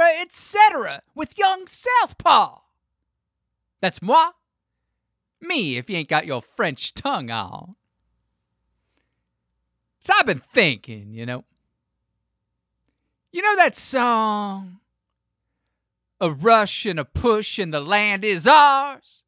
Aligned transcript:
24 0.00 0.16
of 0.16 0.26
Etc. 0.26 0.80
Etc. 0.80 1.02
with 1.14 1.38
young 1.38 1.66
Southpaw. 1.66 2.58
That's 3.80 4.00
moi. 4.00 4.30
Me, 5.40 5.76
if 5.76 5.90
you 5.90 5.96
ain't 5.96 6.08
got 6.08 6.26
your 6.26 6.40
French 6.40 6.94
tongue 6.94 7.30
on. 7.30 7.74
So 9.98 10.12
I've 10.18 10.26
been 10.26 10.40
thinking, 10.40 11.12
you 11.12 11.26
know. 11.26 11.44
You 13.32 13.42
know 13.42 13.56
that 13.56 13.74
song? 13.74 14.78
A 16.20 16.30
rush 16.30 16.86
and 16.86 17.00
a 17.00 17.04
push 17.04 17.58
and 17.58 17.74
the 17.74 17.80
land 17.80 18.24
is 18.24 18.46
ours? 18.46 19.24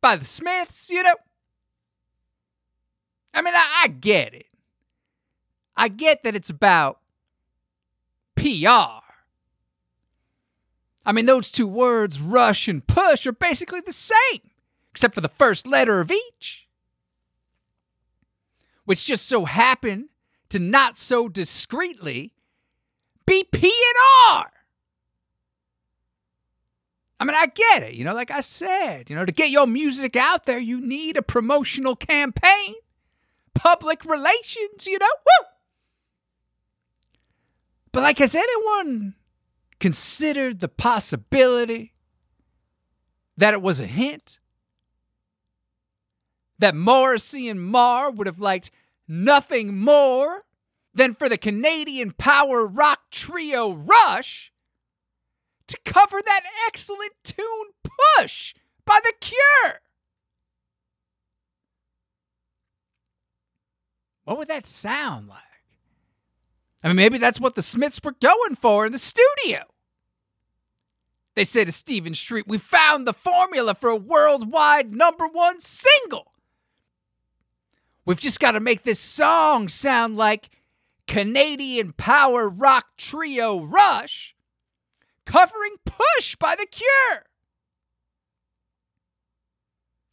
By 0.00 0.16
the 0.16 0.24
Smiths, 0.24 0.90
you 0.90 1.02
know? 1.02 1.14
I 3.34 3.42
mean, 3.42 3.54
I, 3.54 3.82
I 3.84 3.88
get 3.88 4.34
it. 4.34 4.46
I 5.76 5.88
get 5.88 6.22
that 6.22 6.36
it's 6.36 6.50
about 6.50 7.01
PR. 8.34 9.02
I 11.04 11.12
mean, 11.12 11.26
those 11.26 11.50
two 11.50 11.66
words, 11.66 12.20
rush 12.20 12.68
and 12.68 12.86
push, 12.86 13.26
are 13.26 13.32
basically 13.32 13.80
the 13.80 13.92
same, 13.92 14.50
except 14.92 15.14
for 15.14 15.20
the 15.20 15.28
first 15.28 15.66
letter 15.66 16.00
of 16.00 16.12
each, 16.12 16.68
which 18.84 19.04
just 19.04 19.28
so 19.28 19.44
happen 19.44 20.08
to 20.48 20.58
not 20.58 20.96
so 20.96 21.28
discreetly 21.28 22.32
be 23.26 23.44
P 23.44 23.66
and 23.66 24.36
R. 24.36 24.52
I 27.18 27.24
mean, 27.24 27.36
I 27.36 27.46
get 27.46 27.84
it. 27.84 27.94
You 27.94 28.04
know, 28.04 28.14
like 28.14 28.32
I 28.32 28.40
said, 28.40 29.08
you 29.08 29.14
know, 29.14 29.24
to 29.24 29.32
get 29.32 29.50
your 29.50 29.66
music 29.66 30.16
out 30.16 30.44
there, 30.44 30.58
you 30.58 30.80
need 30.80 31.16
a 31.16 31.22
promotional 31.22 31.94
campaign, 31.94 32.74
public 33.54 34.04
relations, 34.04 34.86
you 34.86 34.98
know? 34.98 35.06
Woo! 35.06 35.51
But 37.92 38.02
like, 38.02 38.18
has 38.18 38.34
anyone 38.34 39.14
considered 39.78 40.60
the 40.60 40.68
possibility 40.68 41.92
that 43.36 43.54
it 43.54 43.60
was 43.60 43.80
a 43.80 43.86
hint? 43.86 44.38
That 46.58 46.74
Morrissey 46.74 47.48
and 47.48 47.60
Marr 47.60 48.10
would 48.10 48.26
have 48.26 48.40
liked 48.40 48.70
nothing 49.06 49.76
more 49.76 50.44
than 50.94 51.14
for 51.14 51.28
the 51.28 51.38
Canadian 51.38 52.12
power 52.12 52.66
rock 52.66 53.10
trio 53.10 53.72
Rush 53.72 54.52
to 55.66 55.78
cover 55.84 56.20
that 56.24 56.42
excellent 56.66 57.12
tune 57.24 57.68
Push 58.18 58.54
by 58.84 58.98
The 59.02 59.12
Cure. 59.20 59.80
What 64.24 64.38
would 64.38 64.48
that 64.48 64.66
sound 64.66 65.28
like? 65.28 65.51
I 66.82 66.88
mean, 66.88 66.96
maybe 66.96 67.18
that's 67.18 67.40
what 67.40 67.54
the 67.54 67.62
Smiths 67.62 68.00
were 68.02 68.16
going 68.20 68.56
for 68.56 68.86
in 68.86 68.92
the 68.92 68.98
studio. 68.98 69.60
They 71.34 71.44
say 71.44 71.64
to 71.64 71.72
Stephen 71.72 72.14
Street, 72.14 72.46
We 72.46 72.58
found 72.58 73.06
the 73.06 73.12
formula 73.12 73.74
for 73.74 73.88
a 73.88 73.96
worldwide 73.96 74.92
number 74.92 75.26
one 75.26 75.60
single. 75.60 76.32
We've 78.04 78.20
just 78.20 78.40
got 78.40 78.52
to 78.52 78.60
make 78.60 78.82
this 78.82 78.98
song 78.98 79.68
sound 79.68 80.16
like 80.16 80.50
Canadian 81.06 81.92
power 81.92 82.48
rock 82.48 82.86
trio 82.96 83.62
Rush 83.62 84.34
covering 85.24 85.76
Push 85.84 86.36
by 86.36 86.56
The 86.56 86.66
Cure. 86.66 87.26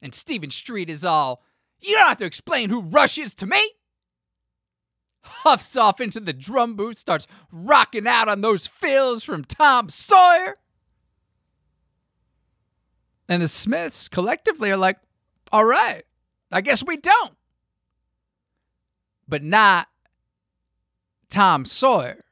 And 0.02 0.14
Stephen 0.14 0.52
Street 0.52 0.90
is 0.90 1.04
all, 1.04 1.44
You 1.82 1.96
don't 1.96 2.10
have 2.10 2.18
to 2.20 2.26
explain 2.26 2.70
who 2.70 2.82
Rush 2.82 3.18
is 3.18 3.34
to 3.36 3.48
me 3.48 3.72
huffs 5.22 5.76
off 5.76 6.02
into 6.02 6.20
the 6.20 6.34
drum 6.34 6.76
booth, 6.76 6.98
starts 6.98 7.28
rocking 7.52 8.08
out 8.08 8.30
on 8.30 8.42
those 8.42 8.68
fills 8.68 9.24
from 9.24 9.44
Tom 9.44 9.90
Sawyer. 9.90 10.56
And 13.28 13.42
the 13.42 13.48
Smiths 13.48 14.08
collectively 14.08 14.72
are 14.72 14.78
like, 14.78 14.98
all 15.52 15.66
right, 15.66 16.04
I 16.52 16.62
guess 16.62 16.84
we 16.84 16.98
don't. 16.98 17.36
But 19.28 19.44
not 19.44 19.88
Tom 21.30 21.66
Sawyer. 21.66 22.26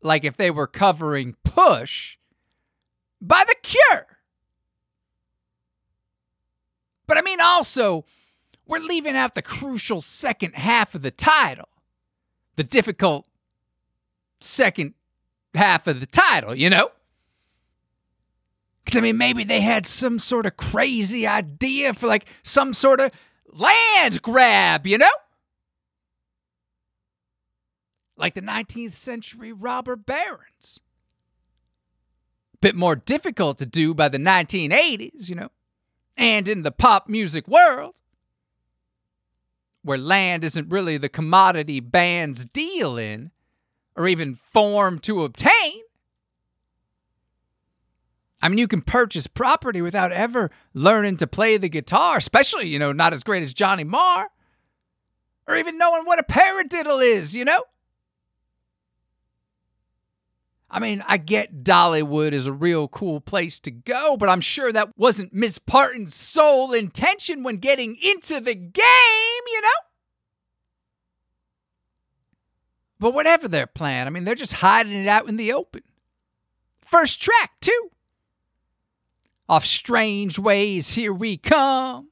Like 0.00 0.24
if 0.24 0.36
they 0.36 0.50
were 0.50 0.68
covering 0.68 1.34
Push 1.42 2.18
by 3.20 3.44
The 3.46 3.56
Cure. 3.62 4.06
But 7.08 7.18
I 7.18 7.22
mean, 7.22 7.40
also, 7.40 8.04
we're 8.68 8.78
leaving 8.80 9.16
out 9.16 9.34
the 9.34 9.42
crucial 9.42 10.00
second 10.00 10.54
half 10.54 10.94
of 10.94 11.02
the 11.02 11.10
title. 11.10 11.68
The 12.56 12.62
difficult 12.62 13.26
second 14.40 14.94
half 15.54 15.86
of 15.86 16.00
the 16.00 16.06
title, 16.06 16.54
you 16.54 16.68
know? 16.68 16.90
Because, 18.84 18.98
I 18.98 19.00
mean, 19.00 19.16
maybe 19.16 19.42
they 19.42 19.60
had 19.60 19.86
some 19.86 20.18
sort 20.18 20.46
of 20.46 20.56
crazy 20.56 21.26
idea 21.26 21.94
for 21.94 22.06
like 22.06 22.26
some 22.42 22.74
sort 22.74 23.00
of 23.00 23.10
land 23.46 24.20
grab, 24.22 24.86
you 24.86 24.98
know? 24.98 25.10
Like 28.16 28.34
the 28.34 28.42
19th 28.42 28.94
century 28.94 29.52
robber 29.52 29.96
barons. 29.96 30.80
Bit 32.60 32.74
more 32.74 32.96
difficult 32.96 33.58
to 33.58 33.66
do 33.66 33.94
by 33.94 34.08
the 34.08 34.18
1980s, 34.18 35.30
you 35.30 35.36
know? 35.36 35.48
And 36.16 36.48
in 36.48 36.64
the 36.64 36.72
pop 36.72 37.08
music 37.08 37.46
world 37.46 38.00
where 39.82 39.98
land 39.98 40.44
isn't 40.44 40.70
really 40.70 40.96
the 40.96 41.08
commodity 41.08 41.80
bands 41.80 42.44
deal 42.44 42.96
in 42.96 43.30
or 43.96 44.06
even 44.08 44.36
form 44.36 44.98
to 45.00 45.24
obtain. 45.24 45.82
I 48.40 48.48
mean, 48.48 48.58
you 48.58 48.68
can 48.68 48.82
purchase 48.82 49.26
property 49.26 49.82
without 49.82 50.12
ever 50.12 50.50
learning 50.72 51.16
to 51.18 51.26
play 51.26 51.56
the 51.56 51.68
guitar, 51.68 52.16
especially, 52.16 52.68
you 52.68 52.78
know, 52.78 52.92
not 52.92 53.12
as 53.12 53.24
great 53.24 53.42
as 53.42 53.52
Johnny 53.52 53.82
Marr, 53.84 54.30
or 55.48 55.56
even 55.56 55.78
knowing 55.78 56.04
what 56.04 56.20
a 56.20 56.22
paradiddle 56.22 57.02
is, 57.02 57.34
you 57.34 57.44
know? 57.44 57.62
I 60.70 60.80
mean, 60.80 61.02
I 61.08 61.16
get 61.16 61.64
Dollywood 61.64 62.32
is 62.32 62.46
a 62.46 62.52
real 62.52 62.88
cool 62.88 63.20
place 63.20 63.58
to 63.60 63.70
go, 63.70 64.18
but 64.18 64.28
I'm 64.28 64.42
sure 64.42 64.70
that 64.70 64.96
wasn't 64.98 65.32
Miss 65.32 65.58
Parton's 65.58 66.14
sole 66.14 66.72
intention 66.74 67.42
when 67.42 67.56
getting 67.56 67.96
into 68.02 68.38
the 68.38 68.54
game, 68.54 68.84
you 69.52 69.60
know? 69.60 69.68
But 73.00 73.14
whatever 73.14 73.48
their 73.48 73.66
plan, 73.66 74.06
I 74.06 74.10
mean, 74.10 74.24
they're 74.24 74.34
just 74.34 74.54
hiding 74.54 74.92
it 74.92 75.08
out 75.08 75.28
in 75.28 75.36
the 75.36 75.52
open. 75.52 75.82
First 76.82 77.22
track, 77.22 77.52
too. 77.60 77.90
Off 79.48 79.64
Strangeways, 79.64 80.90
Here 80.94 81.12
We 81.12 81.36
Come. 81.36 82.08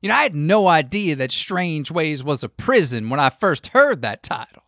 You 0.00 0.10
know, 0.10 0.14
I 0.14 0.22
had 0.22 0.36
no 0.36 0.68
idea 0.68 1.16
that 1.16 1.32
Strangeways 1.32 2.22
was 2.22 2.44
a 2.44 2.48
prison 2.48 3.10
when 3.10 3.18
I 3.18 3.30
first 3.30 3.68
heard 3.68 4.02
that 4.02 4.22
title 4.22 4.62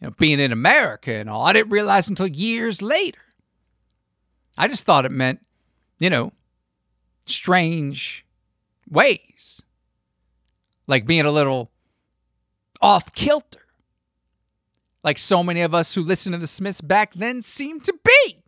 you 0.00 0.06
know, 0.06 0.14
being 0.18 0.40
in 0.40 0.52
America 0.52 1.12
and 1.12 1.28
all. 1.28 1.44
I 1.44 1.52
didn't 1.52 1.70
realize 1.70 2.08
until 2.08 2.26
years 2.26 2.80
later. 2.80 3.20
I 4.56 4.66
just 4.66 4.84
thought 4.86 5.04
it 5.04 5.12
meant, 5.12 5.44
you 5.98 6.10
know, 6.10 6.32
strange 7.26 8.24
ways, 8.90 9.62
like 10.86 11.06
being 11.06 11.24
a 11.24 11.30
little 11.30 11.70
off 12.80 13.12
kilter, 13.14 13.60
like 15.02 15.18
so 15.18 15.42
many 15.42 15.62
of 15.62 15.74
us 15.74 15.94
who 15.94 16.02
listened 16.02 16.34
to 16.34 16.38
the 16.38 16.46
Smiths 16.46 16.80
back 16.80 17.14
then 17.14 17.40
seemed 17.40 17.84
to 17.84 17.94
be. 18.04 18.42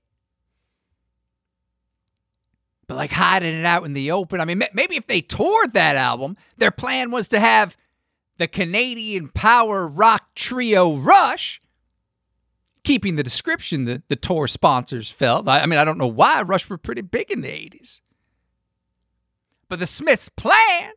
But 2.87 2.97
like 2.97 3.12
hiding 3.12 3.55
it 3.59 3.65
out 3.65 3.85
in 3.85 3.94
the 3.94 4.11
open. 4.11 4.41
I 4.41 4.44
mean, 4.44 4.62
maybe 4.75 4.97
if 4.97 5.06
they 5.06 5.23
toured 5.23 5.73
that 5.73 5.97
album, 5.97 6.37
their 6.59 6.71
plan 6.71 7.11
was 7.11 7.29
to 7.29 7.41
have 7.41 7.77
the 8.37 8.49
Canadian 8.49 9.29
power 9.29 9.87
rock 9.87 10.35
trio 10.35 10.97
Rush, 10.97 11.61
keeping 12.85 13.17
the 13.17 13.23
description 13.23 13.85
that 13.85 14.09
the 14.09 14.17
tour 14.17 14.47
sponsors 14.47 15.11
felt. 15.11 15.49
I 15.49 15.65
mean, 15.67 15.79
I 15.79 15.85
don't 15.85 15.99
know 15.99 16.06
why 16.06 16.43
Rush 16.43 16.69
were 16.69 16.77
pretty 16.77 17.03
big 17.03 17.31
in 17.31 17.41
the 17.41 17.49
80s. 17.49 18.00
But 19.72 19.78
the 19.78 19.86
Smiths' 19.86 20.28
plan 20.28 20.92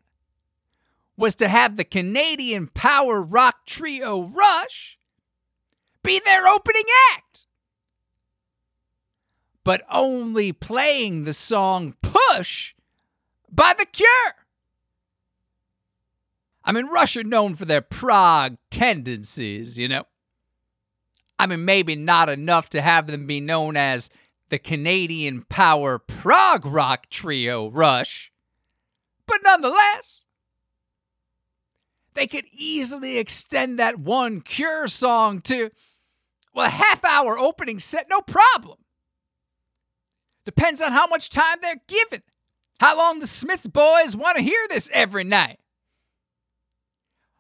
was 1.15 1.33
to 1.35 1.47
have 1.47 1.77
the 1.77 1.85
Canadian 1.85 2.67
power 2.67 3.21
rock 3.21 3.65
trio 3.65 4.23
Rush 4.23 4.99
be 6.03 6.19
their 6.19 6.45
opening 6.45 6.83
act. 7.13 7.47
But 9.63 9.83
only 9.89 10.51
playing 10.51 11.23
the 11.23 11.31
song 11.31 11.95
Push 12.01 12.75
by 13.49 13.73
The 13.77 13.85
Cure. 13.85 14.09
I 16.65 16.73
mean, 16.73 16.87
Rush 16.87 17.15
are 17.15 17.23
known 17.23 17.55
for 17.55 17.63
their 17.63 17.79
prog 17.79 18.57
tendencies, 18.71 19.77
you 19.77 19.87
know? 19.87 20.03
I 21.39 21.45
mean, 21.45 21.63
maybe 21.63 21.95
not 21.95 22.27
enough 22.27 22.69
to 22.71 22.81
have 22.81 23.07
them 23.07 23.25
be 23.25 23.39
known 23.39 23.77
as 23.77 24.09
the 24.49 24.59
Canadian 24.59 25.43
power 25.43 25.97
prog 25.97 26.65
rock 26.65 27.09
trio 27.09 27.69
Rush, 27.69 28.33
but 29.27 29.41
nonetheless. 29.43 30.21
they 32.13 32.27
could 32.27 32.45
easily 32.53 33.17
extend 33.17 33.77
that 33.77 33.99
one 33.99 34.41
Cure 34.41 34.87
song 34.87 35.41
to, 35.41 35.69
well, 36.53 36.65
a 36.67 36.69
half 36.69 37.03
hour 37.03 37.37
opening 37.37 37.77
set, 37.79 38.07
no 38.09 38.21
problem. 38.21 38.77
Depends 40.45 40.79
on 40.79 40.91
how 40.91 41.07
much 41.07 41.29
time 41.29 41.57
they're 41.61 41.81
given, 41.87 42.23
how 42.79 42.97
long 42.97 43.19
the 43.19 43.27
Smiths 43.27 43.67
boys 43.67 44.15
want 44.15 44.37
to 44.37 44.43
hear 44.43 44.65
this 44.69 44.89
every 44.93 45.23
night. 45.23 45.59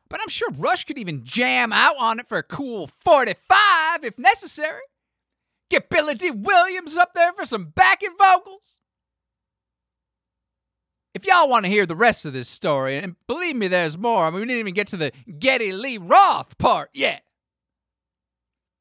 But 0.09 0.21
I'm 0.21 0.29
sure 0.29 0.49
Rush 0.51 0.83
could 0.85 0.97
even 0.97 1.23
jam 1.23 1.71
out 1.71 1.95
on 1.97 2.19
it 2.19 2.27
for 2.27 2.37
a 2.37 2.43
cool 2.43 2.87
45 2.87 4.03
if 4.03 4.17
necessary. 4.19 4.81
Get 5.69 5.89
Billy 5.89 6.15
Dee 6.15 6.31
Williams 6.31 6.95
up 6.95 7.13
there 7.13 7.33
for 7.33 7.45
some 7.45 7.71
backing 7.75 8.15
vocals. 8.17 8.81
If 11.15 11.25
y'all 11.25 11.47
want 11.47 11.63
to 11.63 11.71
hear 11.71 11.85
the 11.85 11.95
rest 11.95 12.25
of 12.25 12.33
this 12.33 12.49
story, 12.49 12.97
and 12.97 13.15
believe 13.25 13.55
me, 13.55 13.69
there's 13.69 13.97
more. 13.97 14.25
I 14.25 14.29
mean, 14.29 14.41
we 14.41 14.47
didn't 14.47 14.59
even 14.59 14.73
get 14.73 14.87
to 14.87 14.97
the 14.97 15.13
Geddy 15.39 15.71
Lee 15.71 15.97
Roth 15.97 16.57
part 16.57 16.89
yet. 16.93 17.23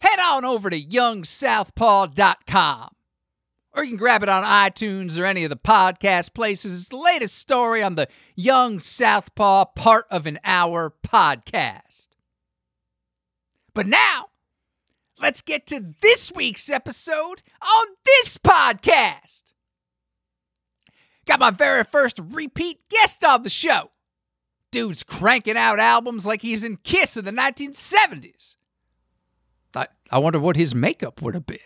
Head 0.00 0.18
on 0.18 0.44
over 0.44 0.68
to 0.68 0.82
youngsouthpaw.com. 0.82 2.88
Or 3.72 3.84
you 3.84 3.90
can 3.90 3.96
grab 3.96 4.24
it 4.24 4.28
on 4.28 4.42
iTunes 4.42 5.16
or 5.16 5.24
any 5.24 5.44
of 5.44 5.50
the 5.50 5.56
podcast 5.56 6.34
places. 6.34 6.76
It's 6.76 6.88
the 6.88 6.96
latest 6.96 7.38
story 7.38 7.84
on 7.84 7.94
the 7.94 8.08
Young 8.34 8.80
Southpaw 8.80 9.66
Part 9.76 10.06
of 10.10 10.26
an 10.26 10.40
Hour 10.42 10.92
podcast. 11.06 12.08
But 13.74 13.86
now, 13.86 14.30
let's 15.20 15.40
get 15.40 15.68
to 15.68 15.94
this 16.02 16.32
week's 16.34 16.68
episode 16.68 17.44
on 17.62 17.86
this 18.04 18.38
podcast. 18.38 19.43
Got 21.26 21.40
my 21.40 21.50
very 21.50 21.84
first 21.84 22.20
repeat 22.22 22.88
guest 22.88 23.24
on 23.24 23.42
the 23.42 23.50
show. 23.50 23.90
Dude's 24.70 25.02
cranking 25.02 25.56
out 25.56 25.78
albums 25.78 26.26
like 26.26 26.42
he's 26.42 26.64
in 26.64 26.78
Kiss 26.78 27.16
in 27.16 27.24
the 27.24 27.30
1970s. 27.30 28.56
I, 29.74 29.86
I 30.10 30.18
wonder 30.18 30.40
what 30.40 30.56
his 30.56 30.74
makeup 30.74 31.22
would 31.22 31.34
have 31.34 31.46
been. 31.46 31.58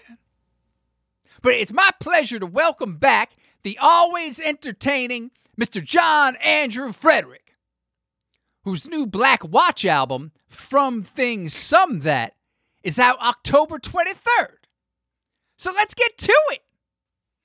But 1.42 1.54
it's 1.54 1.72
my 1.72 1.90
pleasure 2.00 2.38
to 2.38 2.46
welcome 2.46 2.96
back 2.96 3.36
the 3.62 3.78
always 3.80 4.40
entertaining 4.40 5.30
Mr. 5.60 5.84
John 5.84 6.36
Andrew 6.36 6.92
Frederick, 6.92 7.54
whose 8.64 8.88
new 8.88 9.06
Black 9.06 9.42
Watch 9.42 9.84
album, 9.84 10.32
From 10.46 11.02
Things 11.02 11.54
Some 11.54 12.00
That, 12.00 12.34
is 12.82 12.98
out 12.98 13.20
October 13.20 13.78
23rd. 13.78 14.56
So 15.56 15.72
let's 15.72 15.94
get 15.94 16.16
to 16.18 16.36
it. 16.50 16.60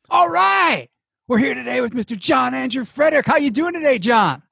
All 0.09 0.29
right. 0.29 0.89
We're 1.25 1.37
here 1.37 1.53
today 1.53 1.79
with 1.79 1.93
Mr. 1.93 2.19
John 2.19 2.53
Andrew 2.53 2.83
Frederick. 2.83 3.25
How 3.25 3.35
are 3.35 3.39
you 3.39 3.49
doing 3.49 3.71
today, 3.71 3.97
John? 3.97 4.43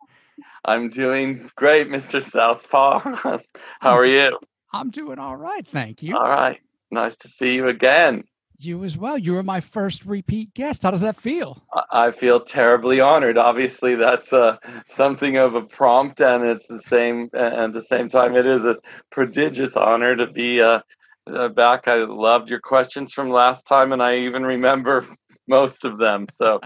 I'm 0.63 0.89
doing 0.89 1.51
great, 1.57 1.89
Mr. 1.89 2.23
Southpaw. 2.23 3.00
How 3.81 3.97
are 3.97 4.06
you? 4.06 4.39
I'm 4.71 4.89
doing 4.89 5.19
all 5.19 5.35
right, 5.35 5.68
thank 5.68 6.01
you. 6.01 6.15
All 6.15 6.29
right. 6.29 6.62
Nice 6.89 7.18
to 7.18 7.27
see 7.27 7.56
you 7.56 7.68
again. 7.68 8.23
You 8.57 8.85
as 8.85 8.97
well. 8.97 9.18
You 9.18 9.33
were 9.33 9.44
my 9.44 9.59
first 9.59 10.06
repeat 10.06 10.53
guest. 10.53 10.83
How 10.83 10.91
does 10.91 11.01
that 11.01 11.18
feel? 11.18 11.62
I 11.91 12.09
feel 12.12 12.39
terribly 12.39 13.01
honored. 13.01 13.38
Obviously, 13.38 13.95
that's 13.95 14.31
uh, 14.31 14.56
something 14.88 15.35
of 15.35 15.56
a 15.56 15.62
prompt, 15.62 16.21
and 16.21 16.45
it's 16.45 16.67
the 16.67 16.79
same. 16.79 17.29
And 17.33 17.53
at 17.53 17.74
the 17.74 17.81
same 17.81 18.07
time, 18.07 18.38
it 18.38 18.45
is 18.45 18.63
a 18.63 18.77
prodigious 19.09 19.75
honor 19.75 20.15
to 20.15 20.27
be 20.27 20.62
uh, 20.62 20.79
uh, 21.27 21.50
back. 21.50 21.89
I 21.89 21.95
loved 21.95 22.50
your 22.50 22.62
questions 22.62 23.12
from 23.12 23.29
last 23.29 23.67
time, 23.67 23.91
and 23.91 24.01
I 24.01 24.19
even 24.19 24.45
remember 24.45 25.06
most 25.47 25.85
of 25.85 25.97
them. 25.97 26.27
So 26.31 26.59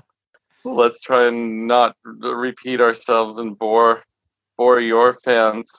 let's 0.63 1.01
try 1.01 1.27
and 1.27 1.68
not 1.68 1.95
repeat 2.04 2.81
ourselves 2.81 3.38
and 3.38 3.57
bore 3.57 4.04
bore 4.57 4.80
your 4.80 5.13
fans. 5.13 5.69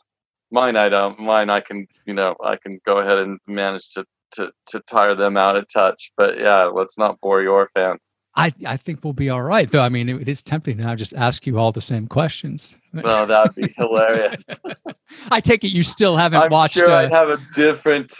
Mine, 0.50 0.76
I 0.76 0.88
don't. 0.88 1.18
Mine, 1.18 1.50
I 1.50 1.60
can. 1.60 1.86
You 2.06 2.14
know, 2.14 2.36
I 2.42 2.56
can 2.56 2.80
go 2.86 2.98
ahead 2.98 3.18
and 3.18 3.38
manage 3.46 3.92
to 3.94 4.04
to 4.32 4.50
to 4.68 4.80
tire 4.80 5.14
them 5.14 5.36
out 5.36 5.56
a 5.56 5.62
touch. 5.62 6.12
But 6.16 6.38
yeah, 6.38 6.64
let's 6.64 6.96
not 6.98 7.20
bore 7.20 7.42
your 7.42 7.68
fans. 7.74 8.10
I, 8.38 8.52
I 8.66 8.76
think 8.76 9.02
we'll 9.02 9.14
be 9.14 9.30
all 9.30 9.42
right, 9.42 9.70
though. 9.70 9.80
I 9.80 9.88
mean, 9.88 10.10
it, 10.10 10.20
it 10.20 10.28
is 10.28 10.42
tempting 10.42 10.76
now 10.76 10.94
just 10.94 11.14
ask 11.14 11.46
you 11.46 11.58
all 11.58 11.72
the 11.72 11.80
same 11.80 12.06
questions. 12.06 12.74
Well, 12.92 13.26
that'd 13.26 13.54
be 13.54 13.72
hilarious. 13.76 14.44
I 15.30 15.40
take 15.40 15.64
it 15.64 15.68
you 15.68 15.82
still 15.82 16.16
haven't 16.16 16.42
I'm 16.42 16.50
watched. 16.50 16.74
sure 16.74 16.90
uh, 16.90 17.04
I'd 17.04 17.12
have 17.12 17.30
a 17.30 17.38
different, 17.54 18.12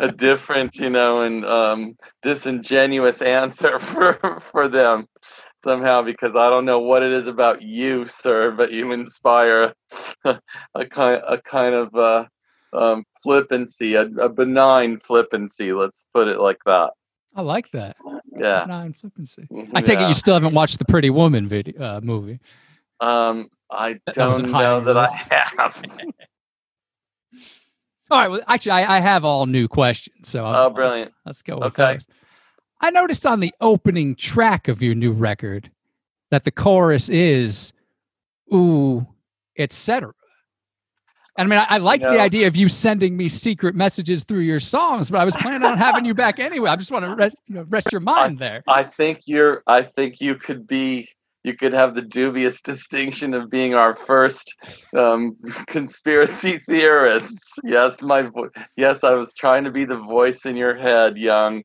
a 0.00 0.10
different, 0.10 0.76
you 0.76 0.90
know, 0.90 1.22
and 1.22 1.44
um, 1.44 1.96
disingenuous 2.22 3.22
answer 3.22 3.78
for 3.90 4.40
for 4.40 4.68
them 4.68 5.06
somehow 5.62 6.02
because 6.02 6.34
I 6.34 6.48
don't 6.50 6.64
know 6.64 6.80
what 6.80 7.02
it 7.02 7.12
is 7.12 7.26
about 7.28 7.62
you, 7.62 8.06
sir, 8.06 8.50
but 8.50 8.72
you 8.72 8.92
inspire 8.92 9.74
a 10.24 10.86
kind 10.86 11.22
a 11.26 11.38
kind 11.42 11.74
of 11.74 11.94
uh, 11.94 12.24
um, 12.72 13.04
flippancy, 13.22 13.94
a, 13.94 14.02
a 14.02 14.28
benign 14.28 14.98
flippancy. 14.98 15.72
Let's 15.72 16.06
put 16.14 16.28
it 16.28 16.40
like 16.40 16.58
that. 16.66 16.90
I 17.36 17.42
like 17.42 17.70
that. 17.70 17.96
Yeah. 18.36 18.64
Benign 18.64 18.92
flippancy. 18.94 19.46
I 19.74 19.82
take 19.82 20.00
it 20.00 20.08
you 20.08 20.14
still 20.14 20.34
haven't 20.34 20.54
watched 20.54 20.78
the 20.78 20.84
Pretty 20.84 21.10
Woman 21.10 21.46
video 21.48 21.80
uh, 21.82 22.00
movie. 22.02 22.40
Um, 23.00 23.48
I 23.70 23.92
That- 23.92 24.00
that 24.06 24.14
don't 24.14 24.44
high 24.50 24.62
know 24.62 24.80
that 24.80 24.96
I 24.96 25.08
have. 25.30 25.82
All 28.10 28.18
right. 28.18 28.30
Well, 28.30 28.40
actually, 28.48 28.72
I, 28.72 28.96
I 28.96 29.00
have 29.00 29.24
all 29.24 29.46
new 29.46 29.68
questions. 29.68 30.28
So 30.28 30.44
I'll- 30.44 30.66
Oh, 30.66 30.70
brilliant. 30.70 31.12
Let's 31.24 31.42
go 31.42 31.56
with 31.56 31.78
Okay. 31.78 31.94
those. 31.94 32.06
I 32.80 32.90
noticed 32.90 33.26
on 33.26 33.40
the 33.40 33.52
opening 33.60 34.14
track 34.16 34.68
of 34.68 34.82
your 34.82 34.94
new 34.94 35.12
record 35.12 35.70
that 36.30 36.44
the 36.44 36.50
chorus 36.50 37.08
is 37.10 37.72
"ooh," 38.54 39.06
etc. 39.58 40.12
And 41.36 41.46
I 41.52 41.56
mean, 41.56 41.64
I, 41.68 41.74
I 41.74 41.78
like 41.78 42.00
the 42.00 42.18
idea 42.20 42.46
of 42.46 42.56
you 42.56 42.68
sending 42.68 43.16
me 43.16 43.28
secret 43.28 43.74
messages 43.74 44.24
through 44.24 44.40
your 44.40 44.60
songs, 44.60 45.10
but 45.10 45.20
I 45.20 45.24
was 45.24 45.36
planning 45.36 45.62
on 45.62 45.76
having 45.78 46.04
you 46.04 46.14
back 46.14 46.38
anyway. 46.38 46.70
I 46.70 46.76
just 46.76 46.90
want 46.90 47.04
to 47.04 47.14
rest, 47.14 47.36
you 47.46 47.54
know, 47.54 47.64
rest 47.68 47.92
your 47.92 48.00
mind 48.00 48.38
there. 48.38 48.62
I 48.66 48.82
think 48.82 49.20
you're. 49.26 49.62
I 49.66 49.82
think 49.82 50.20
you 50.20 50.34
could 50.34 50.66
be. 50.66 51.08
You 51.42 51.56
could 51.56 51.72
have 51.72 51.94
the 51.94 52.02
dubious 52.02 52.60
distinction 52.70 53.34
of 53.34 53.50
being 53.50 53.74
our 53.74 53.94
first 53.94 54.54
um, 54.96 55.36
conspiracy 55.66 56.58
theorists. 56.58 57.44
Yes, 57.64 58.02
my 58.02 58.22
vo- 58.22 58.50
yes, 58.76 59.04
I 59.04 59.12
was 59.12 59.32
trying 59.34 59.64
to 59.64 59.70
be 59.70 59.84
the 59.84 59.98
voice 59.98 60.44
in 60.46 60.56
your 60.56 60.74
head, 60.76 61.16
young. 61.16 61.62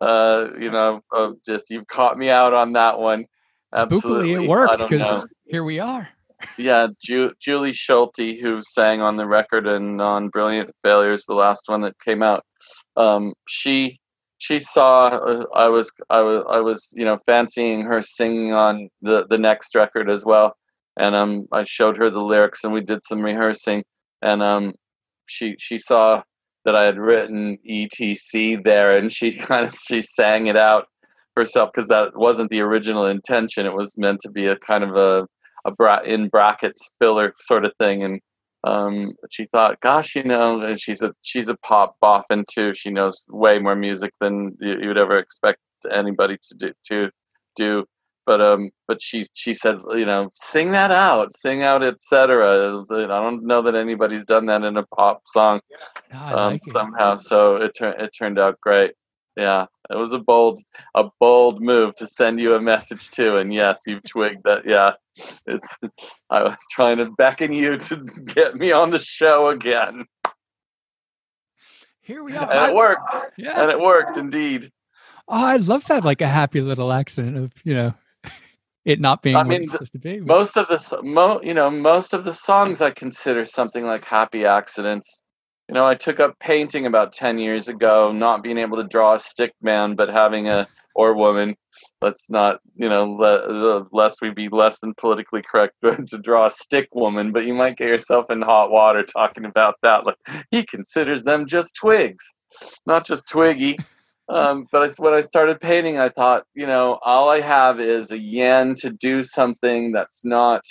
Uh, 0.00 0.48
you 0.58 0.70
know, 0.70 1.00
uh, 1.12 1.32
just 1.44 1.70
you've 1.70 1.88
caught 1.88 2.16
me 2.16 2.30
out 2.30 2.54
on 2.54 2.72
that 2.74 2.98
one. 2.98 3.24
Absolutely, 3.74 4.28
Spookily, 4.28 4.44
it 4.44 4.48
worked 4.48 4.88
because 4.88 5.26
here 5.46 5.64
we 5.64 5.80
are. 5.80 6.08
yeah, 6.56 6.86
Ju- 7.02 7.32
Julie 7.40 7.72
Schulte, 7.72 8.38
who 8.40 8.62
sang 8.62 9.00
on 9.00 9.16
the 9.16 9.26
record 9.26 9.66
and 9.66 10.00
on 10.00 10.28
Brilliant 10.28 10.70
Failures, 10.84 11.24
the 11.26 11.34
last 11.34 11.64
one 11.66 11.80
that 11.82 11.98
came 12.00 12.22
out, 12.22 12.44
um, 12.96 13.34
she 13.48 13.98
she 14.38 14.58
saw 14.58 15.08
uh, 15.08 15.44
I 15.54 15.68
was 15.68 15.92
I 16.10 16.20
was 16.20 16.44
I 16.48 16.60
was 16.60 16.92
you 16.96 17.04
know 17.04 17.18
fancying 17.26 17.82
her 17.82 18.02
singing 18.02 18.52
on 18.52 18.88
the 19.02 19.26
the 19.28 19.38
next 19.38 19.74
record 19.74 20.10
as 20.10 20.24
well, 20.24 20.56
and 20.96 21.14
um 21.14 21.46
I 21.52 21.64
showed 21.64 21.96
her 21.98 22.10
the 22.10 22.20
lyrics 22.20 22.64
and 22.64 22.72
we 22.72 22.80
did 22.80 23.02
some 23.02 23.22
rehearsing, 23.22 23.84
and 24.22 24.42
um 24.42 24.74
she 25.26 25.56
she 25.58 25.78
saw 25.78 26.22
that 26.64 26.76
I 26.76 26.84
had 26.84 26.98
written 26.98 27.58
ETC 27.68 28.64
there, 28.64 28.96
and 28.96 29.12
she 29.12 29.32
kind 29.38 29.66
of 29.66 29.74
she 29.74 30.00
sang 30.00 30.46
it 30.46 30.56
out 30.56 30.86
herself 31.36 31.70
because 31.72 31.88
that 31.88 32.16
wasn't 32.16 32.50
the 32.50 32.60
original 32.60 33.06
intention. 33.06 33.66
It 33.66 33.74
was 33.74 33.96
meant 33.96 34.20
to 34.20 34.30
be 34.30 34.46
a 34.46 34.56
kind 34.56 34.84
of 34.84 34.96
a 34.96 35.26
a 35.64 35.70
bra- 35.72 36.02
in 36.04 36.28
brackets 36.28 36.90
filler 37.00 37.32
sort 37.38 37.64
of 37.64 37.72
thing. 37.80 38.02
And 38.04 38.20
um, 38.64 39.12
she 39.30 39.46
thought 39.46 39.80
gosh 39.80 40.16
you 40.16 40.24
know 40.24 40.60
and 40.60 40.80
she's 40.80 41.02
a 41.02 41.12
she's 41.22 41.48
a 41.48 41.56
pop 41.58 41.96
boffin 42.00 42.44
too. 42.50 42.74
She 42.74 42.90
knows 42.90 43.26
way 43.28 43.58
more 43.58 43.76
music 43.76 44.12
than 44.20 44.56
you, 44.60 44.80
you 44.80 44.88
would 44.88 44.98
ever 44.98 45.18
expect 45.18 45.60
anybody 45.90 46.38
to 46.48 46.54
do 46.56 46.72
to 46.86 47.10
do. 47.56 47.84
But 48.26 48.40
um 48.40 48.70
but 48.86 49.00
she 49.00 49.24
she 49.32 49.54
said 49.54 49.78
you 49.94 50.04
know 50.04 50.28
sing 50.32 50.72
that 50.72 50.90
out 50.90 51.34
sing 51.34 51.62
out 51.62 51.82
etc 51.82 52.82
i 52.90 53.06
don't 53.06 53.46
know 53.46 53.62
that 53.62 53.74
anybody's 53.74 54.26
done 54.26 54.44
that 54.46 54.64
in 54.64 54.76
a 54.76 54.84
pop 54.88 55.22
song 55.24 55.60
um, 56.12 56.52
like 56.52 56.56
it. 56.56 56.70
somehow. 56.70 57.16
So 57.16 57.56
it 57.56 57.72
turned 57.74 57.98
it 58.00 58.10
turned 58.18 58.38
out 58.38 58.60
great. 58.60 58.92
Yeah 59.36 59.64
it 59.90 59.96
was 59.96 60.12
a 60.12 60.18
bold 60.18 60.60
a 60.94 61.04
bold 61.20 61.60
move 61.62 61.94
to 61.96 62.06
send 62.06 62.40
you 62.40 62.54
a 62.54 62.60
message 62.60 63.10
too 63.10 63.36
and 63.36 63.52
yes 63.52 63.80
you've 63.86 64.02
twigged 64.04 64.42
that 64.44 64.62
yeah 64.66 64.92
it's 65.46 65.68
i 66.30 66.42
was 66.42 66.56
trying 66.70 66.96
to 66.98 67.06
beckon 67.18 67.52
you 67.52 67.76
to 67.78 67.96
get 68.26 68.54
me 68.56 68.72
on 68.72 68.90
the 68.90 68.98
show 68.98 69.48
again 69.48 70.04
Here 72.00 72.22
we 72.22 72.36
are. 72.36 72.50
and 72.50 72.58
I- 72.60 72.70
it 72.70 72.74
worked 72.76 73.16
yeah. 73.36 73.60
and 73.62 73.70
it 73.70 73.80
worked 73.80 74.16
indeed 74.16 74.70
Oh, 75.30 75.44
I 75.44 75.56
love 75.56 75.84
that, 75.88 76.04
like 76.04 76.22
a 76.22 76.26
happy 76.26 76.62
little 76.62 76.90
accident 76.90 77.36
of 77.36 77.52
you 77.64 77.74
know 77.74 77.94
it 78.86 78.98
not 79.00 79.22
being 79.22 79.36
I 79.36 79.42
what 79.42 79.48
mean, 79.50 79.60
it's 79.60 79.70
supposed 79.70 79.92
to 79.92 79.98
be. 79.98 80.20
most 80.20 80.56
of 80.56 80.68
the 80.68 81.00
mo 81.02 81.40
you 81.42 81.52
know 81.52 81.70
most 81.70 82.14
of 82.14 82.24
the 82.24 82.32
songs 82.32 82.80
i 82.80 82.90
consider 82.90 83.44
something 83.44 83.84
like 83.84 84.04
happy 84.04 84.46
accidents 84.46 85.22
you 85.68 85.74
know 85.74 85.86
i 85.86 85.94
took 85.94 86.20
up 86.20 86.38
painting 86.38 86.86
about 86.86 87.12
10 87.12 87.38
years 87.38 87.68
ago 87.68 88.12
not 88.12 88.42
being 88.42 88.58
able 88.58 88.76
to 88.76 88.88
draw 88.88 89.14
a 89.14 89.18
stick 89.18 89.52
man 89.62 89.94
but 89.94 90.08
having 90.08 90.48
a 90.48 90.66
or 90.98 91.14
woman. 91.14 91.56
Let's 92.02 92.28
not, 92.28 92.60
you 92.74 92.88
know, 92.88 93.08
le- 93.08 93.86
lest 93.92 94.20
we 94.20 94.30
be 94.30 94.48
less 94.48 94.80
than 94.80 94.94
politically 94.94 95.42
correct 95.48 95.74
to 96.08 96.18
draw 96.18 96.46
a 96.46 96.50
stick 96.50 96.88
woman, 96.92 97.30
but 97.30 97.46
you 97.46 97.54
might 97.54 97.76
get 97.76 97.86
yourself 97.86 98.30
in 98.30 98.42
hot 98.42 98.72
water 98.72 99.04
talking 99.04 99.44
about 99.44 99.76
that. 99.82 100.04
Like 100.04 100.16
he 100.50 100.66
considers 100.66 101.22
them 101.22 101.46
just 101.46 101.76
twigs, 101.76 102.24
not 102.84 103.06
just 103.06 103.28
twiggy. 103.28 103.78
Um, 104.28 104.66
but 104.72 104.82
I, 104.82 104.88
when 104.98 105.14
I 105.14 105.20
started 105.20 105.60
painting, 105.60 105.98
I 105.98 106.08
thought, 106.08 106.44
you 106.52 106.66
know, 106.66 106.98
all 107.02 107.30
I 107.30 107.40
have 107.40 107.78
is 107.78 108.10
a 108.10 108.18
yen 108.18 108.74
to 108.80 108.90
do 108.90 109.22
something 109.22 109.92
that's 109.92 110.24
not 110.24 110.62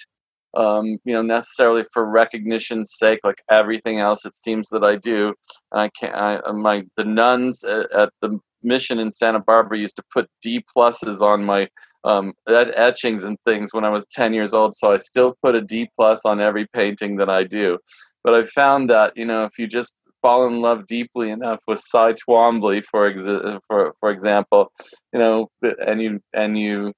um, 0.58 0.98
you 1.06 1.14
know, 1.14 1.22
necessarily 1.22 1.84
for 1.94 2.06
recognition's 2.10 2.96
sake, 2.98 3.20
like 3.24 3.42
everything 3.50 4.00
else 4.00 4.26
it 4.26 4.36
seems 4.36 4.68
that 4.70 4.84
I 4.84 4.96
do. 4.96 5.34
And 5.72 5.82
I 5.82 5.90
can't. 5.90 6.16
I, 6.16 6.38
uh, 6.38 6.54
my 6.54 6.84
the 6.98 7.04
nuns 7.04 7.64
at, 7.64 7.92
at, 7.92 8.10
the 8.22 8.40
mission 8.64 9.00
in 9.00 9.12
Santa 9.12 9.40
Barbara 9.40 9.78
used 9.78 9.96
to 9.98 10.04
put 10.12 10.28
D 10.42 10.66
pluses 10.76 11.22
on 11.22 11.46
my 11.46 11.68
um, 12.04 12.34
etchings 12.48 13.24
and 13.24 13.38
things 13.46 13.72
when 13.72 13.86
I 13.86 13.90
was 13.90 14.08
10 14.08 14.34
years 14.34 14.54
old. 14.54 14.76
So 14.76 14.92
I 14.92 14.98
still 14.98 15.36
put 15.44 15.56
a 15.56 15.62
D 15.62 15.90
plus 15.96 16.22
on 16.26 16.42
every 16.42 16.66
painting 16.74 17.18
that 17.18 17.30
I 17.30 17.44
do. 17.44 17.78
But 18.24 18.34
I 18.34 18.44
found 18.44 18.90
that 18.90 19.14
you 19.16 19.26
know, 19.26 19.44
if 19.44 19.60
you 19.60 19.68
just 19.68 19.94
fall 20.24 20.48
in 20.48 20.60
love 20.60 20.88
deeply 20.88 21.30
enough 21.30 21.60
with 21.68 21.80
Cy 21.80 22.14
Twombly, 22.14 22.84
for 22.84 23.14
exa- 23.14 23.60
for 23.68 23.94
for 24.00 24.10
example, 24.10 24.72
you 25.14 25.20
know, 25.20 25.50
and 25.62 26.02
you 26.02 26.20
and 26.34 26.58
you 26.58 26.94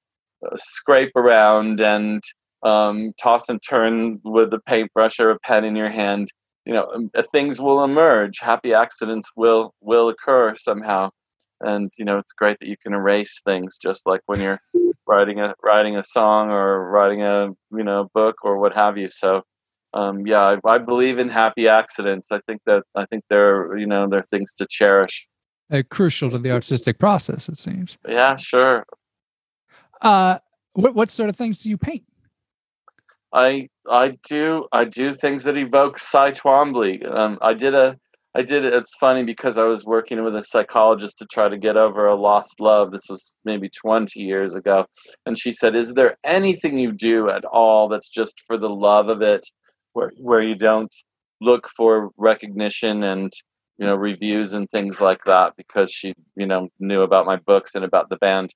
uh, 0.46 0.56
scrape 0.56 1.12
around 1.14 1.82
and 1.82 2.22
um, 2.62 3.12
toss 3.20 3.48
and 3.48 3.60
turn 3.66 4.20
with 4.24 4.52
a 4.52 4.60
paintbrush 4.66 5.18
or 5.18 5.30
a 5.30 5.38
pen 5.40 5.64
in 5.64 5.76
your 5.76 5.88
hand 5.88 6.28
you 6.66 6.72
know 6.72 6.90
um, 6.94 7.10
uh, 7.16 7.22
things 7.32 7.60
will 7.60 7.82
emerge. 7.82 8.38
Happy 8.40 8.74
accidents 8.74 9.30
will 9.36 9.74
will 9.80 10.08
occur 10.08 10.54
somehow. 10.54 11.10
And 11.60 11.92
you 11.98 12.04
know 12.04 12.18
it's 12.18 12.32
great 12.32 12.58
that 12.60 12.68
you 12.68 12.76
can 12.82 12.92
erase 12.92 13.40
things 13.44 13.78
just 13.80 14.06
like 14.06 14.20
when 14.26 14.40
you're 14.40 14.60
writing 15.06 15.40
a 15.40 15.54
writing 15.62 15.96
a 15.96 16.04
song 16.04 16.50
or 16.50 16.90
writing 16.90 17.22
a 17.22 17.48
you 17.72 17.84
know 17.84 18.08
book 18.14 18.36
or 18.42 18.58
what 18.58 18.74
have 18.74 18.96
you. 18.96 19.10
So 19.10 19.42
um, 19.94 20.26
yeah 20.26 20.56
I, 20.64 20.68
I, 20.68 20.78
believe 20.78 21.18
in 21.18 21.28
happy 21.28 21.66
accidents. 21.66 22.30
I 22.30 22.38
think 22.46 22.60
that 22.66 22.84
i 22.94 23.04
think 23.06 23.24
they're 23.28 23.76
you 23.76 23.86
know 23.86 24.08
they're 24.08 24.22
things 24.22 24.54
to 24.54 24.66
cherish. 24.70 25.26
Uh, 25.72 25.82
crucial 25.88 26.30
to 26.30 26.38
the 26.38 26.52
artistic 26.52 26.98
process 26.98 27.48
it 27.48 27.58
seems. 27.58 27.98
Yeah 28.08 28.36
sure. 28.36 28.84
Uh 30.00 30.38
what, 30.74 30.94
what 30.94 31.10
sort 31.10 31.28
of 31.28 31.36
things 31.36 31.60
do 31.62 31.68
you 31.68 31.76
paint 31.76 32.04
I 33.32 33.68
I 33.88 34.16
do 34.28 34.66
I 34.72 34.84
do 34.84 35.14
things 35.14 35.44
that 35.44 35.56
evoke 35.56 35.98
Cy 35.98 36.32
Twombly. 36.32 37.06
Um, 37.08 37.38
I 37.40 37.54
did 37.54 37.74
a 37.74 37.96
I 38.34 38.42
did 38.42 38.64
it. 38.64 38.72
It's 38.74 38.94
funny 39.00 39.24
because 39.24 39.58
I 39.58 39.64
was 39.64 39.84
working 39.84 40.22
with 40.22 40.36
a 40.36 40.42
psychologist 40.42 41.18
to 41.18 41.26
try 41.26 41.48
to 41.48 41.58
get 41.58 41.76
over 41.76 42.06
a 42.06 42.14
lost 42.14 42.60
love. 42.60 42.92
This 42.92 43.06
was 43.10 43.34
maybe 43.44 43.68
20 43.68 44.20
years 44.20 44.54
ago, 44.54 44.86
and 45.26 45.38
she 45.38 45.52
said, 45.52 45.74
"Is 45.74 45.94
there 45.94 46.16
anything 46.24 46.78
you 46.78 46.92
do 46.92 47.28
at 47.30 47.44
all 47.44 47.88
that's 47.88 48.08
just 48.08 48.40
for 48.46 48.56
the 48.56 48.70
love 48.70 49.08
of 49.08 49.22
it, 49.22 49.44
where 49.94 50.12
where 50.18 50.42
you 50.42 50.54
don't 50.54 50.94
look 51.40 51.68
for 51.76 52.10
recognition 52.16 53.02
and 53.04 53.32
you 53.78 53.86
know 53.86 53.96
reviews 53.96 54.52
and 54.52 54.68
things 54.70 55.00
like 55.00 55.24
that?" 55.26 55.54
Because 55.56 55.90
she 55.92 56.14
you 56.36 56.46
know 56.46 56.68
knew 56.80 57.02
about 57.02 57.26
my 57.26 57.36
books 57.36 57.74
and 57.74 57.84
about 57.84 58.08
the 58.10 58.16
band. 58.16 58.50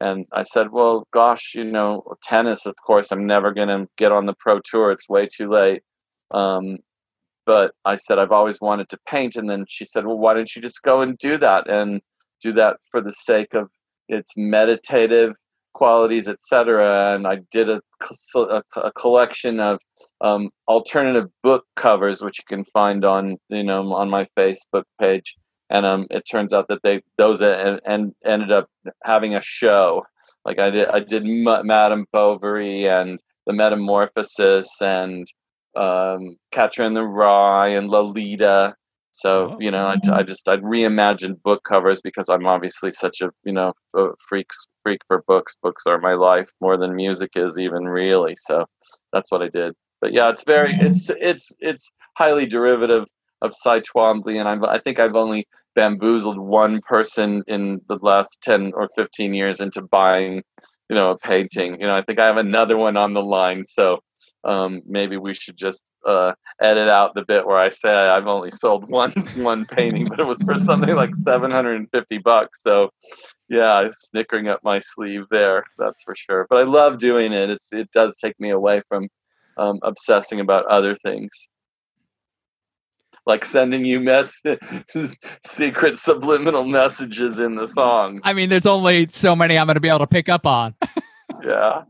And 0.00 0.26
I 0.32 0.44
said, 0.44 0.70
well, 0.72 1.06
gosh, 1.12 1.52
you 1.54 1.64
know, 1.64 2.02
tennis, 2.22 2.64
of 2.66 2.74
course, 2.86 3.12
I'm 3.12 3.26
never 3.26 3.52
going 3.52 3.68
to 3.68 3.86
get 3.98 4.12
on 4.12 4.26
the 4.26 4.34
pro 4.38 4.60
tour. 4.64 4.90
It's 4.90 5.08
way 5.08 5.28
too 5.30 5.50
late. 5.50 5.82
Um, 6.30 6.78
but 7.44 7.72
I 7.84 7.96
said, 7.96 8.18
I've 8.18 8.32
always 8.32 8.60
wanted 8.60 8.88
to 8.90 8.98
paint. 9.06 9.36
And 9.36 9.48
then 9.50 9.64
she 9.68 9.84
said, 9.84 10.06
well, 10.06 10.18
why 10.18 10.34
don't 10.34 10.54
you 10.54 10.62
just 10.62 10.82
go 10.82 11.02
and 11.02 11.18
do 11.18 11.36
that 11.38 11.68
and 11.68 12.00
do 12.40 12.52
that 12.54 12.76
for 12.90 13.02
the 13.02 13.12
sake 13.12 13.52
of 13.54 13.68
its 14.08 14.32
meditative 14.36 15.34
qualities, 15.74 16.28
etc. 16.28 17.14
And 17.14 17.26
I 17.26 17.38
did 17.50 17.68
a, 17.68 17.80
a, 18.34 18.62
a 18.76 18.92
collection 18.92 19.60
of 19.60 19.80
um, 20.20 20.50
alternative 20.66 21.28
book 21.42 21.64
covers, 21.76 22.22
which 22.22 22.38
you 22.38 22.56
can 22.56 22.64
find 22.64 23.04
on, 23.04 23.36
you 23.48 23.64
know, 23.64 23.92
on 23.92 24.08
my 24.08 24.26
Facebook 24.38 24.84
page 25.00 25.36
and 25.70 25.86
um, 25.86 26.06
it 26.10 26.24
turns 26.30 26.52
out 26.52 26.68
that 26.68 26.82
they 26.82 27.02
those 27.16 27.40
and, 27.40 27.80
and 27.86 28.12
ended 28.24 28.50
up 28.50 28.68
having 29.04 29.34
a 29.34 29.40
show. 29.40 30.04
Like 30.44 30.58
I 30.58 30.70
did, 30.70 30.88
I 30.88 31.00
did 31.00 31.24
M- 31.24 31.66
Madame 31.66 32.06
Bovary 32.12 32.86
and 32.86 33.20
the 33.46 33.52
Metamorphosis 33.52 34.80
and 34.80 35.26
um, 35.76 36.36
Catcher 36.50 36.84
in 36.84 36.94
the 36.94 37.04
Rye 37.04 37.68
and 37.68 37.88
Lolita. 37.88 38.74
So 39.12 39.56
you 39.60 39.70
know, 39.70 39.86
I, 39.86 39.96
I 40.12 40.22
just 40.22 40.48
I 40.48 40.56
reimagined 40.56 41.42
book 41.42 41.62
covers 41.64 42.00
because 42.00 42.28
I'm 42.28 42.46
obviously 42.46 42.90
such 42.90 43.20
a 43.20 43.30
you 43.44 43.52
know 43.52 43.72
a 43.94 44.08
freak 44.28 44.48
freak 44.82 45.00
for 45.06 45.22
books. 45.26 45.56
Books 45.62 45.84
are 45.86 45.98
my 45.98 46.14
life 46.14 46.50
more 46.60 46.76
than 46.76 46.94
music 46.94 47.30
is 47.36 47.58
even 47.58 47.84
really. 47.84 48.34
So 48.36 48.66
that's 49.12 49.30
what 49.30 49.42
I 49.42 49.48
did. 49.48 49.74
But 50.00 50.12
yeah, 50.12 50.30
it's 50.30 50.44
very 50.44 50.74
it's 50.80 51.10
it's 51.10 51.52
it's 51.60 51.90
highly 52.16 52.46
derivative 52.46 53.06
of 53.42 53.54
Cy 53.54 53.80
Twombly, 53.80 54.38
and 54.38 54.48
I've, 54.48 54.62
I 54.62 54.78
think 54.78 54.98
I've 54.98 55.16
only 55.16 55.46
bamboozled 55.74 56.38
one 56.38 56.80
person 56.82 57.42
in 57.46 57.80
the 57.88 57.98
last 58.02 58.42
10 58.42 58.72
or 58.74 58.88
15 58.94 59.34
years 59.34 59.60
into 59.60 59.82
buying 59.82 60.42
you 60.88 60.96
know 60.96 61.10
a 61.12 61.18
painting. 61.18 61.80
You 61.80 61.86
know 61.86 61.94
i 61.94 62.02
think 62.02 62.18
i 62.18 62.26
have 62.26 62.36
another 62.36 62.76
one 62.76 62.96
on 62.96 63.14
the 63.14 63.22
line 63.22 63.64
so 63.64 64.00
um, 64.42 64.80
maybe 64.86 65.18
we 65.18 65.34
should 65.34 65.56
just 65.56 65.92
uh, 66.06 66.32
edit 66.62 66.88
out 66.88 67.14
the 67.14 67.24
bit 67.26 67.46
where 67.46 67.58
i 67.58 67.68
say 67.68 67.94
i've 67.94 68.26
only 68.26 68.50
sold 68.50 68.88
one 69.00 69.12
one 69.36 69.64
painting 69.66 70.06
but 70.08 70.18
it 70.18 70.24
was 70.24 70.42
for 70.42 70.56
something 70.56 70.94
like 70.94 71.14
750 71.14 72.18
bucks 72.18 72.62
so 72.62 72.90
yeah 73.48 73.72
i'm 73.72 73.90
snickering 73.92 74.48
up 74.48 74.60
my 74.64 74.78
sleeve 74.78 75.24
there 75.30 75.64
that's 75.78 76.02
for 76.02 76.14
sure. 76.14 76.46
But 76.48 76.58
i 76.58 76.62
love 76.62 76.98
doing 76.98 77.32
it. 77.32 77.50
It's 77.50 77.72
it 77.72 77.90
does 77.92 78.16
take 78.16 78.38
me 78.40 78.50
away 78.50 78.82
from 78.88 79.08
um, 79.56 79.78
obsessing 79.82 80.40
about 80.40 80.66
other 80.66 80.96
things 80.96 81.30
like 83.30 83.44
sending 83.44 83.84
you 83.84 84.00
mess 84.00 84.42
secret 85.46 85.98
subliminal 85.98 86.64
messages 86.64 87.38
in 87.38 87.54
the 87.54 87.68
songs. 87.68 88.20
I 88.24 88.32
mean, 88.32 88.50
there's 88.50 88.66
only 88.66 89.06
so 89.08 89.36
many 89.36 89.56
I'm 89.56 89.68
going 89.68 89.76
to 89.76 89.80
be 89.80 89.88
able 89.88 90.00
to 90.00 90.06
pick 90.08 90.28
up 90.28 90.46
on. 90.46 90.74
yeah. 91.44 91.82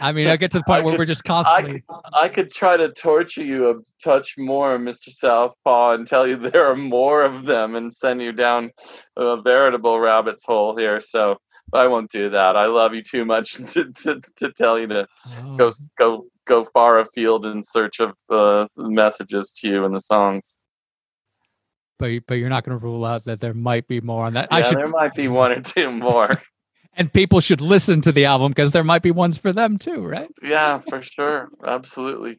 I 0.00 0.12
mean, 0.12 0.28
I 0.28 0.36
get 0.36 0.50
to 0.52 0.58
the 0.58 0.64
point 0.64 0.80
I 0.80 0.84
where 0.84 0.92
could, 0.92 1.00
we're 1.00 1.04
just 1.04 1.24
constantly. 1.24 1.82
I 1.88 1.92
could, 1.92 2.14
I 2.14 2.28
could, 2.28 2.50
try 2.50 2.76
to 2.78 2.90
torture 2.92 3.44
you 3.44 3.70
a 3.70 3.74
touch 4.02 4.38
more, 4.38 4.78
Mr. 4.78 5.10
Southpaw, 5.10 5.94
and 5.94 6.06
tell 6.06 6.26
you 6.26 6.36
there 6.50 6.64
are 6.66 6.76
more 6.76 7.24
of 7.24 7.44
them 7.44 7.74
and 7.74 7.92
send 7.92 8.22
you 8.22 8.32
down 8.32 8.70
a 9.16 9.40
veritable 9.42 10.00
rabbit's 10.00 10.44
hole 10.44 10.76
here. 10.76 11.02
So 11.02 11.36
I 11.74 11.86
won't 11.88 12.10
do 12.10 12.30
that. 12.30 12.56
I 12.56 12.66
love 12.66 12.94
you 12.94 13.02
too 13.02 13.26
much 13.26 13.54
to, 13.72 13.92
to, 13.92 14.22
to 14.36 14.52
tell 14.52 14.78
you 14.78 14.86
to 14.86 15.06
oh. 15.42 15.56
go 15.56 15.70
go 15.98 16.26
go 16.48 16.64
far 16.64 16.98
afield 16.98 17.46
in 17.46 17.62
search 17.62 18.00
of 18.00 18.14
uh, 18.30 18.66
messages 18.76 19.52
to 19.60 19.68
you 19.68 19.84
in 19.84 19.92
the 19.92 20.00
songs. 20.00 20.58
But 21.98 22.10
but 22.26 22.34
you're 22.34 22.48
not 22.48 22.64
going 22.64 22.78
to 22.78 22.84
rule 22.84 23.04
out 23.04 23.24
that 23.24 23.40
there 23.40 23.54
might 23.54 23.86
be 23.86 24.00
more 24.00 24.24
on 24.24 24.34
that. 24.34 24.48
Yeah, 24.50 24.56
I 24.56 24.62
should, 24.62 24.78
there 24.78 24.88
might 24.88 25.14
be 25.14 25.28
one 25.28 25.52
or 25.52 25.60
two 25.60 25.90
more. 25.90 26.40
and 26.94 27.12
people 27.12 27.40
should 27.40 27.60
listen 27.60 28.00
to 28.02 28.12
the 28.12 28.24
album 28.24 28.50
because 28.50 28.72
there 28.72 28.84
might 28.84 29.02
be 29.02 29.10
ones 29.10 29.38
for 29.38 29.52
them 29.52 29.78
too, 29.78 30.04
right? 30.04 30.30
Yeah, 30.42 30.78
for 30.88 31.02
sure, 31.02 31.48
absolutely. 31.64 32.38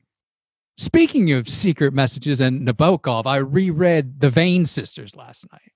Speaking 0.77 1.33
of 1.33 1.49
secret 1.49 1.93
messages 1.93 2.39
and 2.39 2.65
Nabokov, 2.65 3.25
I 3.25 3.37
reread 3.37 4.21
The 4.21 4.29
Vane 4.29 4.65
Sisters 4.65 5.15
last 5.15 5.45
night. 5.51 5.73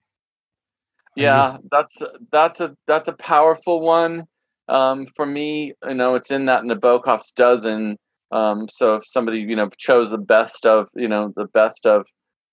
Yeah, 1.16 1.58
that's 1.70 2.02
that's 2.32 2.60
a 2.62 2.76
that's 2.88 3.08
a 3.08 3.14
powerful 3.14 3.82
one. 3.82 4.26
Um, 4.70 5.06
for 5.16 5.26
me, 5.26 5.74
you 5.86 5.94
know, 5.94 6.16
it's 6.16 6.32
in 6.32 6.46
that 6.46 6.64
Nabokov's 6.64 7.34
dozen 7.34 7.98
um, 8.34 8.68
so 8.68 8.96
if 8.96 9.06
somebody 9.06 9.40
you 9.40 9.56
know 9.56 9.70
chose 9.78 10.10
the 10.10 10.18
best 10.18 10.66
of 10.66 10.90
you 10.96 11.08
know 11.08 11.32
the 11.36 11.46
best 11.54 11.86
of 11.86 12.06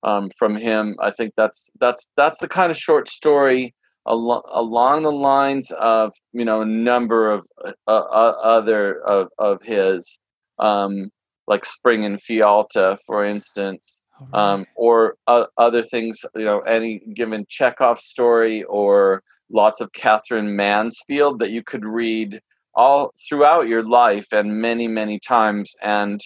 um, 0.02 0.30
from 0.38 0.54
him, 0.54 0.94
I 1.00 1.10
think 1.10 1.32
that's 1.36 1.70
that's 1.80 2.08
that's 2.16 2.38
the 2.38 2.48
kind 2.48 2.70
of 2.70 2.76
short 2.76 3.08
story 3.08 3.74
al- 4.06 4.44
along 4.52 5.02
the 5.02 5.12
lines 5.12 5.70
of 5.72 6.12
you 6.32 6.44
know 6.44 6.60
a 6.60 6.66
number 6.66 7.30
of 7.30 7.46
uh, 7.64 7.72
uh, 7.88 8.34
other 8.42 9.00
of, 9.06 9.28
of 9.38 9.62
his, 9.62 10.18
um, 10.58 11.10
like 11.46 11.64
Spring 11.64 12.04
and 12.04 12.20
Fialta, 12.20 12.98
for 13.06 13.24
instance, 13.24 14.02
um, 14.34 14.66
or 14.74 15.16
uh, 15.28 15.46
other 15.56 15.82
things. 15.82 16.26
You 16.34 16.44
know, 16.44 16.60
any 16.60 17.00
given 17.14 17.46
Chekhov 17.48 17.98
story 17.98 18.64
or 18.64 19.22
lots 19.50 19.80
of 19.80 19.92
Katherine 19.92 20.54
Mansfield 20.54 21.38
that 21.38 21.50
you 21.50 21.62
could 21.62 21.86
read 21.86 22.42
all 22.74 23.12
throughout 23.28 23.68
your 23.68 23.82
life 23.82 24.26
and 24.32 24.60
many 24.60 24.86
many 24.86 25.18
times 25.18 25.72
and 25.82 26.20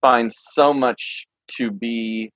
find 0.00 0.32
so 0.32 0.72
much 0.72 1.26
to 1.48 1.70
be 1.70 2.32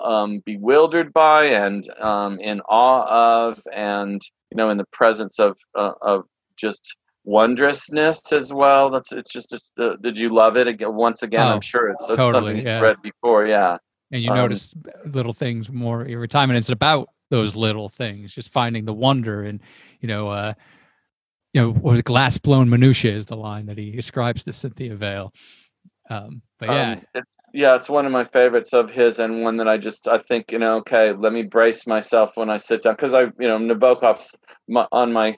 um, 0.00 0.40
bewildered 0.44 1.12
by 1.12 1.44
and 1.44 1.88
um, 2.00 2.38
in 2.40 2.60
awe 2.62 3.48
of 3.48 3.60
and 3.74 4.20
you 4.50 4.56
know 4.56 4.70
in 4.70 4.78
the 4.78 4.86
presence 4.92 5.38
of 5.38 5.56
uh, 5.76 5.92
of 6.00 6.24
just 6.56 6.96
wondrousness 7.24 8.32
as 8.32 8.52
well. 8.52 8.90
That's 8.90 9.12
it's 9.12 9.32
just 9.32 9.54
uh, 9.78 9.96
did 10.02 10.18
you 10.18 10.30
love 10.30 10.56
it 10.56 10.66
again 10.66 10.94
once 10.94 11.22
again? 11.22 11.46
Oh, 11.46 11.54
i'm 11.54 11.60
sure 11.60 11.90
it's, 11.90 12.08
it's 12.08 12.16
totally, 12.16 12.50
something 12.50 12.66
yeah. 12.66 12.74
you've 12.74 12.82
read 12.82 13.02
before 13.02 13.46
yeah. 13.46 13.78
And 14.10 14.22
you 14.22 14.30
um, 14.30 14.36
notice 14.36 14.74
little 15.06 15.32
things 15.32 15.70
more 15.70 16.04
every 16.06 16.28
time 16.28 16.50
and 16.50 16.58
it's 16.58 16.70
about 16.70 17.08
those 17.30 17.56
little 17.56 17.88
things 17.88 18.34
just 18.34 18.52
finding 18.52 18.84
the 18.84 18.92
wonder 18.92 19.42
and 19.42 19.60
you 20.00 20.08
know 20.08 20.28
uh 20.28 20.52
you 21.52 21.60
know, 21.60 21.70
was 21.70 22.02
glass 22.02 22.38
blown 22.38 22.70
minutia 22.70 23.12
is 23.12 23.26
the 23.26 23.36
line 23.36 23.66
that 23.66 23.78
he 23.78 23.96
ascribes 23.98 24.44
to 24.44 24.52
Cynthia 24.52 24.94
Vane. 24.94 25.28
Um, 26.10 26.42
but 26.58 26.68
yeah, 26.68 26.92
um, 26.92 27.02
it's 27.14 27.36
yeah, 27.54 27.76
it's 27.76 27.88
one 27.88 28.06
of 28.06 28.12
my 28.12 28.24
favorites 28.24 28.72
of 28.72 28.90
his, 28.90 29.18
and 29.18 29.42
one 29.42 29.56
that 29.58 29.68
I 29.68 29.78
just 29.78 30.08
I 30.08 30.18
think 30.18 30.50
you 30.50 30.58
know, 30.58 30.76
okay, 30.78 31.12
let 31.12 31.32
me 31.32 31.42
brace 31.42 31.86
myself 31.86 32.32
when 32.36 32.50
I 32.50 32.56
sit 32.56 32.82
down 32.82 32.94
because 32.94 33.14
I 33.14 33.22
you 33.22 33.48
know 33.48 33.58
Nabokov's 33.58 34.32
my, 34.68 34.86
on 34.92 35.12
my 35.12 35.36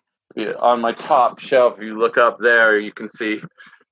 on 0.59 0.81
my 0.81 0.93
top 0.93 1.39
shelf. 1.39 1.79
You 1.81 1.99
look 1.99 2.19
up 2.19 2.39
there, 2.39 2.79
you 2.79 2.93
can 2.93 3.09
see 3.09 3.41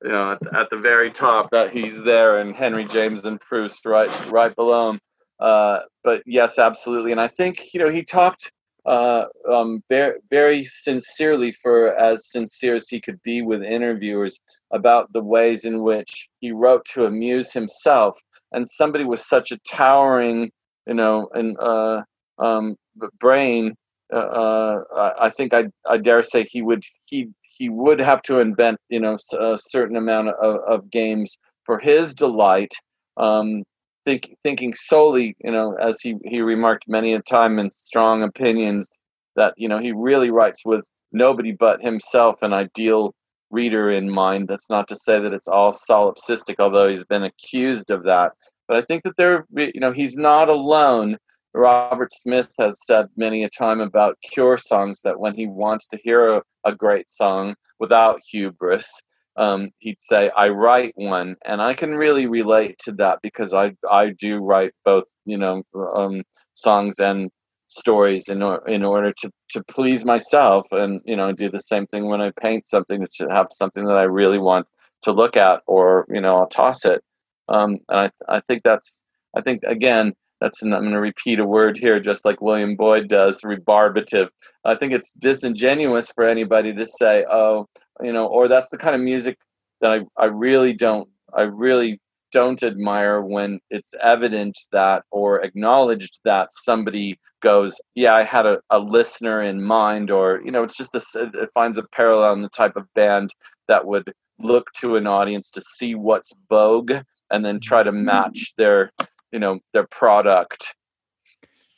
you 0.02 0.10
know 0.10 0.32
at, 0.32 0.56
at, 0.56 0.70
the 0.70 0.78
very 0.78 1.10
top 1.10 1.50
that 1.50 1.72
he's 1.72 2.02
there, 2.02 2.38
and 2.38 2.54
Henry 2.54 2.84
James 2.84 3.24
and 3.24 3.40
Proust 3.40 3.84
right 3.84 4.10
right 4.30 4.54
below 4.54 4.90
him. 4.90 5.00
Uh, 5.38 5.80
but 6.02 6.22
yes, 6.26 6.58
absolutely, 6.58 7.12
and 7.12 7.20
I 7.20 7.28
think 7.28 7.74
you 7.74 7.80
know 7.80 7.90
he 7.90 8.02
talked 8.02 8.50
uh, 8.84 9.24
um, 9.48 9.82
very, 9.88 10.14
very 10.30 10.64
sincerely, 10.64 11.52
for 11.52 11.96
as 11.96 12.30
sincere 12.30 12.74
as 12.74 12.88
he 12.88 13.00
could 13.00 13.22
be 13.22 13.42
with 13.42 13.62
interviewers, 13.62 14.40
about 14.72 15.12
the 15.12 15.22
ways 15.22 15.64
in 15.64 15.82
which 15.82 16.28
he 16.40 16.52
wrote 16.52 16.84
to 16.86 17.04
amuse 17.04 17.52
himself. 17.52 18.18
And 18.52 18.68
somebody 18.68 19.04
with 19.04 19.20
such 19.20 19.52
a 19.52 19.58
towering, 19.58 20.50
you 20.86 20.94
know, 20.94 21.28
and 21.32 21.56
uh, 21.58 22.02
um, 22.38 22.76
brain, 23.18 23.74
uh, 24.12 24.16
uh 24.16 25.14
I 25.18 25.30
think 25.30 25.54
I, 25.54 25.64
I 25.88 25.96
dare 25.96 26.22
say 26.22 26.44
he 26.44 26.60
would 26.60 26.84
he 27.06 27.28
he 27.42 27.68
would 27.68 28.00
have 28.00 28.22
to 28.22 28.40
invent, 28.40 28.78
you 28.88 28.98
know, 28.98 29.16
a 29.38 29.56
certain 29.58 29.96
amount 29.96 30.28
of, 30.28 30.56
of 30.66 30.90
games 30.90 31.38
for 31.64 31.78
his 31.78 32.14
delight. 32.14 32.72
Um, 33.16 33.62
think, 34.04 34.36
thinking 34.42 34.72
solely, 34.74 35.36
you 35.40 35.50
know, 35.50 35.74
as 35.74 36.00
he, 36.00 36.16
he 36.24 36.40
remarked 36.40 36.84
many 36.88 37.14
a 37.14 37.22
time 37.22 37.58
in 37.58 37.70
strong 37.70 38.22
opinions, 38.22 38.90
that, 39.36 39.54
you 39.56 39.68
know, 39.68 39.78
he 39.78 39.92
really 39.92 40.30
writes 40.30 40.64
with 40.64 40.86
nobody 41.12 41.52
but 41.52 41.82
himself, 41.82 42.36
an 42.42 42.52
ideal 42.52 43.14
reader 43.50 43.90
in 43.90 44.10
mind. 44.10 44.48
That's 44.48 44.70
not 44.70 44.88
to 44.88 44.96
say 44.96 45.20
that 45.20 45.32
it's 45.32 45.48
all 45.48 45.72
solipsistic, 45.72 46.56
although 46.58 46.88
he's 46.88 47.04
been 47.04 47.24
accused 47.24 47.90
of 47.90 48.04
that. 48.04 48.32
But 48.68 48.76
I 48.78 48.82
think 48.82 49.02
that 49.04 49.16
there, 49.16 49.46
you 49.54 49.80
know, 49.80 49.92
he's 49.92 50.16
not 50.16 50.48
alone. 50.48 51.18
Robert 51.54 52.12
Smith 52.12 52.48
has 52.58 52.78
said 52.86 53.06
many 53.16 53.44
a 53.44 53.50
time 53.50 53.80
about 53.80 54.16
Cure 54.22 54.56
songs 54.56 55.02
that 55.02 55.20
when 55.20 55.34
he 55.34 55.46
wants 55.46 55.86
to 55.88 55.98
hear 56.02 56.36
a, 56.36 56.42
a 56.64 56.74
great 56.74 57.10
song 57.10 57.54
without 57.78 58.20
hubris, 58.30 59.02
um, 59.36 59.70
he'd 59.78 60.00
say, 60.00 60.30
"I 60.36 60.48
write 60.48 60.92
one," 60.96 61.36
and 61.44 61.60
I 61.62 61.72
can 61.74 61.94
really 61.94 62.26
relate 62.26 62.78
to 62.84 62.92
that 62.92 63.20
because 63.22 63.54
I 63.54 63.72
I 63.90 64.10
do 64.10 64.38
write 64.38 64.72
both, 64.84 65.04
you 65.24 65.38
know, 65.38 65.62
um, 65.94 66.22
songs 66.54 66.98
and 66.98 67.30
stories 67.68 68.28
in 68.28 68.42
or, 68.42 68.66
in 68.68 68.84
order 68.84 69.12
to 69.20 69.30
to 69.50 69.64
please 69.64 70.04
myself, 70.04 70.66
and 70.72 71.00
you 71.04 71.16
know, 71.16 71.32
do 71.32 71.50
the 71.50 71.58
same 71.58 71.86
thing 71.86 72.08
when 72.08 72.20
I 72.20 72.30
paint 72.40 72.66
something. 72.66 73.02
It 73.02 73.12
should 73.14 73.30
have 73.30 73.48
something 73.50 73.84
that 73.86 73.96
I 73.96 74.04
really 74.04 74.38
want 74.38 74.66
to 75.02 75.12
look 75.12 75.36
at, 75.36 75.62
or 75.66 76.06
you 76.10 76.20
know, 76.20 76.36
I'll 76.36 76.48
toss 76.48 76.84
it. 76.84 77.02
Um, 77.48 77.78
and 77.88 78.12
I 78.28 78.36
I 78.36 78.40
think 78.48 78.62
that's 78.62 79.02
I 79.36 79.40
think 79.40 79.62
again 79.64 80.14
that's 80.42 80.60
I'm 80.62 80.70
going 80.70 80.90
to 80.90 81.00
repeat 81.00 81.38
a 81.38 81.46
word 81.46 81.78
here, 81.78 82.00
just 82.00 82.24
like 82.24 82.42
William 82.42 82.74
Boyd 82.74 83.08
does, 83.08 83.42
rebarbative. 83.42 84.28
I 84.64 84.74
think 84.74 84.92
it's 84.92 85.12
disingenuous 85.12 86.10
for 86.10 86.24
anybody 86.24 86.74
to 86.74 86.84
say, 86.84 87.24
oh, 87.30 87.68
you 88.00 88.12
know, 88.12 88.26
or 88.26 88.48
that's 88.48 88.70
the 88.70 88.78
kind 88.78 88.94
of 88.94 89.00
music 89.00 89.38
that 89.80 89.92
I, 89.92 90.00
I 90.16 90.26
really 90.26 90.72
don't, 90.72 91.08
I 91.36 91.42
really 91.42 92.00
don't 92.30 92.62
admire 92.62 93.20
when 93.20 93.60
it's 93.70 93.92
evident 94.02 94.56
that 94.72 95.04
or 95.10 95.42
acknowledged 95.42 96.20
that 96.24 96.48
somebody 96.50 97.18
goes, 97.40 97.80
yeah, 97.94 98.14
I 98.14 98.22
had 98.22 98.46
a, 98.46 98.60
a 98.70 98.78
listener 98.78 99.42
in 99.42 99.62
mind, 99.62 100.10
or, 100.10 100.40
you 100.44 100.50
know, 100.50 100.62
it's 100.62 100.76
just 100.76 100.92
this, 100.92 101.14
it 101.14 101.50
finds 101.52 101.76
a 101.76 101.82
parallel 101.82 102.34
in 102.34 102.42
the 102.42 102.48
type 102.48 102.76
of 102.76 102.86
band 102.94 103.34
that 103.68 103.86
would 103.86 104.12
look 104.38 104.72
to 104.80 104.96
an 104.96 105.06
audience 105.06 105.50
to 105.50 105.60
see 105.60 105.94
what's 105.94 106.32
vogue 106.48 106.92
and 107.30 107.44
then 107.44 107.60
try 107.60 107.82
to 107.82 107.90
mm-hmm. 107.90 108.04
match 108.04 108.52
their 108.56 108.92
you 109.32 109.38
know 109.38 109.58
their 109.72 109.86
product 109.86 110.74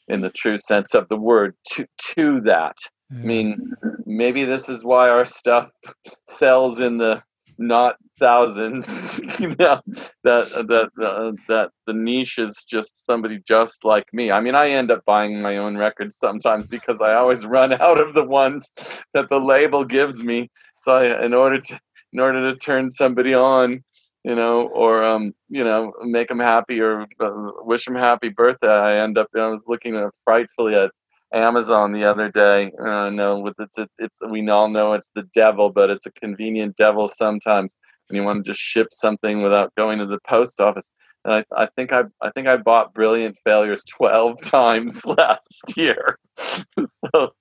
in 0.09 0.21
the 0.21 0.31
true 0.31 0.59
sense 0.59 0.95
of 0.95 1.09
the 1.09 1.17
word 1.17 1.55
to 1.71 1.87
to 1.99 2.41
that 2.43 2.77
i 3.23 3.27
mean 3.27 3.75
maybe 4.07 4.45
this 4.45 4.69
is 4.69 4.85
why 4.85 5.09
our 5.09 5.25
stuff 5.25 5.71
sells 6.27 6.81
in 6.81 6.99
the 6.99 7.23
not 7.57 7.97
thousands 8.19 9.21
you 9.39 9.49
know 9.59 9.81
that 10.25 10.49
that 10.69 10.91
uh, 11.05 11.33
that 11.49 11.71
the 11.87 11.93
niche 11.93 12.39
is 12.39 12.65
just 12.69 13.05
somebody 13.05 13.41
just 13.47 13.85
like 13.85 14.05
me 14.13 14.31
i 14.31 14.41
mean 14.41 14.55
i 14.55 14.69
end 14.69 14.91
up 14.91 15.05
buying 15.05 15.41
my 15.41 15.57
own 15.57 15.77
records 15.77 16.17
sometimes 16.17 16.69
because 16.69 17.01
i 17.01 17.15
always 17.15 17.47
run 17.57 17.73
out 17.75 18.01
of 18.01 18.15
the 18.15 18.25
ones 18.25 18.73
that 19.13 19.29
the 19.31 19.39
label 19.39 19.85
gives 19.85 20.23
me 20.23 20.51
so 20.77 20.93
I, 20.93 21.25
in 21.25 21.35
order 21.35 21.61
to 21.61 21.81
in 22.13 22.21
order 22.21 22.53
to 22.53 22.59
turn 22.59 22.91
somebody 22.91 23.35
on 23.35 23.83
you 24.25 24.35
know, 24.35 24.69
or 24.69 25.05
um, 25.05 25.35
you 25.51 25.63
know, 25.63 25.93
make 26.03 26.29
them 26.29 26.39
happy 26.39 26.81
or 26.81 27.03
uh, 27.21 27.51
wish 27.61 27.85
them 27.85 27.95
happy 27.95 28.31
birthday. 28.31 28.69
I 28.69 29.05
end 29.05 29.19
up, 29.19 29.29
you 29.35 29.41
know, 29.41 29.49
I 29.49 29.51
was 29.51 29.65
looking 29.69 29.97
at 29.97 30.11
frightfully 30.25 30.75
at 30.75 30.91
Amazon 31.35 31.93
the 31.93 32.05
other 32.05 32.31
day. 32.31 32.71
I 32.81 33.07
uh, 33.07 33.11
know 33.11 33.39
with 33.41 33.55
it's 33.59 33.77
it's 33.99 34.19
we 34.31 34.49
all 34.49 34.69
know 34.69 34.93
it's 34.93 35.11
the 35.15 35.29
devil, 35.35 35.71
but 35.71 35.91
it's 35.91 36.07
a 36.07 36.13
convenient 36.13 36.77
devil 36.77 37.09
sometimes. 37.09 37.75
And 38.09 38.17
you 38.17 38.23
want 38.23 38.45
to 38.45 38.51
just 38.51 38.61
ship 38.61 38.89
something 38.93 39.43
without 39.43 39.75
going 39.77 39.99
to 39.99 40.07
the 40.07 40.19
post 40.29 40.61
office. 40.61 40.89
And 41.25 41.35
I, 41.35 41.45
I 41.65 41.69
think 41.77 41.93
I 41.93 42.05
I 42.23 42.31
think 42.31 42.47
I 42.47 42.57
bought 42.57 42.95
Brilliant 42.95 43.37
Failures 43.45 43.83
twelve 43.91 44.41
times 44.43 45.05
last 45.07 45.77
year. 45.77 46.19
so 46.39 47.35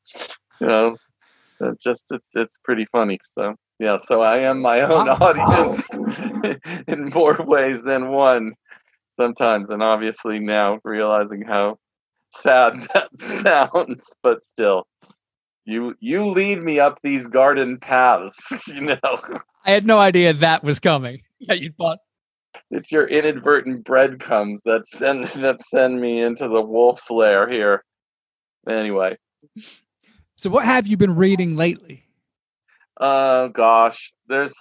you 0.60 0.68
know, 0.68 0.98
it's 1.62 1.84
just 1.84 2.12
it's 2.12 2.30
it's 2.36 2.58
pretty 2.64 2.86
funny. 2.92 3.20
So 3.22 3.56
yeah, 3.80 3.98
so 3.98 4.22
I 4.22 4.40
am 4.40 4.62
my 4.62 4.82
own 4.82 5.10
audience 5.10 5.88
in 6.88 7.10
more 7.14 7.38
ways 7.40 7.82
than 7.84 8.10
one 8.10 8.54
sometimes, 9.20 9.70
and 9.70 9.84
obviously 9.84 10.40
now 10.40 10.80
realizing 10.84 11.42
how 11.42 11.78
sad 12.34 12.88
that 12.94 13.10
sounds, 13.18 14.14
but 14.22 14.44
still, 14.44 14.88
you 15.66 15.96
you 16.00 16.26
lead 16.26 16.64
me 16.64 16.80
up 16.80 17.00
these 17.04 17.28
garden 17.28 17.78
paths, 17.80 18.38
you 18.68 18.82
know. 18.82 19.00
I 19.66 19.72
had 19.72 19.86
no 19.86 20.00
idea 20.00 20.34
that 20.34 20.64
was 20.64 20.80
coming. 20.80 21.22
Yeah, 21.46 21.56
you 21.56 21.74
thought 21.78 22.00
it's 22.72 22.90
your 22.90 23.06
inadvertent 23.06 23.84
breadcrumbs 23.84 24.62
that 24.64 24.88
send 24.88 25.26
that 25.28 25.60
send 25.60 26.00
me 26.00 26.22
into 26.22 26.48
the 26.48 26.62
wolf's 26.62 27.12
lair 27.12 27.50
here. 27.50 27.84
Anyway. 28.66 29.18
So 30.38 30.50
what 30.50 30.64
have 30.64 30.88
you 30.88 30.96
been 30.96 31.18
reading 31.18 31.58
lately? 31.58 32.06
uh 32.98 33.48
gosh 33.50 34.14
there's 34.30 34.56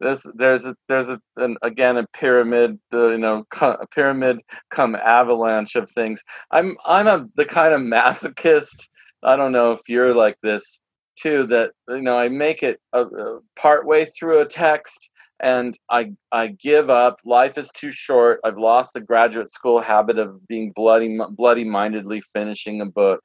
there's 0.00 0.26
there's 0.34 0.64
a 0.66 0.76
there's 0.88 1.08
a 1.08 1.20
an, 1.36 1.56
again 1.62 1.96
a 1.96 2.06
pyramid 2.12 2.78
uh, 2.92 3.08
you 3.08 3.18
know 3.18 3.44
a 3.62 3.86
pyramid 3.88 4.40
come 4.70 4.94
avalanche 4.94 5.76
of 5.76 5.90
things 5.90 6.22
i'm 6.50 6.76
i'm 6.86 7.06
a 7.06 7.26
the 7.36 7.44
kind 7.44 7.74
of 7.74 7.80
masochist 7.80 8.88
i 9.22 9.36
don't 9.36 9.52
know 9.52 9.72
if 9.72 9.80
you're 9.88 10.14
like 10.14 10.36
this 10.42 10.80
too 11.16 11.46
that 11.46 11.72
you 11.88 12.02
know 12.02 12.18
i 12.18 12.28
make 12.28 12.62
it 12.62 12.80
a, 12.92 13.04
a 13.04 13.40
part 13.56 13.86
way 13.86 14.04
through 14.04 14.40
a 14.40 14.46
text 14.46 15.08
and 15.40 15.76
I 15.90 16.12
I 16.32 16.48
give 16.48 16.90
up. 16.90 17.20
Life 17.24 17.58
is 17.58 17.70
too 17.74 17.90
short. 17.90 18.40
I've 18.44 18.58
lost 18.58 18.92
the 18.94 19.00
graduate 19.00 19.50
school 19.50 19.80
habit 19.80 20.18
of 20.18 20.46
being 20.48 20.72
bloody 20.74 21.18
bloody 21.30 21.64
mindedly 21.64 22.20
finishing 22.20 22.80
a 22.80 22.86
book. 22.86 23.20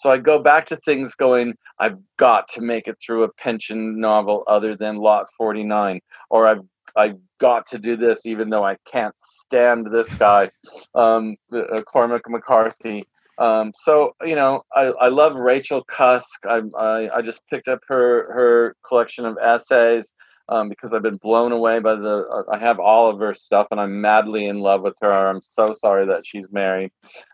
So 0.00 0.10
I 0.10 0.16
go 0.16 0.38
back 0.38 0.64
to 0.66 0.76
things 0.76 1.14
going, 1.14 1.58
I've 1.78 1.98
got 2.16 2.48
to 2.54 2.62
make 2.62 2.88
it 2.88 2.96
through 3.04 3.24
a 3.24 3.32
Pynchon 3.34 4.00
novel 4.00 4.44
other 4.46 4.74
than 4.74 4.96
Lot 4.96 5.26
49, 5.36 6.00
or 6.30 6.46
I've 6.46 6.62
I've 6.96 7.18
got 7.38 7.66
to 7.68 7.78
do 7.78 7.98
this 7.98 8.24
even 8.24 8.48
though 8.48 8.64
I 8.64 8.78
can't 8.90 9.14
stand 9.18 9.88
this 9.92 10.14
guy, 10.14 10.52
um, 10.94 11.36
uh, 11.52 11.82
Cormac 11.82 12.22
McCarthy. 12.30 13.04
Um, 13.36 13.72
so 13.74 14.16
you 14.24 14.36
know, 14.36 14.62
I, 14.74 14.84
I 14.84 15.08
love 15.08 15.36
Rachel 15.36 15.84
Cusk. 15.84 16.46
I, 16.46 16.62
I 16.78 17.16
I 17.16 17.20
just 17.20 17.46
picked 17.50 17.68
up 17.68 17.80
her 17.88 18.32
her 18.32 18.76
collection 18.82 19.26
of 19.26 19.36
essays 19.36 20.14
um, 20.50 20.68
because 20.68 20.92
I've 20.92 21.02
been 21.02 21.16
blown 21.16 21.52
away 21.52 21.78
by 21.78 21.94
the. 21.94 22.26
Uh, 22.28 22.42
I 22.52 22.58
have 22.58 22.80
all 22.80 23.08
of 23.08 23.20
her 23.20 23.34
stuff, 23.34 23.68
and 23.70 23.80
I'm 23.80 24.00
madly 24.00 24.46
in 24.46 24.58
love 24.58 24.82
with 24.82 24.96
her. 25.00 25.28
I'm 25.28 25.40
so 25.40 25.72
sorry 25.74 26.06
that 26.06 26.26
she's 26.26 26.50
married. 26.50 26.90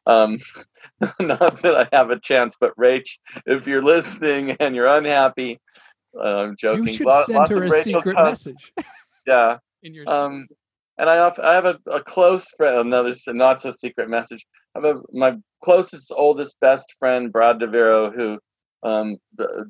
Um, 0.07 0.39
not 1.21 1.63
that 1.63 1.89
I 1.93 1.97
have 1.97 2.11
a 2.11 2.21
chance, 2.21 2.57
but 2.61 2.77
Rach, 2.77 3.19
if 3.47 3.67
you're 3.67 3.83
listening 3.83 4.53
and 4.61 4.77
you're 4.77 4.87
unhappy, 4.87 5.59
uh, 6.17 6.23
I'm 6.23 6.57
joking. 6.57 6.87
You 6.87 6.93
should 6.93 7.13
send 7.27 7.49
her 7.49 7.65
a 7.65 7.71
Rachel 7.71 8.01
secret 8.01 8.15
message. 8.15 8.73
yeah. 9.27 9.59
In 9.83 9.95
your. 9.95 10.09
Um, 10.09 10.47
and 10.99 11.11
I 11.11 11.17
have, 11.17 11.39
I 11.39 11.55
have 11.55 11.67
a, 11.67 11.79
a 11.91 12.03
close 12.03 12.49
friend, 12.51 12.79
another 12.79 13.13
not 13.29 13.61
so 13.61 13.71
secret 13.71 14.09
message. 14.09 14.47
I 14.75 14.81
have 14.81 14.97
a, 14.97 15.01
my 15.13 15.37
closest, 15.63 16.13
oldest, 16.15 16.59
best 16.61 16.95
friend, 16.99 17.31
Brad 17.31 17.59
DeVero, 17.59 18.15
who 18.15 18.39
um, 18.83 19.17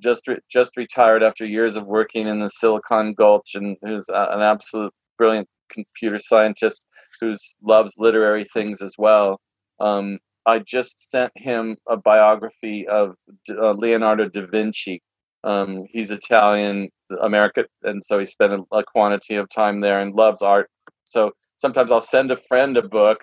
just 0.00 0.28
re- 0.28 0.38
just 0.50 0.76
retired 0.76 1.22
after 1.22 1.46
years 1.46 1.76
of 1.76 1.86
working 1.86 2.26
in 2.28 2.40
the 2.40 2.48
Silicon 2.48 3.14
Gulch, 3.14 3.54
and 3.54 3.76
who's 3.82 4.06
an 4.08 4.42
absolute 4.42 4.92
brilliant 5.18 5.48
computer 5.70 6.18
scientist 6.18 6.84
who 7.20 7.34
loves 7.62 7.94
literary 7.98 8.46
things 8.52 8.82
as 8.82 8.94
well. 8.98 9.40
Um, 9.80 10.18
I 10.46 10.60
just 10.60 11.10
sent 11.10 11.32
him 11.36 11.76
a 11.88 11.96
biography 11.96 12.86
of 12.88 13.16
uh, 13.50 13.72
Leonardo 13.72 14.28
da 14.28 14.46
Vinci, 14.46 15.02
Um, 15.44 15.84
he's 15.90 16.10
Italian 16.10 16.88
American, 17.22 17.64
and 17.82 18.02
so 18.02 18.18
he 18.18 18.24
spent 18.24 18.52
a, 18.52 18.62
a 18.72 18.84
quantity 18.84 19.36
of 19.36 19.48
time 19.48 19.80
there 19.80 20.00
and 20.00 20.14
loves 20.14 20.42
art. 20.42 20.68
So 21.04 21.32
sometimes 21.56 21.92
I'll 21.92 22.00
send 22.00 22.30
a 22.32 22.36
friend 22.36 22.76
a 22.76 22.82
book. 22.82 23.18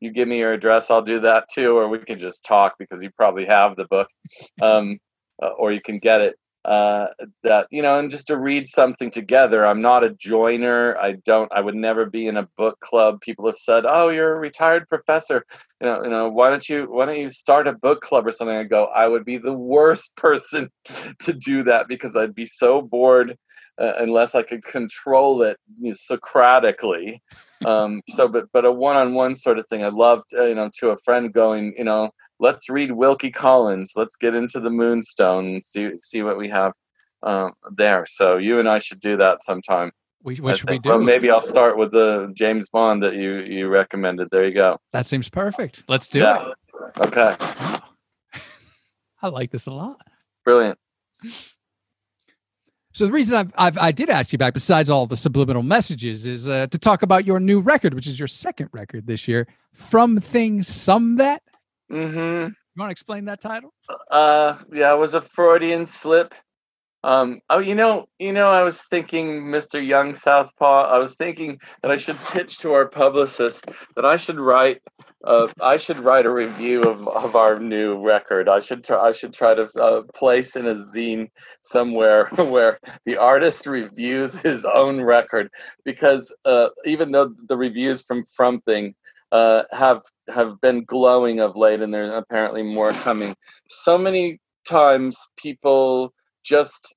You 0.00 0.12
give 0.12 0.28
me 0.28 0.38
your 0.38 0.52
address, 0.52 0.90
I'll 0.90 1.02
do 1.02 1.20
that 1.20 1.44
too, 1.54 1.76
or 1.76 1.88
we 1.88 1.98
can 1.98 2.18
just 2.18 2.44
talk 2.44 2.74
because 2.78 3.02
you 3.02 3.10
probably 3.16 3.46
have 3.46 3.76
the 3.76 3.86
book, 3.86 4.08
um, 4.62 4.98
uh, 5.42 5.48
or 5.58 5.72
you 5.72 5.80
can 5.80 5.98
get 5.98 6.20
it 6.20 6.36
uh, 6.66 7.06
that 7.44 7.68
you 7.70 7.80
know 7.80 8.00
and 8.00 8.10
just 8.10 8.26
to 8.26 8.36
read 8.36 8.66
something 8.66 9.08
together. 9.08 9.64
I'm 9.64 9.80
not 9.80 10.02
a 10.02 10.10
joiner. 10.10 10.98
I 10.98 11.12
don't 11.24 11.50
i 11.52 11.60
would 11.60 11.76
never 11.76 12.06
be 12.06 12.26
in 12.26 12.36
a 12.36 12.48
book 12.56 12.80
club. 12.80 13.20
People 13.20 13.46
have 13.46 13.56
said 13.56 13.84
oh 13.86 14.08
you're 14.08 14.34
a 14.34 14.38
retired 14.40 14.88
professor. 14.88 15.44
You 15.80 15.86
know 15.86 16.02
you 16.02 16.10
know 16.10 16.28
why 16.28 16.50
don't 16.50 16.68
you 16.68 16.86
why 16.90 17.06
don't 17.06 17.20
you 17.20 17.30
start 17.30 17.68
a 17.68 17.72
book 17.72 18.00
club 18.00 18.26
or 18.26 18.32
something? 18.32 18.56
I 18.56 18.64
go 18.64 18.86
i 18.86 19.06
would 19.06 19.24
be 19.24 19.38
the 19.38 19.52
worst 19.52 20.16
person 20.16 20.68
to 21.20 21.32
do 21.32 21.62
that 21.62 21.86
because 21.86 22.16
i'd 22.16 22.34
be 22.34 22.46
so 22.46 22.82
bored 22.82 23.38
uh, 23.80 23.92
unless 23.98 24.34
i 24.34 24.42
could 24.42 24.64
control 24.64 25.42
it 25.42 25.58
you 25.80 25.90
know, 25.90 25.94
socratically. 25.94 27.22
Um, 27.64 28.02
so 28.10 28.28
but 28.28 28.52
but 28.52 28.66
a 28.66 28.70
one-on-one 28.70 29.34
sort 29.34 29.58
of 29.58 29.66
thing. 29.66 29.82
I 29.82 29.88
loved 29.88 30.34
uh, 30.36 30.44
you 30.44 30.54
know 30.54 30.70
to 30.78 30.90
a 30.90 30.96
friend 30.98 31.32
going 31.32 31.74
you 31.78 31.84
know 31.84 32.10
let's 32.38 32.68
read 32.68 32.92
Wilkie 32.92 33.30
Collins. 33.30 33.92
Let's 33.96 34.16
get 34.16 34.34
into 34.34 34.60
the 34.60 34.70
Moonstone 34.70 35.46
and 35.46 35.62
see 35.62 35.90
see 35.98 36.22
what 36.22 36.38
we 36.38 36.48
have 36.48 36.72
um, 37.22 37.52
there. 37.76 38.04
So 38.08 38.36
you 38.36 38.58
and 38.58 38.68
I 38.68 38.78
should 38.78 39.00
do 39.00 39.16
that 39.16 39.42
sometime. 39.42 39.92
We, 40.22 40.36
what 40.36 40.56
should 40.56 40.70
we 40.70 40.78
do? 40.78 40.88
Well, 40.88 41.00
maybe 41.00 41.30
I'll 41.30 41.40
start 41.40 41.78
with 41.78 41.92
the 41.92 42.32
James 42.34 42.68
Bond 42.68 43.02
that 43.02 43.14
you 43.14 43.38
you 43.40 43.68
recommended. 43.68 44.28
There 44.30 44.46
you 44.46 44.54
go. 44.54 44.78
That 44.92 45.06
seems 45.06 45.28
perfect. 45.28 45.84
Let's 45.88 46.08
do 46.08 46.20
yeah. 46.20 46.48
it. 46.48 47.00
Okay. 47.00 47.36
I 49.22 49.28
like 49.28 49.50
this 49.50 49.66
a 49.66 49.72
lot. 49.72 50.00
Brilliant. 50.44 50.78
So 52.92 53.04
the 53.04 53.12
reason 53.12 53.36
I've, 53.36 53.52
I've, 53.58 53.78
i 53.78 53.92
did 53.92 54.08
ask 54.08 54.32
you 54.32 54.38
back, 54.38 54.54
besides 54.54 54.88
all 54.88 55.06
the 55.06 55.16
subliminal 55.16 55.62
messages, 55.62 56.26
is 56.26 56.48
uh, 56.48 56.66
to 56.68 56.78
talk 56.78 57.02
about 57.02 57.26
your 57.26 57.38
new 57.38 57.60
record, 57.60 57.92
which 57.92 58.06
is 58.06 58.18
your 58.18 58.26
second 58.26 58.70
record 58.72 59.06
this 59.06 59.28
year, 59.28 59.46
"From 59.72 60.18
Things 60.18 60.66
Some 60.66 61.16
That." 61.16 61.42
Mm-hmm. 61.90 62.48
You 62.76 62.80
want 62.80 62.90
to 62.90 62.92
explain 62.92 63.24
that 63.26 63.40
title? 63.40 63.72
Uh, 64.10 64.58
yeah, 64.72 64.92
it 64.92 64.98
was 64.98 65.14
a 65.14 65.20
Freudian 65.20 65.86
slip. 65.86 66.34
Um, 67.06 67.40
oh, 67.50 67.60
you 67.60 67.76
know, 67.76 68.08
you 68.18 68.32
know, 68.32 68.48
I 68.48 68.64
was 68.64 68.82
thinking, 68.82 69.44
Mr. 69.44 69.84
Young 69.84 70.16
Southpaw. 70.16 70.90
I 70.90 70.98
was 70.98 71.14
thinking 71.14 71.60
that 71.82 71.92
I 71.92 71.96
should 71.96 72.18
pitch 72.32 72.58
to 72.58 72.72
our 72.72 72.88
publicist 72.88 73.70
that 73.94 74.04
I 74.04 74.16
should 74.16 74.40
write, 74.40 74.82
uh, 75.22 75.46
I 75.60 75.76
should 75.76 76.00
write 76.00 76.26
a 76.26 76.32
review 76.32 76.82
of, 76.82 77.06
of 77.06 77.36
our 77.36 77.60
new 77.60 78.04
record. 78.04 78.48
I 78.48 78.58
should 78.58 78.82
try, 78.82 78.98
I 78.98 79.12
should 79.12 79.32
try 79.32 79.54
to 79.54 79.70
uh, 79.80 80.02
place 80.14 80.56
in 80.56 80.66
a 80.66 80.74
zine 80.74 81.30
somewhere 81.62 82.26
where 82.36 82.80
the 83.04 83.18
artist 83.18 83.66
reviews 83.66 84.40
his 84.40 84.64
own 84.64 85.00
record, 85.00 85.48
because 85.84 86.34
uh, 86.44 86.70
even 86.84 87.12
though 87.12 87.32
the 87.46 87.56
reviews 87.56 88.02
from 88.02 88.24
From 88.24 88.60
Thing 88.62 88.96
uh, 89.36 89.64
have 89.72 90.02
have 90.28 90.60
been 90.62 90.84
glowing 90.84 91.40
of 91.40 91.56
late, 91.56 91.82
and 91.82 91.92
there's 91.92 92.12
apparently 92.12 92.62
more 92.62 92.92
coming. 92.92 93.34
So 93.68 93.98
many 93.98 94.38
times 94.66 95.18
people 95.36 96.12
just 96.44 96.94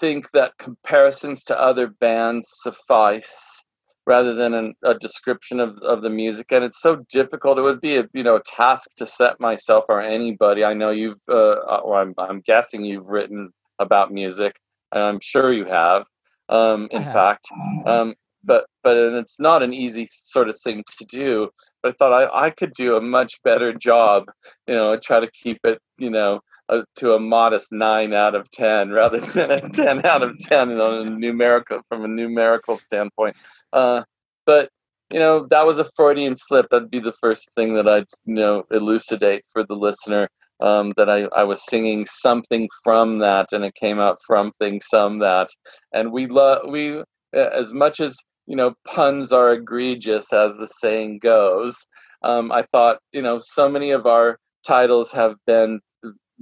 think 0.00 0.30
that 0.32 0.52
comparisons 0.58 1.44
to 1.44 1.60
other 1.60 1.88
bands 1.88 2.46
suffice 2.62 3.62
rather 4.06 4.34
than 4.34 4.54
an, 4.54 4.74
a 4.84 4.94
description 4.94 5.60
of, 5.60 5.78
of 5.78 6.02
the 6.02 6.10
music 6.10 6.46
and 6.52 6.64
it's 6.64 6.80
so 6.80 6.96
difficult. 7.10 7.58
It 7.58 7.62
would 7.62 7.80
be 7.80 7.96
a 7.98 8.04
you 8.14 8.22
know 8.22 8.36
a 8.36 8.42
task 8.42 8.90
to 8.98 9.06
set 9.06 9.40
myself 9.40 9.84
or 9.88 10.00
anybody. 10.00 10.64
I 10.64 10.74
know 10.74 10.90
you've 10.90 11.22
uh, 11.28 11.78
or 11.84 12.00
I'm, 12.00 12.14
I'm 12.18 12.40
guessing 12.40 12.84
you've 12.84 13.08
written 13.08 13.50
about 13.78 14.12
music 14.12 14.54
And 14.92 15.02
i'm 15.02 15.20
sure 15.20 15.52
you 15.52 15.64
have 15.66 16.04
um, 16.48 16.88
in 16.90 17.02
fact. 17.04 17.46
Um, 17.86 18.14
but 18.44 18.66
but 18.82 18.96
and 18.96 19.16
it's 19.16 19.40
not 19.40 19.62
an 19.62 19.72
easy 19.72 20.08
sort 20.10 20.48
of 20.48 20.58
thing 20.60 20.84
to 20.98 21.04
do. 21.06 21.50
But 21.82 21.90
i 21.90 21.92
thought 21.92 22.12
i, 22.12 22.46
I 22.46 22.50
could 22.50 22.72
do 22.74 22.96
a 22.96 23.00
much 23.00 23.42
better 23.42 23.72
job 23.72 24.24
you 24.66 24.74
know 24.74 24.96
try 24.96 25.20
to 25.20 25.30
keep 25.30 25.58
it 25.64 25.78
you 25.98 26.10
know 26.10 26.40
uh, 26.68 26.82
to 26.96 27.12
a 27.12 27.20
modest 27.20 27.72
9 27.72 28.14
out 28.14 28.34
of 28.34 28.50
10 28.50 28.90
rather 29.00 29.20
than 29.20 29.50
a 29.50 29.68
10 29.68 30.06
out 30.06 30.22
of 30.22 30.38
10 30.38 30.80
on 30.80 31.06
a 31.06 31.10
numerical 31.10 31.80
from 31.88 32.04
a 32.04 32.08
numerical 32.08 32.78
standpoint. 32.78 33.36
Uh, 33.72 34.02
but 34.46 34.70
you 35.12 35.18
know 35.18 35.46
that 35.50 35.66
was 35.66 35.78
a 35.78 35.90
freudian 35.96 36.36
slip. 36.36 36.66
That'd 36.70 36.90
be 36.90 37.00
the 37.00 37.12
first 37.12 37.52
thing 37.54 37.74
that 37.74 37.88
i'd 37.88 38.06
you 38.24 38.34
know 38.34 38.64
elucidate 38.70 39.44
for 39.52 39.64
the 39.64 39.74
listener 39.74 40.28
um, 40.60 40.94
that 40.96 41.10
I, 41.10 41.24
I 41.36 41.44
was 41.44 41.64
singing 41.64 42.06
something 42.06 42.68
from 42.82 43.18
that 43.18 43.52
and 43.52 43.64
it 43.64 43.74
came 43.74 43.98
out 43.98 44.18
from 44.26 44.52
thing 44.52 44.80
some 44.80 45.18
that. 45.18 45.48
And 45.92 46.12
we 46.12 46.26
love 46.26 46.70
we 46.70 47.02
as 47.32 47.72
much 47.72 48.00
as 48.00 48.16
you 48.46 48.56
know, 48.56 48.74
puns 48.86 49.32
are 49.32 49.52
egregious, 49.52 50.32
as 50.32 50.56
the 50.56 50.66
saying 50.66 51.18
goes. 51.20 51.86
Um, 52.22 52.52
I 52.52 52.62
thought, 52.62 52.98
you 53.12 53.22
know, 53.22 53.38
so 53.40 53.68
many 53.68 53.90
of 53.90 54.06
our 54.06 54.38
titles 54.66 55.12
have 55.12 55.36
been 55.46 55.80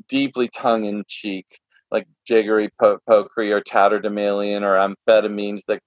deeply 0.08 0.48
tongue 0.48 0.84
in 0.84 1.04
cheek, 1.08 1.46
like 1.90 2.06
Jiggery 2.28 2.70
po- 2.80 2.98
Pokery 3.08 3.50
or 3.50 3.60
Tatterdemalion 3.60 4.62
or 4.62 4.76
Amphetamines 4.76 5.62
that 5.68 5.80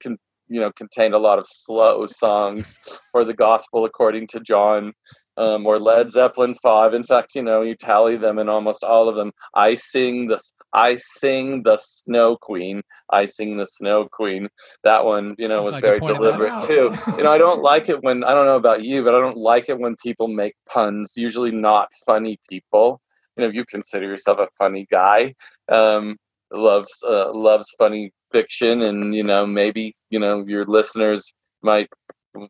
can, 0.00 0.18
you 0.48 0.60
know, 0.60 0.72
contained 0.72 1.14
a 1.14 1.18
lot 1.18 1.38
of 1.38 1.46
slow 1.46 2.06
songs 2.06 2.78
or 3.14 3.24
the 3.24 3.34
Gospel 3.34 3.84
according 3.84 4.26
to 4.28 4.40
John 4.40 4.92
um, 5.40 5.66
or 5.66 5.78
Led 5.78 6.10
Zeppelin 6.10 6.54
five. 6.54 6.92
In 6.92 7.02
fact, 7.02 7.34
you 7.34 7.42
know, 7.42 7.62
you 7.62 7.74
tally 7.74 8.16
them 8.18 8.38
in 8.38 8.48
almost 8.48 8.84
all 8.84 9.08
of 9.08 9.16
them. 9.16 9.32
I 9.54 9.74
sing 9.74 10.28
the 10.28 10.38
I 10.74 10.96
sing 10.96 11.62
the 11.62 11.78
Snow 11.78 12.36
Queen. 12.36 12.82
I 13.08 13.24
sing 13.24 13.56
the 13.56 13.64
Snow 13.66 14.06
Queen. 14.12 14.48
That 14.84 15.04
one, 15.04 15.34
you 15.38 15.48
know, 15.48 15.62
was 15.62 15.74
like 15.74 15.84
very 15.84 16.00
deliberate 16.00 16.60
too. 16.60 16.92
you 17.16 17.24
know, 17.24 17.32
I 17.32 17.38
don't 17.38 17.62
like 17.62 17.88
it 17.88 18.02
when 18.02 18.22
I 18.22 18.34
don't 18.34 18.44
know 18.44 18.56
about 18.56 18.84
you, 18.84 19.02
but 19.02 19.14
I 19.14 19.20
don't 19.20 19.38
like 19.38 19.70
it 19.70 19.78
when 19.78 19.96
people 19.96 20.28
make 20.28 20.54
puns. 20.68 21.14
Usually 21.16 21.50
not 21.50 21.88
funny 22.04 22.38
people. 22.48 23.00
You 23.36 23.46
know, 23.46 23.50
you 23.50 23.64
consider 23.64 24.06
yourself 24.06 24.38
a 24.40 24.48
funny 24.58 24.86
guy. 24.90 25.34
Um, 25.72 26.18
loves 26.52 27.02
uh, 27.08 27.32
loves 27.32 27.74
funny 27.78 28.12
fiction, 28.30 28.82
and 28.82 29.14
you 29.14 29.24
know, 29.24 29.46
maybe 29.46 29.94
you 30.10 30.18
know 30.18 30.44
your 30.46 30.66
listeners 30.66 31.32
might 31.62 31.88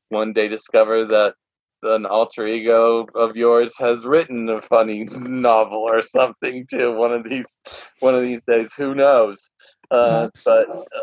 one 0.08 0.32
day 0.32 0.48
discover 0.48 1.04
that 1.04 1.34
an 1.82 2.06
alter 2.06 2.46
ego 2.46 3.06
of 3.14 3.36
yours 3.36 3.74
has 3.78 4.04
written 4.04 4.48
a 4.48 4.60
funny 4.60 5.04
novel 5.10 5.78
or 5.78 6.02
something 6.02 6.66
too 6.66 6.94
one 6.94 7.12
of 7.12 7.24
these 7.24 7.58
one 8.00 8.14
of 8.14 8.22
these 8.22 8.44
days 8.44 8.72
who 8.74 8.94
knows? 8.94 9.50
Uh, 9.90 10.28
but 10.44 10.68
uh, 10.68 11.00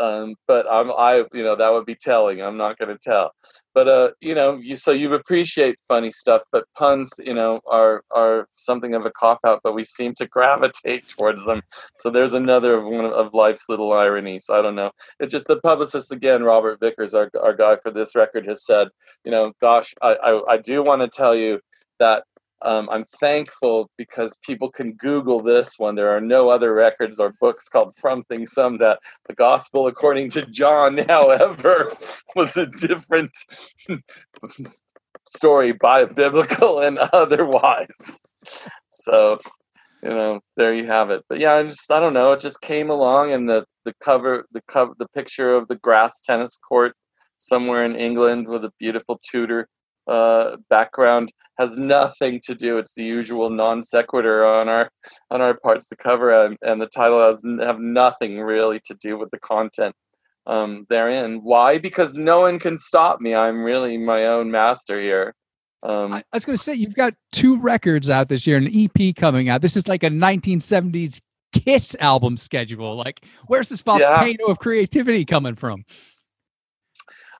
um, 0.00 0.34
but 0.46 0.66
I'm 0.70 0.90
I 0.92 1.24
you 1.32 1.42
know 1.42 1.56
that 1.56 1.72
would 1.72 1.86
be 1.86 1.96
telling. 1.96 2.42
I'm 2.42 2.56
not 2.56 2.78
going 2.78 2.90
to 2.90 2.98
tell. 2.98 3.32
But 3.74 3.88
uh, 3.88 4.10
you 4.20 4.34
know, 4.34 4.56
you 4.56 4.76
so 4.76 4.92
you 4.92 5.12
appreciate 5.14 5.76
funny 5.86 6.10
stuff, 6.10 6.42
but 6.52 6.64
puns, 6.76 7.10
you 7.18 7.34
know, 7.34 7.60
are 7.66 8.02
are 8.14 8.46
something 8.54 8.94
of 8.94 9.06
a 9.06 9.10
cop 9.12 9.40
out. 9.46 9.60
But 9.62 9.74
we 9.74 9.84
seem 9.84 10.14
to 10.16 10.26
gravitate 10.30 11.08
towards 11.08 11.44
them. 11.44 11.62
So 12.00 12.10
there's 12.10 12.34
another 12.34 12.80
one 12.82 13.06
of 13.06 13.34
life's 13.34 13.64
little 13.68 13.92
ironies. 13.92 14.46
I 14.50 14.62
don't 14.62 14.76
know. 14.76 14.90
It's 15.20 15.32
just 15.32 15.46
the 15.46 15.60
publicist 15.60 16.12
again, 16.12 16.42
Robert 16.42 16.80
Vickers, 16.80 17.14
our 17.14 17.30
our 17.40 17.54
guy 17.54 17.76
for 17.76 17.90
this 17.90 18.14
record, 18.14 18.46
has 18.46 18.64
said, 18.64 18.88
you 19.24 19.30
know, 19.30 19.52
gosh, 19.60 19.94
I 20.02 20.14
I, 20.14 20.54
I 20.54 20.58
do 20.58 20.82
want 20.82 21.02
to 21.02 21.08
tell 21.08 21.34
you 21.34 21.60
that 22.00 22.24
um, 22.62 22.88
I'm 22.90 23.04
thankful 23.04 23.88
because 23.96 24.36
people 24.38 24.70
can 24.70 24.94
Google 24.94 25.40
this 25.40 25.78
one. 25.78 25.94
There 25.94 26.10
are 26.10 26.20
no 26.20 26.48
other 26.48 26.74
records 26.74 27.20
or 27.20 27.34
books 27.40 27.68
called 27.68 27.94
From 27.96 28.22
Things 28.22 28.52
Some 28.52 28.78
that 28.78 28.98
the 29.28 29.34
Gospel 29.34 29.86
according 29.86 30.30
to 30.30 30.46
John, 30.46 30.98
however, 31.08 31.92
was 32.36 32.56
a 32.56 32.66
different 32.66 33.30
story, 35.26 35.72
by 35.72 36.04
biblical 36.04 36.80
and 36.80 36.98
otherwise. 37.12 38.22
So, 38.90 39.38
you 40.02 40.08
know, 40.08 40.40
there 40.56 40.74
you 40.74 40.86
have 40.86 41.10
it. 41.10 41.24
But 41.28 41.38
yeah, 41.38 41.54
I 41.54 41.62
just 41.64 41.90
I 41.92 42.00
don't 42.00 42.14
know. 42.14 42.32
It 42.32 42.40
just 42.40 42.60
came 42.60 42.90
along, 42.90 43.32
and 43.32 43.48
the 43.48 43.64
the 43.84 43.94
cover, 44.00 44.46
the 44.52 44.62
cover, 44.68 44.94
the 44.98 45.08
picture 45.08 45.54
of 45.54 45.68
the 45.68 45.76
grass 45.76 46.20
tennis 46.20 46.56
court 46.56 46.94
somewhere 47.38 47.84
in 47.84 47.94
England 47.94 48.48
with 48.48 48.64
a 48.64 48.72
beautiful 48.80 49.20
Tudor 49.22 49.68
uh, 50.08 50.56
background 50.70 51.32
has 51.58 51.76
nothing 51.76 52.40
to 52.44 52.54
do. 52.54 52.78
It's 52.78 52.94
the 52.94 53.04
usual 53.04 53.50
non 53.50 53.82
sequitur 53.82 54.44
on 54.44 54.68
our 54.68 54.90
on 55.30 55.40
our 55.40 55.58
parts 55.58 55.86
to 55.88 55.96
cover, 55.96 56.46
and, 56.46 56.56
and 56.62 56.80
the 56.80 56.86
title 56.86 57.20
has 57.20 57.40
have 57.60 57.78
nothing 57.78 58.40
really 58.40 58.80
to 58.86 58.94
do 58.94 59.18
with 59.18 59.30
the 59.30 59.38
content 59.40 59.94
um, 60.46 60.86
therein. 60.88 61.40
Why? 61.42 61.78
Because 61.78 62.14
no 62.14 62.40
one 62.40 62.58
can 62.58 62.78
stop 62.78 63.20
me. 63.20 63.34
I'm 63.34 63.62
really 63.62 63.98
my 63.98 64.26
own 64.26 64.50
master 64.50 64.98
here. 65.00 65.34
Um, 65.82 66.12
I, 66.12 66.18
I 66.18 66.24
was 66.32 66.44
going 66.44 66.56
to 66.56 66.62
say 66.62 66.74
you've 66.74 66.96
got 66.96 67.14
two 67.30 67.60
records 67.60 68.10
out 68.10 68.28
this 68.28 68.46
year, 68.46 68.56
an 68.56 68.68
EP 68.72 69.14
coming 69.14 69.48
out. 69.48 69.62
This 69.62 69.76
is 69.76 69.86
like 69.86 70.02
a 70.02 70.10
1970s 70.10 71.20
Kiss 71.52 71.96
album 72.00 72.36
schedule. 72.36 72.96
Like, 72.96 73.24
where's 73.46 73.68
this 73.68 73.82
volcano 73.82 74.26
yeah. 74.26 74.50
of 74.50 74.58
creativity 74.58 75.24
coming 75.24 75.54
from? 75.54 75.84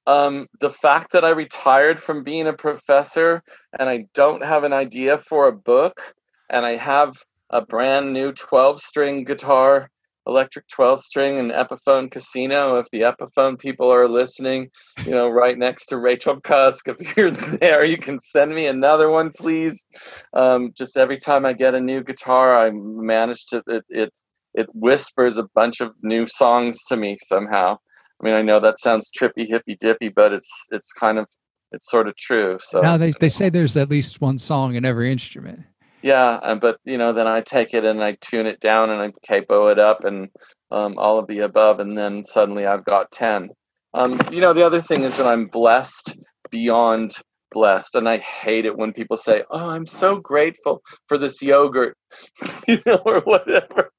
Um, 0.09 0.47
the 0.61 0.71
fact 0.71 1.13
that 1.13 1.23
I 1.23 1.31
retired 1.31 2.01
from 2.01 2.25
being 2.25 2.47
a 2.47 2.55
professor 2.55 3.43
and 3.79 3.91
I 3.91 4.07
don't 4.15 4.43
have 4.43 4.65
an 4.65 4.73
idea 4.73 5.19
for 5.19 5.47
a 5.49 5.53
book, 5.53 6.15
and 6.49 6.65
I 6.65 6.77
have 6.77 7.13
a 7.51 7.61
brand 7.61 8.15
new 8.15 8.33
12 8.33 8.81
string 8.81 9.25
guitar, 9.25 9.91
electric 10.27 10.67
12 10.69 11.01
string, 11.03 11.39
and 11.39 11.51
Epiphone 11.51 12.11
Casino. 12.11 12.79
If 12.79 12.89
the 12.89 13.03
Epiphone 13.03 13.59
people 13.59 13.93
are 13.93 14.09
listening, 14.09 14.71
you 15.05 15.11
know, 15.11 15.29
right 15.29 15.59
next 15.59 15.87
to 15.91 15.99
Rachel 15.99 16.41
Cusk, 16.41 16.89
if 16.89 16.99
you're 17.19 17.31
there, 17.31 17.85
you 17.85 17.99
can 17.99 18.19
send 18.19 18.55
me 18.55 18.67
another 18.67 19.11
one, 19.11 19.31
please. 19.31 19.87
Um, 20.33 20.73
just 20.75 20.97
every 20.97 21.19
time 21.19 21.45
I 21.45 21.53
get 21.53 21.75
a 21.75 21.81
new 21.81 22.03
guitar, 22.03 22.57
I 22.57 22.71
manage 22.73 23.45
to, 23.49 23.63
it, 23.67 23.85
it, 23.91 24.13
it 24.55 24.69
whispers 24.73 25.37
a 25.37 25.47
bunch 25.55 25.83
of 25.83 25.93
new 26.03 26.25
songs 26.25 26.83
to 26.85 26.97
me 26.97 27.19
somehow. 27.21 27.77
I 28.21 28.25
mean, 28.25 28.35
I 28.35 28.43
know 28.43 28.61
that 28.61 28.79
sounds 28.79 29.11
trippy, 29.11 29.47
hippy 29.47 29.77
dippy, 29.77 30.09
but 30.09 30.33
it's 30.33 30.49
it's 30.71 30.93
kind 30.93 31.19
of 31.19 31.29
it's 31.73 31.91
sort 31.91 32.09
of 32.09 32.17
true. 32.17 32.59
So 32.61 32.81
now 32.81 32.97
they 32.97 33.13
they 33.21 33.29
say 33.29 33.49
there's 33.49 33.77
at 33.77 33.91
least 33.91 34.21
one 34.21 34.39
song 34.39 34.75
in 34.75 34.85
every 34.85 35.13
instrument. 35.13 35.61
Yeah, 36.03 36.39
and 36.43 36.61
but 36.61 36.79
you 36.85 36.97
know, 36.97 37.13
then 37.13 37.27
I 37.27 37.41
take 37.41 37.75
it 37.75 37.85
and 37.85 38.03
I 38.03 38.17
tune 38.21 38.47
it 38.47 38.61
down 38.61 38.91
and 38.91 39.01
I 39.01 39.13
capo 39.27 39.69
it 39.69 39.79
up 39.79 40.05
and 40.05 40.29
um, 40.71 40.99
all 40.99 41.19
of 41.19 41.27
the 41.27 41.41
above, 41.41 41.81
and 41.81 41.97
then 41.97 42.25
suddenly 42.25 42.67
I've 42.67 42.85
got 42.85 43.11
ten. 43.11 43.51
Um, 43.95 44.21
you 44.31 44.41
know, 44.41 44.53
the 44.53 44.65
other 44.65 44.81
thing 44.81 45.03
is 45.03 45.17
that 45.17 45.27
I'm 45.27 45.47
blessed 45.47 46.17
beyond 46.51 47.17
blessed, 47.51 47.95
and 47.95 48.09
I 48.09 48.19
hate 48.19 48.67
it 48.67 48.77
when 48.77 48.93
people 48.93 49.17
say, 49.17 49.45
"Oh, 49.51 49.69
I'm 49.69 49.87
so 49.87 50.17
grateful 50.17 50.83
for 51.07 51.19
this 51.19 51.43
yogurt," 51.43 51.97
you 52.69 52.81
know, 52.87 53.03
or 53.05 53.21
whatever. 53.21 53.91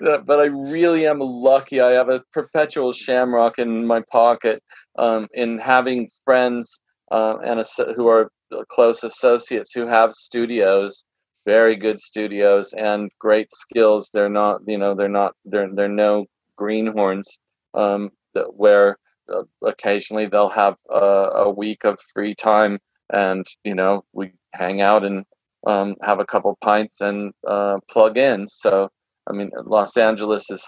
But 0.00 0.40
I 0.40 0.46
really 0.46 1.06
am 1.06 1.20
lucky. 1.20 1.80
I 1.80 1.90
have 1.92 2.08
a 2.08 2.22
perpetual 2.32 2.92
shamrock 2.92 3.58
in 3.58 3.86
my 3.86 4.02
pocket, 4.10 4.62
um, 4.98 5.28
in 5.34 5.58
having 5.58 6.08
friends 6.24 6.80
uh, 7.10 7.38
and 7.44 7.62
who 7.96 8.08
are 8.08 8.30
close 8.70 9.04
associates 9.04 9.72
who 9.74 9.86
have 9.86 10.12
studios 10.14 11.04
very 11.48 11.76
good 11.76 11.98
studios 11.98 12.74
and 12.74 13.10
great 13.18 13.50
skills. 13.50 14.10
They're 14.12 14.28
not, 14.28 14.60
you 14.66 14.76
know, 14.76 14.94
they're 14.94 15.08
not, 15.08 15.32
they're 15.46 15.70
they're 15.72 15.88
no 15.88 16.26
greenhorns. 16.56 17.38
Um, 17.72 18.10
that 18.34 18.54
where 18.54 18.98
uh, 19.32 19.44
occasionally 19.64 20.26
they'll 20.26 20.50
have 20.50 20.76
a 20.90 21.50
week 21.50 21.84
of 21.84 21.98
free 22.12 22.34
time, 22.34 22.78
and 23.12 23.46
you 23.64 23.74
know 23.74 24.04
we 24.12 24.32
hang 24.54 24.80
out 24.80 25.04
and 25.04 25.24
um, 25.66 25.96
have 26.02 26.20
a 26.20 26.24
couple 26.24 26.56
pints 26.62 27.00
and 27.00 27.32
uh, 27.46 27.78
plug 27.90 28.16
in. 28.16 28.48
So 28.48 28.88
I 29.28 29.32
mean, 29.32 29.50
Los 29.64 29.96
Angeles 29.96 30.50
is 30.50 30.64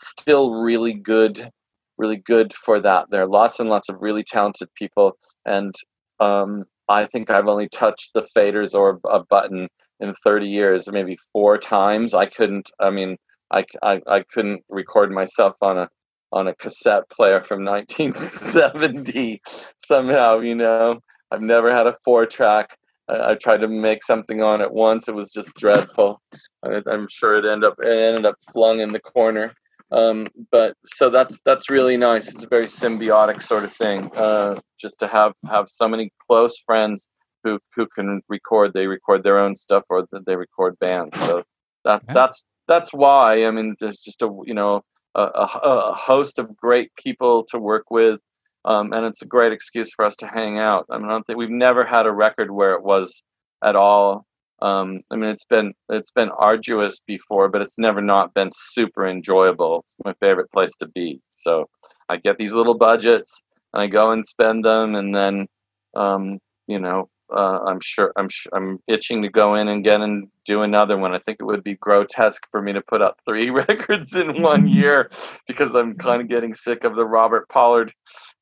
still 0.00 0.54
really 0.62 0.92
good, 0.94 1.50
really 1.98 2.16
good 2.16 2.52
for 2.52 2.80
that. 2.80 3.06
There 3.10 3.22
are 3.22 3.28
lots 3.28 3.60
and 3.60 3.70
lots 3.70 3.88
of 3.88 3.96
really 4.00 4.24
talented 4.24 4.68
people, 4.74 5.16
and 5.46 5.74
um, 6.20 6.64
I 6.88 7.06
think 7.06 7.30
I've 7.30 7.48
only 7.48 7.68
touched 7.68 8.12
the 8.14 8.26
faders 8.36 8.74
or 8.74 9.00
a 9.08 9.20
button 9.24 9.68
in 10.00 10.12
30 10.12 10.46
years, 10.46 10.90
maybe 10.90 11.16
four 11.32 11.58
times. 11.58 12.14
I 12.14 12.26
couldn't. 12.26 12.70
I 12.80 12.90
mean, 12.90 13.16
I, 13.50 13.64
I, 13.82 14.00
I 14.08 14.22
couldn't 14.32 14.62
record 14.68 15.12
myself 15.12 15.56
on 15.62 15.78
a 15.78 15.88
on 16.32 16.48
a 16.48 16.54
cassette 16.56 17.08
player 17.10 17.40
from 17.40 17.64
1970 17.64 19.40
somehow. 19.78 20.40
You 20.40 20.54
know, 20.56 21.00
I've 21.34 21.42
never 21.42 21.74
had 21.74 21.86
a 21.86 21.92
four 22.04 22.26
track. 22.26 22.76
I, 23.08 23.32
I 23.32 23.34
tried 23.34 23.58
to 23.58 23.68
make 23.68 24.02
something 24.02 24.42
on 24.42 24.60
it 24.60 24.72
once. 24.72 25.08
It 25.08 25.14
was 25.14 25.32
just 25.32 25.54
dreadful. 25.54 26.22
I, 26.62 26.80
am 26.86 27.08
sure 27.08 27.36
it 27.36 27.50
ended 27.50 27.70
up 27.70 27.76
it 27.80 27.88
ended 27.88 28.24
up 28.24 28.36
flung 28.52 28.80
in 28.80 28.92
the 28.92 29.00
corner. 29.00 29.52
Um, 29.90 30.28
but 30.50 30.76
so 30.86 31.10
that's 31.10 31.40
that's 31.44 31.70
really 31.70 31.96
nice. 31.96 32.28
It's 32.28 32.44
a 32.44 32.48
very 32.48 32.66
symbiotic 32.66 33.42
sort 33.42 33.64
of 33.64 33.72
thing. 33.72 34.10
Uh, 34.16 34.60
just 34.78 34.98
to 35.00 35.08
have 35.08 35.32
have 35.48 35.68
so 35.68 35.88
many 35.88 36.12
close 36.26 36.56
friends 36.58 37.08
who 37.42 37.58
who 37.74 37.86
can 37.94 38.22
record 38.28 38.72
they 38.72 38.86
record 38.86 39.22
their 39.22 39.38
own 39.38 39.54
stuff 39.54 39.84
or 39.88 40.06
they 40.26 40.34
record 40.34 40.76
bands 40.80 41.16
so 41.20 41.42
that 41.84 42.02
yeah. 42.08 42.14
that's 42.14 42.42
that's 42.66 42.92
why 42.92 43.44
i 43.44 43.50
mean 43.50 43.76
there's 43.78 44.00
just 44.00 44.22
a 44.22 44.28
you 44.44 44.54
know 44.54 44.82
a, 45.14 45.22
a, 45.22 45.94
host 45.94 46.40
of 46.40 46.56
great 46.56 46.90
people 46.96 47.44
to 47.44 47.58
work 47.58 47.88
with 47.90 48.20
um, 48.64 48.92
and 48.92 49.04
it's 49.04 49.22
a 49.22 49.26
great 49.26 49.52
excuse 49.52 49.90
for 49.94 50.04
us 50.04 50.16
to 50.16 50.26
hang 50.26 50.58
out. 50.58 50.86
I 50.90 50.98
mean 50.98 51.06
i 51.06 51.10
don't 51.10 51.26
think 51.26 51.38
we've 51.38 51.50
never 51.50 51.84
had 51.84 52.06
a 52.06 52.12
record 52.12 52.50
where 52.50 52.74
it 52.74 52.82
was 52.82 53.22
at 53.62 53.76
all. 53.76 54.26
Um, 54.62 55.00
i 55.10 55.16
mean 55.16 55.30
it's 55.30 55.44
been 55.44 55.74
it's 55.88 56.12
been 56.12 56.30
arduous 56.30 57.00
before 57.06 57.48
but 57.48 57.60
it's 57.60 57.78
never 57.78 58.00
not 58.00 58.34
been 58.34 58.50
super 58.52 59.06
enjoyable. 59.06 59.80
It's 59.80 59.96
my 60.04 60.14
favorite 60.20 60.50
place 60.52 60.74
to 60.76 60.88
be. 60.88 61.20
So 61.30 61.68
i 62.08 62.16
get 62.16 62.36
these 62.38 62.52
little 62.52 62.74
budgets 62.74 63.42
and 63.72 63.82
i 63.82 63.86
go 63.86 64.10
and 64.12 64.26
spend 64.26 64.64
them 64.64 64.94
and 64.94 65.14
then 65.14 65.46
um, 65.94 66.38
you 66.66 66.78
know 66.78 67.08
uh, 67.32 67.60
I'm 67.66 67.80
sure 67.80 68.12
I'm 68.16 68.28
I'm 68.52 68.78
itching 68.86 69.22
to 69.22 69.28
go 69.28 69.54
in 69.54 69.68
and 69.68 69.82
get 69.82 70.00
and 70.00 70.28
do 70.44 70.62
another 70.62 70.96
one. 70.96 71.14
I 71.14 71.18
think 71.18 71.38
it 71.40 71.44
would 71.44 71.64
be 71.64 71.74
grotesque 71.74 72.46
for 72.50 72.60
me 72.60 72.72
to 72.72 72.82
put 72.82 73.02
up 73.02 73.18
three 73.26 73.50
records 73.68 74.14
in 74.14 74.42
one 74.42 74.68
year 74.80 75.10
because 75.46 75.74
I'm 75.74 75.96
kind 75.96 76.20
of 76.20 76.28
getting 76.28 76.54
sick 76.54 76.84
of 76.84 76.94
the 76.94 77.06
Robert 77.06 77.48
Pollard, 77.48 77.92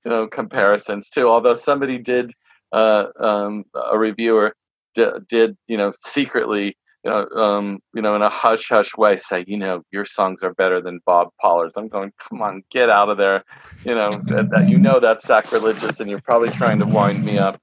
you 0.05 0.11
know, 0.11 0.27
comparisons 0.27 1.09
too. 1.09 1.29
Although 1.29 1.55
somebody 1.55 1.99
did, 1.99 2.33
uh, 2.73 3.07
um, 3.19 3.65
a 3.75 3.99
reviewer 3.99 4.55
d- 4.95 5.07
did, 5.29 5.57
you 5.69 5.77
know, 5.77 5.93
secretly, 5.95 6.77
you 7.05 7.11
know, 7.11 7.27
um, 7.31 7.81
you 7.95 8.03
know, 8.03 8.15
in 8.15 8.23
a 8.23 8.31
hush 8.31 8.69
hush 8.69 8.97
way, 8.97 9.17
say, 9.17 9.45
you 9.47 9.57
know, 9.57 9.83
your 9.91 10.05
songs 10.05 10.43
are 10.43 10.55
better 10.55 10.81
than 10.81 11.01
Bob 11.05 11.29
Pollard's. 11.41 11.77
I'm 11.77 11.89
going, 11.89 12.13
come 12.19 12.43
on, 12.43 12.63
get 12.71 12.91
out 12.91 13.09
of 13.09 13.19
there, 13.19 13.45
you 13.85 13.95
know, 13.95 14.23
that, 14.27 14.51
that 14.51 14.69
you 14.69 14.79
know 14.79 15.01
that's 15.01 15.25
sacrilegious, 15.25 16.01
and 16.01 16.09
you're 16.09 16.21
probably 16.21 16.51
trying 16.51 16.79
to 16.79 16.87
wind 16.87 17.25
me 17.25 17.39
up. 17.39 17.61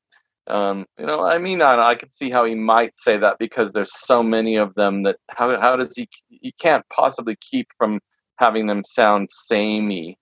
Um, 0.48 0.86
you 0.98 1.06
know, 1.06 1.24
I 1.24 1.38
mean, 1.38 1.62
I, 1.62 1.90
I 1.90 1.96
could 1.96 2.12
see 2.12 2.32
how 2.32 2.44
he 2.44 2.56
might 2.56 2.96
say 2.96 3.18
that 3.18 3.38
because 3.38 3.72
there's 3.72 3.98
so 3.98 4.24
many 4.24 4.56
of 4.56 4.74
them 4.76 5.04
that 5.04 5.18
how 5.30 5.60
how 5.60 5.76
does 5.76 5.96
he? 5.96 6.10
He 6.30 6.54
can't 6.60 6.84
possibly 6.90 7.38
keep 7.40 7.68
from 7.78 8.00
having 8.38 8.68
them 8.68 8.84
sound 8.84 9.30
samey 9.32 10.18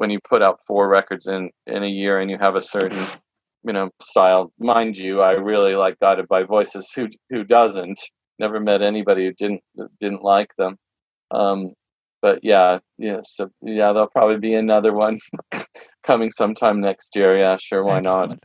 when 0.00 0.08
you 0.08 0.18
put 0.26 0.40
out 0.40 0.64
four 0.66 0.88
records 0.88 1.26
in 1.26 1.50
in 1.66 1.82
a 1.82 1.86
year 1.86 2.20
and 2.20 2.30
you 2.30 2.38
have 2.38 2.56
a 2.56 2.60
certain 2.62 3.06
you 3.62 3.72
know 3.74 3.90
style. 4.00 4.50
Mind 4.58 4.96
you, 4.96 5.20
I 5.20 5.32
really 5.32 5.74
like 5.74 6.00
Guided 6.00 6.26
by 6.26 6.42
Voices. 6.44 6.90
Who 6.96 7.08
who 7.28 7.44
doesn't? 7.44 8.00
Never 8.38 8.60
met 8.60 8.80
anybody 8.80 9.26
who 9.26 9.34
didn't 9.34 9.60
didn't 10.00 10.22
like 10.22 10.56
them. 10.56 10.78
Um, 11.32 11.74
but 12.22 12.40
yeah, 12.42 12.78
yeah, 12.96 13.20
so 13.24 13.50
yeah, 13.60 13.92
there'll 13.92 14.08
probably 14.08 14.38
be 14.38 14.54
another 14.54 14.94
one 14.94 15.20
coming 16.02 16.30
sometime 16.30 16.80
next 16.80 17.14
year. 17.14 17.38
Yeah, 17.38 17.58
sure, 17.60 17.84
why 17.84 17.98
Excellent. 17.98 18.30
not? 18.30 18.38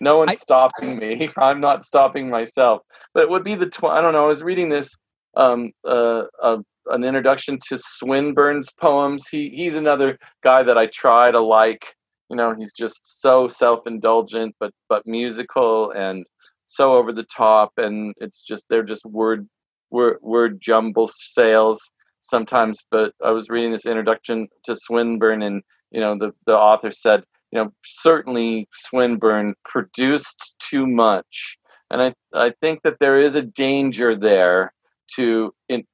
No 0.00 0.18
one's 0.18 0.32
I, 0.32 0.36
stopping 0.36 0.98
me. 0.98 1.30
I'm 1.38 1.60
not 1.60 1.82
stopping 1.82 2.28
myself. 2.28 2.82
But 3.14 3.22
it 3.22 3.30
would 3.30 3.44
be 3.44 3.54
the 3.54 3.70
tw- 3.70 3.84
I 3.84 4.02
don't 4.02 4.12
know. 4.12 4.24
I 4.24 4.28
was 4.28 4.42
reading 4.42 4.68
this 4.68 4.94
um, 5.34 5.72
uh, 5.84 6.24
uh, 6.42 6.58
an 6.86 7.04
introduction 7.04 7.58
to 7.68 7.78
Swinburne's 7.78 8.70
poems. 8.72 9.28
He 9.28 9.50
he's 9.50 9.76
another 9.76 10.18
guy 10.42 10.62
that 10.62 10.78
I 10.78 10.86
try 10.86 11.30
to 11.30 11.40
like. 11.40 11.94
You 12.28 12.36
know, 12.36 12.54
he's 12.54 12.72
just 12.72 13.20
so 13.22 13.48
self-indulgent, 13.48 14.54
but 14.60 14.72
but 14.88 15.06
musical 15.06 15.90
and 15.92 16.24
so 16.66 16.94
over 16.94 17.12
the 17.12 17.24
top, 17.24 17.72
and 17.76 18.14
it's 18.18 18.42
just 18.42 18.66
they're 18.68 18.82
just 18.82 19.04
word 19.04 19.48
word 19.90 20.18
word 20.22 20.60
jumble 20.60 21.08
sales 21.08 21.80
sometimes. 22.20 22.84
But 22.90 23.12
I 23.24 23.30
was 23.30 23.48
reading 23.50 23.72
this 23.72 23.86
introduction 23.86 24.48
to 24.64 24.76
Swinburne, 24.76 25.42
and 25.42 25.62
you 25.90 26.00
know 26.00 26.16
the 26.18 26.32
the 26.46 26.56
author 26.56 26.90
said 26.90 27.24
you 27.52 27.58
know, 27.58 27.72
certainly 27.84 28.68
Swinburne 28.72 29.54
produced 29.64 30.54
too 30.58 30.86
much, 30.86 31.58
and 31.90 32.00
I 32.02 32.14
I 32.32 32.52
think 32.60 32.82
that 32.84 32.98
there 33.00 33.20
is 33.20 33.34
a 33.34 33.42
danger 33.42 34.16
there 34.16 34.72
to 35.16 35.52
in 35.68 35.84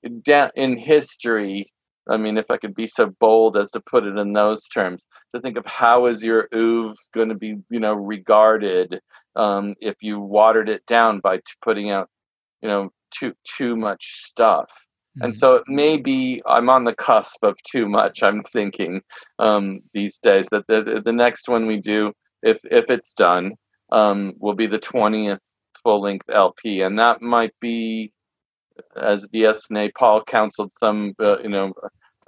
in 0.57 0.79
history. 0.79 1.67
I 2.09 2.17
mean, 2.17 2.39
if 2.39 2.51
I 2.53 2.57
could 2.57 2.75
be 2.75 2.87
so 2.87 3.13
bold 3.19 3.57
as 3.57 3.73
to 3.73 3.81
put 3.81 4.05
it 4.05 4.17
in 4.17 4.33
those 4.33 4.69
terms, 4.69 5.05
to 5.35 5.41
think 5.41 5.57
of 5.57 5.67
how 5.67 6.07
is 6.07 6.23
your 6.23 6.49
oeuvre 6.55 6.95
going 7.13 7.31
to 7.31 7.35
be, 7.35 7.57
you 7.69 7.81
know, 7.81 7.95
regarded 7.95 9.01
um, 9.35 9.75
if 9.81 9.97
you 10.03 10.21
watered 10.21 10.69
it 10.69 10.87
down 10.87 11.19
by 11.19 11.39
t- 11.39 11.43
putting 11.63 11.91
out, 11.91 12.09
you 12.63 12.69
know, 12.69 12.91
too 13.11 13.33
too 13.57 13.77
much 13.77 14.23
stuff. 14.25 14.71
And 15.21 15.33
mm-hmm. 15.33 15.39
so 15.39 15.55
it 15.57 15.65
may 15.67 15.97
be 15.97 16.43
I'm 16.47 16.69
on 16.69 16.85
the 16.85 16.95
cusp 16.95 17.43
of 17.43 17.57
too 17.71 17.89
much. 17.89 18.23
I'm 18.23 18.43
thinking 18.45 19.01
um, 19.39 19.81
these 19.93 20.19
days 20.19 20.47
that 20.51 20.67
the, 20.69 21.03
the 21.05 21.13
next 21.13 21.49
one 21.49 21.67
we 21.67 21.79
do, 21.79 22.13
if 22.43 22.61
if 22.71 22.91
it's 22.91 23.15
done, 23.15 23.55
um, 23.91 24.35
will 24.39 24.55
be 24.55 24.67
the 24.67 24.79
20th 24.79 25.55
full 25.83 26.03
length 26.03 26.29
LP, 26.31 26.83
and 26.83 26.99
that 26.99 27.23
might 27.23 27.55
be, 27.61 28.13
as 29.01 29.29
V.S. 29.33 29.67
Naipaul 29.71 30.27
counseled 30.27 30.73
some, 30.73 31.15
uh, 31.21 31.39
you 31.41 31.49
know, 31.49 31.73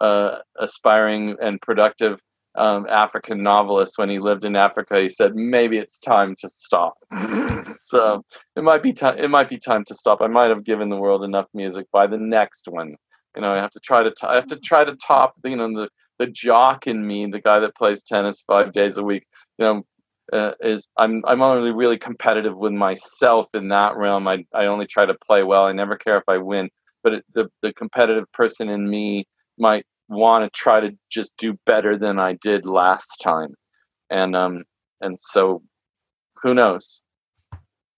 uh, 0.00 0.38
aspiring 0.58 1.36
and 1.40 1.60
productive 1.60 2.20
um, 2.56 2.86
African 2.88 3.42
novelist 3.42 3.98
when 3.98 4.08
he 4.08 4.18
lived 4.18 4.44
in 4.44 4.56
Africa. 4.56 5.00
He 5.00 5.08
said 5.08 5.34
maybe 5.34 5.78
it's 5.78 6.00
time 6.00 6.34
to 6.40 6.48
stop. 6.48 6.94
so 7.78 8.24
it 8.56 8.62
might 8.62 8.82
be 8.82 8.92
time. 8.92 9.18
It 9.18 9.30
might 9.30 9.48
be 9.48 9.58
time 9.58 9.84
to 9.84 9.94
stop. 9.94 10.20
I 10.20 10.26
might 10.26 10.50
have 10.50 10.64
given 10.64 10.88
the 10.88 10.96
world 10.96 11.24
enough 11.24 11.46
music 11.54 11.86
by 11.92 12.06
the 12.06 12.18
next 12.18 12.68
one. 12.68 12.96
You 13.36 13.42
know, 13.42 13.52
I 13.52 13.58
have 13.58 13.70
to 13.70 13.80
try 13.80 14.02
to. 14.02 14.10
T- 14.10 14.26
I 14.26 14.34
have 14.34 14.48
to 14.48 14.58
try 14.58 14.84
to 14.84 14.96
top. 14.96 15.34
You 15.44 15.56
know, 15.56 15.72
the 15.72 15.88
the 16.18 16.26
jock 16.26 16.86
in 16.86 17.06
me, 17.06 17.26
the 17.26 17.40
guy 17.40 17.60
that 17.60 17.76
plays 17.76 18.02
tennis 18.02 18.42
five 18.46 18.72
days 18.72 18.98
a 18.98 19.04
week. 19.04 19.24
You 19.58 19.64
know, 19.64 19.82
uh, 20.32 20.52
is 20.60 20.88
I'm 20.96 21.22
I'm 21.26 21.42
only 21.42 21.72
really 21.72 21.98
competitive 21.98 22.56
with 22.56 22.72
myself 22.72 23.46
in 23.54 23.68
that 23.68 23.96
realm. 23.96 24.28
I 24.28 24.44
I 24.54 24.66
only 24.66 24.86
try 24.86 25.06
to 25.06 25.14
play 25.26 25.42
well. 25.42 25.66
I 25.66 25.72
never 25.72 25.96
care 25.96 26.18
if 26.18 26.24
I 26.28 26.38
win. 26.38 26.70
but 27.02 27.14
it, 27.14 27.24
the 27.34 27.48
the 27.62 27.72
competitive 27.74 28.30
person 28.32 28.68
in 28.68 28.88
me 28.88 29.26
might 29.58 29.84
want 30.08 30.44
to 30.44 30.50
try 30.58 30.80
to 30.80 30.92
just 31.10 31.36
do 31.36 31.56
better 31.66 31.96
than 31.96 32.18
I 32.18 32.34
did 32.34 32.66
last 32.66 33.08
time, 33.22 33.54
and 34.10 34.36
um 34.36 34.64
and 35.00 35.18
so 35.20 35.62
who 36.42 36.54
knows 36.54 37.02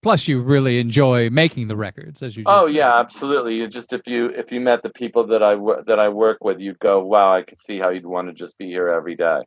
Plus, 0.01 0.27
you 0.27 0.41
really 0.41 0.79
enjoy 0.79 1.29
making 1.29 1.67
the 1.67 1.75
records, 1.75 2.23
as 2.23 2.35
you. 2.35 2.43
Just 2.43 2.55
Oh 2.55 2.67
said. 2.67 2.75
yeah, 2.75 2.99
absolutely. 2.99 3.55
You 3.55 3.67
just 3.67 3.93
if 3.93 4.07
you 4.07 4.27
if 4.29 4.51
you 4.51 4.59
met 4.59 4.81
the 4.81 4.89
people 4.89 5.25
that 5.27 5.43
I 5.43 5.55
that 5.85 5.99
I 5.99 6.09
work 6.09 6.39
with, 6.43 6.59
you'd 6.59 6.79
go, 6.79 7.03
"Wow, 7.05 7.33
I 7.33 7.43
could 7.43 7.59
see 7.59 7.77
how 7.79 7.89
you'd 7.91 8.05
want 8.05 8.27
to 8.29 8.33
just 8.33 8.57
be 8.57 8.65
here 8.67 8.89
every 8.89 9.15
day." 9.15 9.41
I 9.41 9.43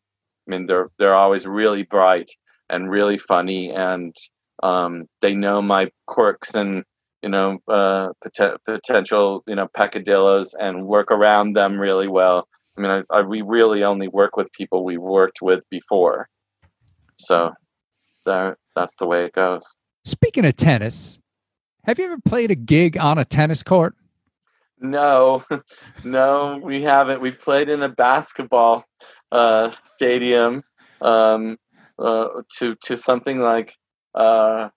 mean, 0.46 0.66
they're 0.66 0.90
they're 0.98 1.14
always 1.14 1.44
really 1.46 1.82
bright 1.82 2.30
and 2.70 2.90
really 2.90 3.18
funny, 3.18 3.70
and 3.70 4.14
um, 4.62 5.06
they 5.20 5.34
know 5.34 5.60
my 5.62 5.90
quirks 6.06 6.54
and 6.54 6.84
you 7.22 7.28
know 7.28 7.58
uh, 7.68 8.10
poten- 8.24 8.58
potential 8.66 9.42
you 9.46 9.54
know 9.54 9.68
peccadillos 9.74 10.54
and 10.54 10.86
work 10.86 11.10
around 11.10 11.54
them 11.54 11.78
really 11.78 12.08
well. 12.08 12.48
I 12.76 12.80
mean, 12.80 12.90
I, 12.90 13.02
I 13.10 13.22
we 13.22 13.42
really 13.42 13.84
only 13.84 14.08
work 14.08 14.36
with 14.36 14.52
people 14.52 14.84
we've 14.84 15.00
worked 15.00 15.40
with 15.42 15.64
before, 15.70 16.28
so 17.16 17.52
that 18.24 18.56
that's 18.74 18.96
the 18.96 19.06
way 19.06 19.24
it 19.24 19.32
goes. 19.32 19.62
Speaking 20.04 20.44
of 20.44 20.56
tennis, 20.56 21.18
have 21.84 21.98
you 21.98 22.06
ever 22.06 22.18
played 22.24 22.50
a 22.50 22.54
gig 22.54 22.96
on 22.96 23.18
a 23.18 23.24
tennis 23.24 23.62
court? 23.62 23.94
No, 24.80 25.44
no, 26.04 26.60
we 26.62 26.82
haven't. 26.82 27.20
We 27.20 27.30
played 27.30 27.68
in 27.68 27.82
a 27.82 27.88
basketball 27.88 28.84
uh, 29.32 29.70
stadium 29.70 30.62
um, 31.00 31.56
uh, 31.98 32.28
to 32.58 32.76
to 32.84 32.96
something 32.96 33.40
like, 33.40 33.74
uh, 34.14 34.68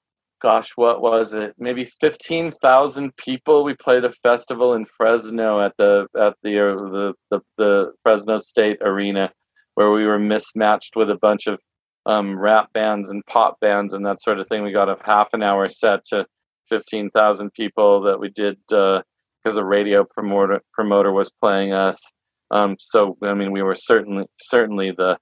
gosh, 0.42 0.72
what 0.76 1.02
was 1.02 1.34
it? 1.34 1.56
Maybe 1.58 1.86
fifteen 1.86 2.52
thousand 2.52 3.16
people. 3.18 3.64
We 3.64 3.76
played 3.76 4.06
a 4.06 4.12
festival 4.12 4.74
in 4.74 4.86
Fresno 4.86 5.62
at 5.62 5.74
the 5.78 6.08
at 6.18 6.36
the 6.44 6.60
uh, 6.60 6.76
the, 6.76 7.14
the 7.32 7.40
the 7.58 7.94
Fresno 8.04 8.38
State 8.38 8.78
Arena, 8.82 9.32
where 9.76 9.92
we 9.92 10.06
were 10.06 10.20
mismatched 10.20 10.96
with 10.96 11.10
a 11.10 11.18
bunch 11.18 11.48
of 11.48 11.60
um, 12.06 12.38
rap 12.40 12.72
bands 12.74 13.10
and 13.10 13.26
pop 13.26 13.60
bands 13.60 13.94
and 13.94 14.06
that 14.06 14.22
sort 14.22 14.40
of 14.40 14.48
thing. 14.48 14.64
We 14.64 14.72
got 14.72 14.90
a 14.90 14.98
half 15.04 15.34
an 15.34 15.44
hour 15.44 15.68
set 15.70 16.06
to 16.06 16.26
fifteen 16.70 17.10
thousand 17.12 17.54
people 17.54 18.02
that 18.02 18.20
we 18.20 18.30
did. 18.30 18.58
Uh, 18.72 19.02
because 19.48 19.58
a 19.58 19.64
radio 19.64 20.04
promoter 20.04 20.62
promoter 20.74 21.12
was 21.12 21.32
playing 21.42 21.72
us. 21.72 22.00
Um, 22.52 22.76
so 22.80 23.18
I 23.24 23.34
mean, 23.34 23.52
we 23.52 23.62
were 23.62 23.76
certainly 23.76 24.26
certainly 24.40 24.92
the 24.92 25.18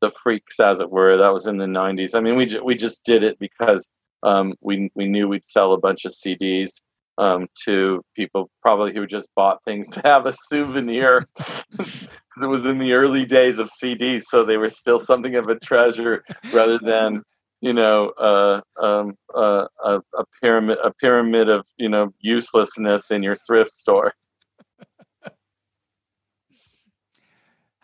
the 0.00 0.10
freaks, 0.10 0.60
as 0.60 0.80
it 0.80 0.90
were. 0.90 1.16
That 1.16 1.32
was 1.32 1.46
in 1.46 1.58
the 1.58 1.66
'90s. 1.66 2.14
I 2.14 2.20
mean, 2.20 2.36
we 2.36 2.46
ju- 2.46 2.64
we 2.64 2.74
just 2.74 3.04
did 3.04 3.22
it 3.22 3.38
because 3.38 3.88
um, 4.22 4.54
we 4.60 4.90
we 4.94 5.06
knew 5.06 5.28
we'd 5.28 5.44
sell 5.44 5.72
a 5.72 5.78
bunch 5.78 6.04
of 6.04 6.12
CDs 6.12 6.80
um, 7.18 7.48
to 7.64 8.02
people 8.14 8.48
probably 8.62 8.94
who 8.94 9.06
just 9.06 9.28
bought 9.34 9.62
things 9.64 9.88
to 9.90 10.00
have 10.04 10.26
a 10.26 10.32
souvenir. 10.32 11.28
it 11.78 12.46
was 12.46 12.64
in 12.64 12.78
the 12.78 12.92
early 12.92 13.24
days 13.24 13.58
of 13.58 13.68
CDs, 13.68 14.22
so 14.24 14.44
they 14.44 14.56
were 14.56 14.70
still 14.70 15.00
something 15.00 15.34
of 15.34 15.48
a 15.48 15.58
treasure 15.58 16.24
rather 16.52 16.78
than 16.78 17.22
you 17.60 17.72
know 17.72 18.10
uh, 18.10 18.60
um, 18.80 19.14
uh, 19.34 19.66
a, 19.84 20.00
a 20.16 20.24
pyramid 20.40 20.78
a 20.82 20.92
pyramid 20.94 21.48
of 21.48 21.66
you 21.76 21.88
know 21.88 22.12
uselessness 22.20 23.10
in 23.10 23.22
your 23.22 23.36
thrift 23.46 23.72
store. 23.72 24.14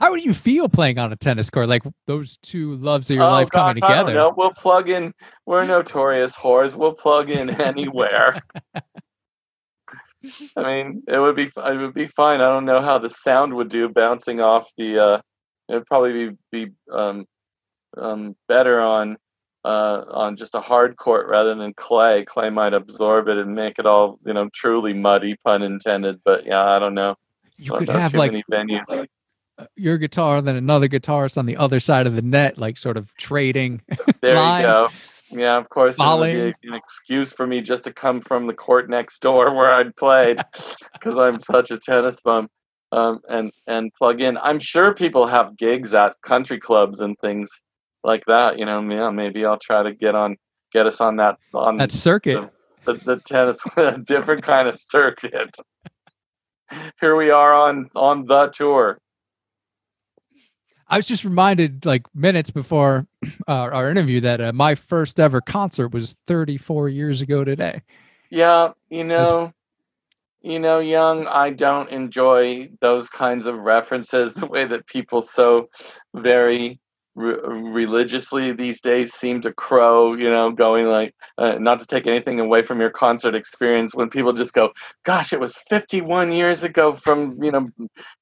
How 0.04 0.10
would 0.10 0.22
you 0.22 0.34
feel 0.34 0.68
playing 0.68 0.98
on 0.98 1.10
a 1.14 1.16
tennis 1.16 1.48
court? 1.48 1.66
Like 1.66 1.82
those 2.06 2.36
two 2.42 2.76
loves 2.76 3.10
of 3.10 3.16
your 3.16 3.24
life 3.24 3.48
coming 3.48 3.82
Oh, 3.82 3.86
I 3.86 3.88
don't 3.88 4.04
together. 4.04 4.12
know. 4.12 4.34
We'll 4.36 4.52
plug 4.52 4.90
in. 4.90 5.14
We're 5.46 5.64
notorious 5.64 6.36
whores. 6.36 6.74
We'll 6.74 6.92
plug 6.92 7.30
in 7.30 7.48
anywhere. 7.48 8.42
I 8.74 10.62
mean, 10.62 11.02
it 11.08 11.18
would 11.18 11.36
be 11.36 11.44
it 11.56 11.78
would 11.78 11.94
be 11.94 12.04
fine. 12.06 12.42
I 12.42 12.48
don't 12.48 12.66
know 12.66 12.82
how 12.82 12.98
the 12.98 13.08
sound 13.08 13.54
would 13.54 13.70
do 13.70 13.88
bouncing 13.88 14.42
off 14.42 14.70
the. 14.76 14.98
Uh, 14.98 15.20
it 15.70 15.74
would 15.76 15.86
probably 15.86 16.28
be, 16.28 16.36
be 16.52 16.72
um, 16.92 17.24
um, 17.96 18.36
better 18.46 18.82
on 18.82 19.16
uh, 19.64 20.04
on 20.10 20.36
just 20.36 20.54
a 20.54 20.60
hard 20.60 20.98
court 20.98 21.28
rather 21.28 21.54
than 21.54 21.72
clay. 21.72 22.26
Clay 22.26 22.50
might 22.50 22.74
absorb 22.74 23.28
it 23.28 23.38
and 23.38 23.54
make 23.54 23.78
it 23.78 23.86
all 23.86 24.18
you 24.26 24.34
know 24.34 24.50
truly 24.52 24.92
muddy, 24.92 25.34
pun 25.42 25.62
intended. 25.62 26.20
But 26.26 26.44
yeah, 26.44 26.62
I 26.62 26.78
don't 26.78 26.94
know. 26.94 27.16
You 27.56 27.72
could 27.72 27.88
have 27.88 28.14
like 28.14 28.32
venues. 28.52 29.06
Your 29.76 29.98
guitar, 29.98 30.40
then 30.42 30.56
another 30.56 30.88
guitarist 30.88 31.38
on 31.38 31.46
the 31.46 31.56
other 31.56 31.80
side 31.80 32.06
of 32.06 32.14
the 32.14 32.22
net, 32.22 32.58
like 32.58 32.78
sort 32.78 32.96
of 32.96 33.14
trading. 33.16 33.80
There 34.20 34.36
lines, 34.36 34.64
you 34.64 34.72
go. 34.72 34.88
Yeah, 35.30 35.58
of 35.58 35.68
course, 35.68 35.96
it 35.98 36.02
would 36.02 36.54
be 36.62 36.68
an 36.68 36.74
excuse 36.74 37.30
for 37.32 37.46
me 37.46 37.60
just 37.60 37.84
to 37.84 37.92
come 37.92 38.22
from 38.22 38.46
the 38.46 38.54
court 38.54 38.88
next 38.88 39.20
door 39.20 39.54
where 39.54 39.70
I'd 39.70 39.94
played, 39.96 40.40
because 40.94 41.18
I'm 41.18 41.40
such 41.40 41.70
a 41.70 41.78
tennis 41.78 42.20
bum, 42.22 42.48
um, 42.92 43.20
and 43.28 43.52
and 43.66 43.92
plug 43.94 44.22
in. 44.22 44.38
I'm 44.38 44.58
sure 44.58 44.94
people 44.94 45.26
have 45.26 45.58
gigs 45.58 45.92
at 45.92 46.16
country 46.22 46.58
clubs 46.58 47.00
and 47.00 47.18
things 47.18 47.50
like 48.02 48.24
that. 48.26 48.58
You 48.58 48.64
know, 48.64 48.80
yeah, 48.80 49.10
maybe 49.10 49.44
I'll 49.44 49.58
try 49.58 49.82
to 49.82 49.92
get 49.92 50.14
on, 50.14 50.36
get 50.72 50.86
us 50.86 51.02
on 51.02 51.16
that 51.16 51.36
on 51.52 51.76
That 51.76 51.92
circuit. 51.92 52.50
the, 52.86 52.94
the 52.94 53.20
tennis, 53.26 53.60
a 53.76 53.98
different 53.98 54.42
kind 54.42 54.68
of 54.68 54.74
circuit. 54.78 55.54
Here 57.00 57.14
we 57.14 57.30
are 57.30 57.52
on 57.52 57.90
on 57.94 58.24
the 58.24 58.48
tour. 58.48 58.98
I 60.88 60.96
was 60.96 61.06
just 61.06 61.24
reminded, 61.24 61.86
like 61.86 62.02
minutes 62.14 62.50
before 62.50 63.06
uh, 63.48 63.52
our 63.52 63.90
interview, 63.90 64.20
that 64.20 64.40
uh, 64.40 64.52
my 64.52 64.74
first 64.74 65.18
ever 65.18 65.40
concert 65.40 65.88
was 65.88 66.16
34 66.26 66.88
years 66.88 67.20
ago 67.20 67.44
today. 67.44 67.82
Yeah, 68.30 68.72
you 68.90 69.04
know, 69.04 69.52
you 70.42 70.58
know, 70.58 70.80
young, 70.80 71.26
I 71.26 71.50
don't 71.50 71.88
enjoy 71.90 72.70
those 72.80 73.08
kinds 73.08 73.46
of 73.46 73.60
references 73.60 74.34
the 74.34 74.46
way 74.46 74.66
that 74.66 74.86
people 74.86 75.22
so 75.22 75.70
very 76.14 76.78
re- 77.14 77.38
religiously 77.42 78.52
these 78.52 78.80
days 78.80 79.14
seem 79.14 79.40
to 79.42 79.52
crow, 79.52 80.14
you 80.14 80.30
know, 80.30 80.50
going 80.50 80.86
like 80.86 81.14
uh, 81.38 81.54
not 81.58 81.80
to 81.80 81.86
take 81.86 82.06
anything 82.06 82.40
away 82.40 82.62
from 82.62 82.80
your 82.80 82.90
concert 82.90 83.34
experience 83.34 83.94
when 83.94 84.10
people 84.10 84.32
just 84.32 84.52
go, 84.52 84.72
gosh, 85.04 85.32
it 85.32 85.40
was 85.40 85.56
51 85.56 86.32
years 86.32 86.62
ago 86.62 86.92
from, 86.92 87.42
you 87.42 87.50
know, 87.50 87.68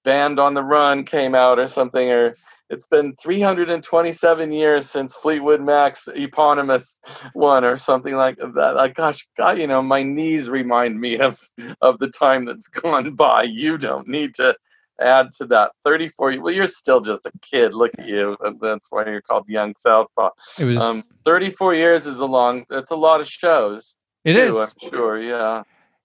Band 0.05 0.39
on 0.39 0.55
the 0.55 0.65
Run 0.65 1.05
came 1.05 1.35
out 1.35 1.59
or 1.59 1.67
something 1.67 2.11
or 2.11 2.35
it's 2.71 2.87
been 2.87 3.15
327 3.17 4.51
years 4.51 4.89
since 4.89 5.15
Fleetwood 5.15 5.61
Mac's 5.61 6.09
eponymous 6.09 6.99
one 7.35 7.65
or 7.65 7.77
something 7.77 8.15
like 8.15 8.39
that. 8.39 8.77
Like, 8.77 8.95
gosh, 8.95 9.29
God, 9.37 9.59
you 9.59 9.67
know, 9.67 9.83
my 9.83 10.03
knees 10.03 10.49
remind 10.49 10.99
me 10.99 11.19
of 11.19 11.39
of 11.83 11.99
the 11.99 12.09
time 12.09 12.47
that's 12.47 12.69
gone 12.69 13.15
by. 13.15 13.43
You 13.43 13.77
don't 13.77 14.09
need 14.09 14.35
to 14.37 14.57
add 15.01 15.31
to 15.39 15.47
that. 15.47 15.73
34. 15.85 16.41
Well, 16.41 16.53
you're 16.55 16.67
still 16.67 17.01
just 17.01 17.27
a 17.27 17.33
kid. 17.41 17.75
Look 17.75 17.93
at 17.99 18.07
you. 18.07 18.37
and 18.45 18.59
That's 18.61 18.87
why 18.91 19.05
you're 19.07 19.21
called 19.23 19.49
Young 19.49 19.75
Southpaw. 19.77 20.31
It 20.59 20.65
was. 20.65 20.79
Um, 20.79 21.05
34 21.25 21.75
years 21.75 22.07
is 22.07 22.19
a 22.19 22.27
long. 22.27 22.65
It's 22.71 22.91
a 22.91 22.97
lot 22.97 23.21
of 23.21 23.27
shows. 23.29 23.95
it 24.25 24.35
too, 24.35 24.39
is. 24.39 24.57
I'm 24.59 24.91
sure. 24.91 25.21
Yeah. 25.21 25.63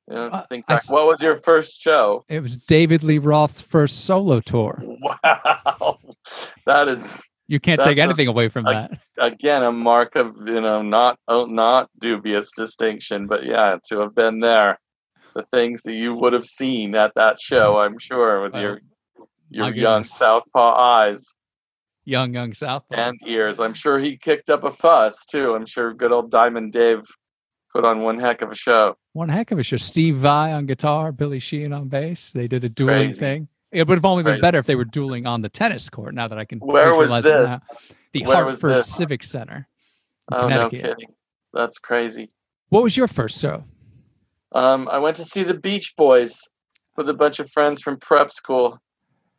Yeah. 0.09 0.17
Uh, 0.17 0.45
think 0.47 0.65
I 0.69 0.73
back. 0.75 0.79
s- 0.83 0.91
What 0.91 1.05
was 1.07 1.21
your 1.21 1.35
first 1.35 1.81
show? 1.81 2.23
It 2.29 2.39
was 2.41 2.55
David 2.57 3.03
Lee 3.03 3.17
Roth's 3.17 3.59
first 3.61 4.05
solo 4.05 4.39
tour. 4.39 4.81
Wow. 4.83 5.99
That 6.65 6.87
is 6.87 7.21
You 7.47 7.59
can't 7.59 7.81
take 7.81 7.97
a- 7.97 8.01
anything 8.01 8.27
away 8.27 8.47
from 8.49 8.65
a- 8.67 8.71
that. 8.71 8.99
again 9.17 9.63
a 9.63 9.71
mark 9.71 10.15
of 10.15 10.33
you 10.47 10.61
know 10.61 10.81
not 10.81 11.17
oh, 11.27 11.45
not 11.45 11.89
dubious 11.99 12.51
distinction 12.55 13.27
but 13.27 13.45
yeah 13.45 13.77
to 13.87 13.99
have 13.99 14.13
been 14.15 14.39
there 14.39 14.77
the 15.37 15.43
things 15.55 15.83
that 15.83 15.93
you 15.93 16.15
would 16.15 16.33
have 16.33 16.45
seen 16.45 16.95
at 16.95 17.13
that 17.15 17.39
show 17.39 17.79
i'm 17.79 17.97
sure 17.99 18.41
with 18.41 18.55
Oh, 18.55 18.59
your 18.59 18.81
your 19.49 19.69
young 19.69 20.01
goodness. 20.01 20.13
southpaw 20.17 20.73
eyes 20.75 21.23
Young, 22.05 22.33
young 22.33 22.53
Southpaw. 22.53 22.95
and 22.95 23.17
ears 23.27 23.59
i'm 23.59 23.73
sure 23.75 23.99
he 23.99 24.17
kicked 24.17 24.49
up 24.49 24.63
a 24.63 24.71
fuss 24.71 25.25
too 25.25 25.53
i'm 25.53 25.65
sure 25.65 25.93
good 25.93 26.11
old 26.11 26.31
diamond 26.31 26.71
dave 26.73 27.01
put 27.71 27.85
on 27.85 28.01
one 28.01 28.17
heck 28.17 28.41
of 28.41 28.51
a 28.51 28.55
show 28.55 28.95
One 29.13 29.29
heck 29.29 29.51
of 29.51 29.59
a 29.59 29.63
show. 29.63 29.77
Steve 29.77 30.15
Vai 30.17 30.53
on 30.53 30.65
guitar, 30.65 31.11
Billy 31.11 31.39
Sheehan 31.39 31.73
on 31.73 31.87
bass. 31.89 32.31
They 32.31 32.47
did 32.47 32.63
a 32.63 32.69
dueling 32.69 33.09
Crazy. 33.09 33.19
thing. 33.19 33.47
It 33.71 33.87
would 33.87 33.95
have 33.97 34.05
only 34.05 34.23
been 34.23 34.33
Crazy. 34.33 34.41
better 34.41 34.57
if 34.59 34.65
they 34.65 34.75
were 34.75 34.85
dueling 34.85 35.25
on 35.27 35.41
the 35.41 35.49
tennis 35.49 35.89
court. 35.89 36.13
Now 36.15 36.27
that 36.27 36.37
I 36.39 36.45
can 36.45 36.59
where 36.59 36.95
was 36.95 37.09
visualize 37.09 37.25
it 37.25 37.29
now. 37.31 37.57
this 37.57 37.97
the 38.13 38.23
Where 38.25 38.45
was 38.45 38.61
Hartford? 38.61 38.85
Civic 38.85 39.23
Center, 39.23 39.67
oh 40.31 40.47
no 40.47 40.69
kidding 40.69 41.09
that's 41.53 41.77
crazy 41.77 42.29
What 42.69 42.83
was 42.83 42.95
your 42.95 43.07
first 43.07 43.39
show? 43.39 43.63
Um, 44.53 44.87
I 44.89 44.97
went 44.97 45.17
to 45.17 45.25
see 45.25 45.43
the 45.43 45.53
Beach 45.53 45.93
Boys 45.97 46.39
with 46.95 47.09
a 47.09 47.13
bunch 47.13 47.39
of 47.39 47.51
friends 47.51 47.81
from 47.81 47.97
prep 47.97 48.31
school. 48.31 48.79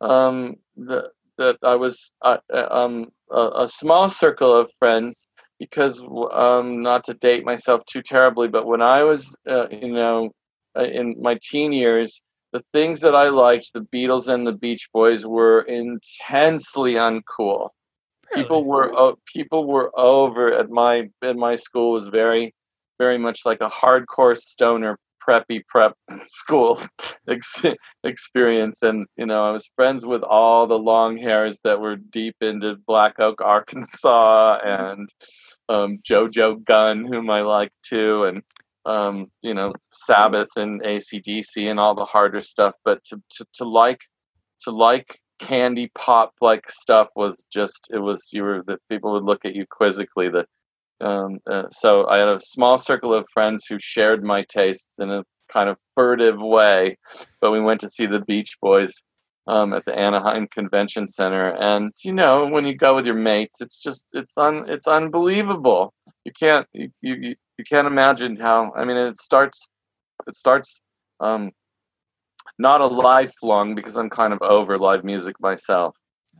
Um, 0.01 0.55
the, 0.77 1.09
that 1.37 1.57
I 1.63 1.75
was 1.75 2.11
uh, 2.21 2.37
um, 2.53 3.11
a, 3.31 3.63
a 3.63 3.69
small 3.69 4.09
circle 4.09 4.53
of 4.53 4.71
friends 4.77 5.27
because 5.57 6.01
um, 6.31 6.81
not 6.81 7.05
to 7.05 7.13
date 7.13 7.45
myself 7.45 7.83
too 7.85 8.01
terribly, 8.01 8.47
but 8.47 8.65
when 8.65 8.81
I 8.81 9.03
was 9.03 9.35
uh, 9.49 9.67
you 9.69 9.93
know 9.93 10.31
uh, 10.77 10.83
in 10.83 11.15
my 11.21 11.37
teen 11.41 11.71
years, 11.73 12.21
the 12.51 12.61
things 12.73 12.99
that 13.01 13.15
I 13.15 13.29
liked, 13.29 13.71
the 13.73 13.81
Beatles 13.93 14.27
and 14.27 14.45
the 14.45 14.53
Beach 14.53 14.89
Boys, 14.93 15.25
were 15.25 15.61
intensely 15.61 16.93
uncool 16.93 17.69
people 18.33 18.63
were 18.63 18.93
uh, 18.97 19.13
people 19.25 19.65
were 19.65 19.91
over 19.97 20.53
at 20.53 20.69
my 20.69 21.09
at 21.23 21.35
my 21.35 21.55
school 21.55 21.91
was 21.91 22.07
very 22.07 22.53
very 22.99 23.17
much 23.17 23.41
like 23.45 23.61
a 23.61 23.67
hardcore 23.67 24.37
stoner 24.37 24.99
preppy 25.29 25.65
prep 25.67 25.93
school 26.23 26.79
ex- 27.27 27.63
experience, 28.03 28.81
and 28.83 29.07
you 29.17 29.25
know 29.25 29.47
I 29.47 29.51
was 29.51 29.71
friends 29.75 30.05
with 30.05 30.23
all 30.23 30.67
the 30.67 30.79
long 30.79 31.17
hairs 31.17 31.59
that 31.63 31.79
were 31.79 31.95
deep 31.95 32.35
into 32.41 32.75
Black 32.87 33.19
Oak, 33.19 33.41
Arkansas, 33.41 34.59
and 34.63 35.09
um, 35.69 35.99
Jo 36.03 36.27
Jo 36.27 36.55
Gunne, 36.55 37.05
whom 37.05 37.29
I 37.29 37.41
like 37.41 37.71
too, 37.83 38.25
and 38.25 38.43
um, 38.85 39.27
you 39.41 39.53
know 39.53 39.73
Sabbath 39.93 40.49
and 40.55 40.81
ACDC 40.83 41.69
and 41.69 41.79
all 41.79 41.95
the 41.95 42.05
harder 42.05 42.41
stuff. 42.41 42.75
But 42.83 43.03
to, 43.05 43.21
to, 43.37 43.45
to 43.55 43.65
like 43.65 44.01
to 44.61 44.71
like 44.71 45.19
candy 45.39 45.89
pop 45.95 46.33
like 46.41 46.69
stuff 46.69 47.07
was 47.15 47.45
just 47.51 47.87
it 47.93 47.99
was 47.99 48.29
you 48.33 48.43
were 48.43 48.61
that 48.67 48.79
people 48.89 49.13
would 49.13 49.23
look 49.23 49.45
at 49.45 49.55
you 49.55 49.65
quizzically 49.69 50.29
that 50.29 50.45
um, 51.01 51.39
uh, 51.49 51.63
so 51.71 52.07
I 52.07 52.17
had 52.17 52.27
a 52.27 52.41
small 52.41 52.77
circle 52.77 53.13
of 53.13 53.27
friends 53.33 53.65
who 53.67 53.77
shared 53.79 54.23
my 54.23 54.43
tastes 54.49 54.93
in 54.99 55.09
a 55.09 55.23
kind 55.51 55.69
of 55.69 55.77
furtive 55.95 56.39
way, 56.39 56.97
but 57.41 57.51
we 57.51 57.61
went 57.61 57.81
to 57.81 57.89
see 57.89 58.05
the 58.05 58.19
Beach 58.19 58.57
Boys 58.61 58.93
um, 59.47 59.73
at 59.73 59.85
the 59.85 59.97
Anaheim 59.97 60.47
Convention 60.47 61.07
Center, 61.07 61.55
and 61.55 61.91
you 62.03 62.13
know 62.13 62.47
when 62.47 62.65
you 62.65 62.75
go 62.75 62.95
with 62.95 63.05
your 63.05 63.15
mates, 63.15 63.61
it's 63.61 63.79
just 63.79 64.07
it's 64.13 64.37
un 64.37 64.65
it's 64.67 64.87
unbelievable. 64.87 65.93
You 66.25 66.31
can't 66.37 66.67
you 66.73 66.91
you, 67.01 67.35
you 67.57 67.63
can't 67.67 67.87
imagine 67.87 68.35
how. 68.35 68.71
I 68.75 68.85
mean, 68.85 68.97
it 68.97 69.17
starts 69.17 69.67
it 70.27 70.35
starts 70.35 70.81
um, 71.19 71.51
not 72.59 72.81
a 72.81 72.87
lifelong 72.87 73.73
because 73.73 73.97
I'm 73.97 74.09
kind 74.09 74.33
of 74.33 74.41
over 74.41 74.77
live 74.77 75.03
music 75.03 75.35
myself, 75.39 75.95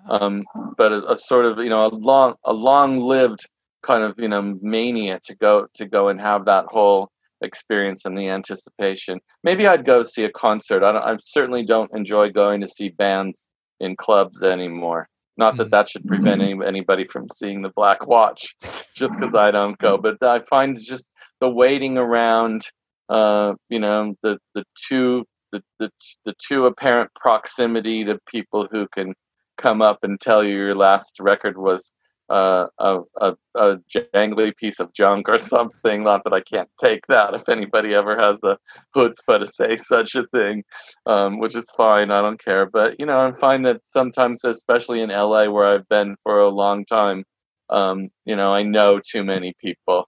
um, 0.10 0.43
but 0.78 0.91
a, 0.91 1.14
a 1.14 1.18
sort 1.18 1.45
of 1.45 1.57
you 1.60 1.70
know 1.70 1.88
a 1.88 1.89
long 1.89 2.36
a 2.45 2.53
long 2.53 2.99
lived 2.99 3.47
kind 3.82 4.03
of 4.03 4.15
you 4.19 4.27
know 4.27 4.57
mania 4.61 5.19
to 5.23 5.36
go 5.36 5.67
to 5.73 5.86
go 5.86 6.09
and 6.09 6.19
have 6.19 6.45
that 6.45 6.65
whole 6.67 7.09
experience 7.41 8.05
and 8.05 8.17
the 8.17 8.27
anticipation. 8.27 9.19
Maybe 9.43 9.67
I'd 9.67 9.86
go 9.86 10.03
see 10.03 10.25
a 10.25 10.32
concert. 10.32 10.84
I, 10.84 10.91
don't, 10.91 11.01
I 11.01 11.17
certainly 11.21 11.63
don't 11.63 11.93
enjoy 11.93 12.32
going 12.32 12.61
to 12.61 12.67
see 12.67 12.89
bands 12.89 13.47
in 13.80 13.95
clubs 13.95 14.43
anymore. 14.43 15.07
Not 15.38 15.55
that 15.55 15.71
that 15.71 15.88
should 15.88 16.05
prevent 16.05 16.41
any, 16.41 16.59
anybody 16.65 17.05
from 17.05 17.30
seeing 17.30 17.61
the 17.61 17.69
Black 17.69 18.05
Watch, 18.05 18.55
just 18.93 19.17
because 19.17 19.36
I 19.36 19.51
don't 19.51 19.77
go. 19.77 19.97
But 19.97 20.21
I 20.21 20.41
find 20.41 20.77
just 20.77 21.09
the 21.39 21.49
waiting 21.49 21.97
around, 21.97 22.63
uh, 23.07 23.53
you 23.69 23.80
know, 23.80 24.15
the 24.21 24.38
the 24.53 24.65
two 24.75 25.25
the, 25.53 25.63
the 25.80 25.89
the 26.25 26.34
two 26.45 26.65
apparent 26.65 27.09
proximity 27.15 28.03
to 28.03 28.19
people 28.27 28.67
who 28.69 28.86
can 28.93 29.13
come 29.57 29.82
up 29.82 29.99
and 30.03 30.19
tell 30.19 30.43
you 30.43 30.55
your 30.55 30.75
last 30.75 31.21
record 31.21 31.57
was 31.57 31.93
uh, 32.30 32.67
a, 32.77 32.99
a, 33.21 33.36
a 33.55 33.77
jangly 33.89 34.55
piece 34.55 34.80
of 34.80 34.93
junk 34.93 35.27
or 35.30 35.38
something. 35.53 36.03
Not 36.03 36.23
that 36.23 36.34
I 36.34 36.41
can't 36.41 36.69
take 36.80 37.07
that 37.07 37.34
if 37.34 37.49
anybody 37.49 37.93
ever 37.93 38.17
has 38.19 38.39
the 38.41 38.57
chutzpah 38.95 39.39
to 39.39 39.45
say 39.45 39.75
such 39.75 40.15
a 40.15 40.25
thing, 40.27 40.63
um, 41.05 41.39
which 41.39 41.55
is 41.55 41.69
fine. 41.75 42.11
I 42.11 42.21
don't 42.21 42.43
care. 42.43 42.65
But 42.65 42.99
you 42.99 43.05
know, 43.05 43.19
I 43.19 43.32
find 43.32 43.65
that 43.65 43.82
sometimes, 43.86 44.43
especially 44.43 45.01
in 45.01 45.09
LA, 45.09 45.49
where 45.49 45.65
I've 45.65 45.88
been 45.89 46.15
for 46.23 46.39
a 46.39 46.49
long 46.49 46.86
time, 46.86 47.23
um, 47.69 48.09
you 48.25 48.36
know, 48.36 48.53
I 48.53 48.63
know 48.63 48.99
too 48.99 49.23
many 49.23 49.53
people 49.59 50.07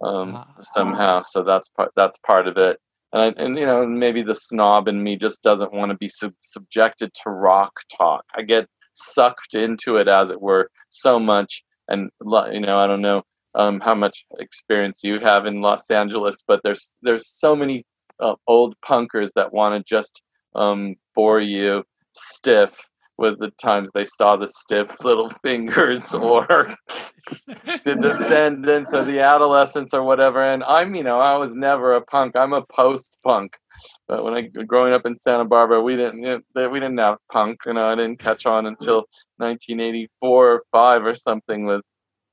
um, 0.00 0.34
ah. 0.36 0.46
somehow. 0.60 1.22
So 1.22 1.42
that's 1.42 1.68
part. 1.68 1.92
That's 1.96 2.18
part 2.18 2.48
of 2.48 2.56
it. 2.56 2.78
And, 3.12 3.36
and 3.38 3.58
you 3.58 3.66
know 3.66 3.84
maybe 3.86 4.22
the 4.22 4.36
snob 4.36 4.86
in 4.86 5.02
me 5.02 5.16
just 5.16 5.42
doesn't 5.42 5.72
want 5.72 5.90
to 5.90 5.96
be 5.96 6.08
sub- 6.08 6.34
subjected 6.42 7.12
to 7.24 7.30
rock 7.30 7.72
talk. 7.96 8.24
I 8.36 8.42
get 8.42 8.68
sucked 9.00 9.54
into 9.54 9.96
it 9.96 10.08
as 10.08 10.30
it 10.30 10.40
were 10.40 10.70
so 10.90 11.18
much 11.18 11.62
and 11.88 12.10
you 12.52 12.60
know 12.60 12.78
i 12.78 12.86
don't 12.86 13.02
know 13.02 13.22
um, 13.54 13.80
how 13.80 13.94
much 13.94 14.24
experience 14.38 15.00
you 15.02 15.18
have 15.18 15.46
in 15.46 15.60
los 15.60 15.90
angeles 15.90 16.44
but 16.46 16.60
there's 16.62 16.96
there's 17.02 17.28
so 17.28 17.56
many 17.56 17.84
uh, 18.20 18.34
old 18.46 18.74
punkers 18.84 19.30
that 19.34 19.52
want 19.52 19.74
to 19.74 19.94
just 19.94 20.22
um, 20.54 20.94
bore 21.14 21.40
you 21.40 21.82
stiff 22.12 22.89
with 23.20 23.38
the 23.38 23.50
times 23.62 23.90
they 23.94 24.04
saw 24.04 24.36
the 24.36 24.48
stiff 24.48 24.92
little 25.04 25.28
fingers 25.42 26.12
oh. 26.12 26.40
or 26.40 26.44
the 27.84 27.96
descendents 28.00 28.92
or 28.92 29.04
the 29.04 29.20
adolescents 29.20 29.94
or 29.94 30.02
whatever 30.02 30.42
and 30.42 30.64
i'm 30.64 30.94
you 30.94 31.04
know 31.04 31.20
i 31.20 31.36
was 31.36 31.54
never 31.54 31.94
a 31.94 32.00
punk 32.00 32.34
i'm 32.34 32.52
a 32.52 32.62
post 32.62 33.16
punk 33.22 33.56
but 34.08 34.24
when 34.24 34.34
I 34.34 34.40
growing 34.42 34.92
up 34.92 35.06
in 35.06 35.14
Santa 35.14 35.44
Barbara, 35.44 35.80
we 35.80 35.96
didn't 35.96 36.22
you 36.22 36.42
know, 36.54 36.68
we 36.68 36.80
didn't 36.80 36.98
have 36.98 37.18
punk. 37.30 37.60
You 37.64 37.74
know, 37.74 37.86
I 37.86 37.94
didn't 37.94 38.18
catch 38.18 38.44
on 38.44 38.66
until 38.66 39.06
1984 39.36 40.52
or 40.52 40.62
five 40.72 41.04
or 41.04 41.14
something 41.14 41.64
with 41.64 41.82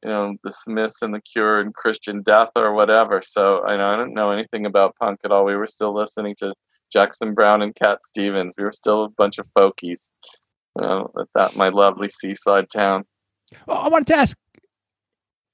you 0.03 0.09
know 0.09 0.35
the 0.43 0.51
Smiths 0.51 1.01
and 1.01 1.13
the 1.13 1.21
Cure 1.21 1.59
and 1.59 1.73
Christian 1.73 2.23
Death 2.23 2.49
or 2.55 2.73
whatever. 2.73 3.21
So 3.23 3.63
I 3.63 3.77
know 3.77 3.89
I 3.89 3.97
didn't 3.97 4.15
know 4.15 4.31
anything 4.31 4.65
about 4.65 4.95
punk 4.99 5.19
at 5.23 5.31
all. 5.31 5.45
We 5.45 5.55
were 5.55 5.67
still 5.67 5.93
listening 5.93 6.35
to 6.39 6.53
Jackson 6.91 7.33
Browne 7.33 7.61
and 7.61 7.75
Cat 7.75 8.03
Stevens. 8.03 8.53
We 8.57 8.63
were 8.63 8.73
still 8.73 9.05
a 9.05 9.09
bunch 9.09 9.37
of 9.37 9.47
folkies. 9.57 10.09
You 10.77 10.85
know, 10.85 11.11
at 11.19 11.27
that 11.33 11.55
my 11.55 11.69
lovely 11.69 12.09
seaside 12.09 12.69
town. 12.69 13.03
Well, 13.65 13.77
I 13.77 13.87
wanted 13.87 14.07
to 14.07 14.15
ask 14.15 14.37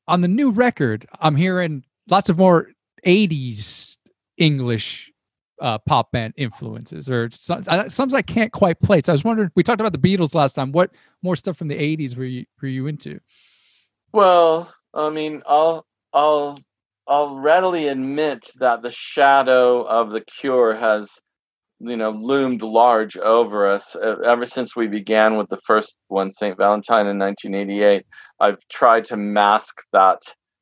on 0.08 0.22
the 0.22 0.28
new 0.28 0.52
record. 0.52 1.08
I'm 1.22 1.36
hearing 1.36 1.84
lots 2.10 2.30
of 2.30 2.38
more 2.38 2.72
80s 3.06 3.98
English 4.38 5.12
uh, 5.62 5.78
pop 5.78 6.12
band 6.12 6.34
influences 6.36 7.10
or 7.10 7.30
some, 7.32 7.64
some 7.90 8.14
I 8.14 8.22
can't 8.22 8.52
quite 8.52 8.82
place. 8.82 9.08
I 9.08 9.14
was 9.14 9.24
wondering. 9.24 9.52
We 9.56 9.64
talked 9.64 9.80
about 9.80 9.94
the 9.94 9.98
Beatles 10.18 10.36
last 10.36 10.54
time. 10.54 10.72
What 10.72 10.92
more 11.22 11.36
stuff 11.36 11.58
from 11.58 11.70
the 11.70 11.78
'80s 11.78 12.18
were 12.18 12.26
you 12.26 12.46
were 12.62 12.68
you 12.68 12.88
into? 12.88 13.20
Well, 14.12 14.74
I 14.94 15.10
mean, 15.10 15.42
I'll 15.48 15.86
I'll 16.12 16.60
I'll 17.08 17.38
readily 17.38 17.88
admit 17.88 18.50
that 18.58 18.82
the 18.82 18.92
shadow 18.92 19.84
of 19.84 20.12
the 20.12 20.22
Cure 20.22 20.76
has 20.76 21.20
you 21.84 21.98
know 21.98 22.12
loomed 22.12 22.62
large 22.62 23.18
over 23.18 23.70
us 23.70 23.96
ever 24.26 24.46
since 24.46 24.76
we 24.76 24.88
began 24.88 25.38
with 25.38 25.50
the 25.50 25.62
first 25.66 25.98
one 26.08 26.32
st 26.32 26.58
valentine 26.58 27.08
in 27.08 27.20
1988 27.20 28.06
i've 28.40 28.68
tried 28.70 29.06
to 29.06 29.18
mask 29.18 29.82
that 29.92 30.22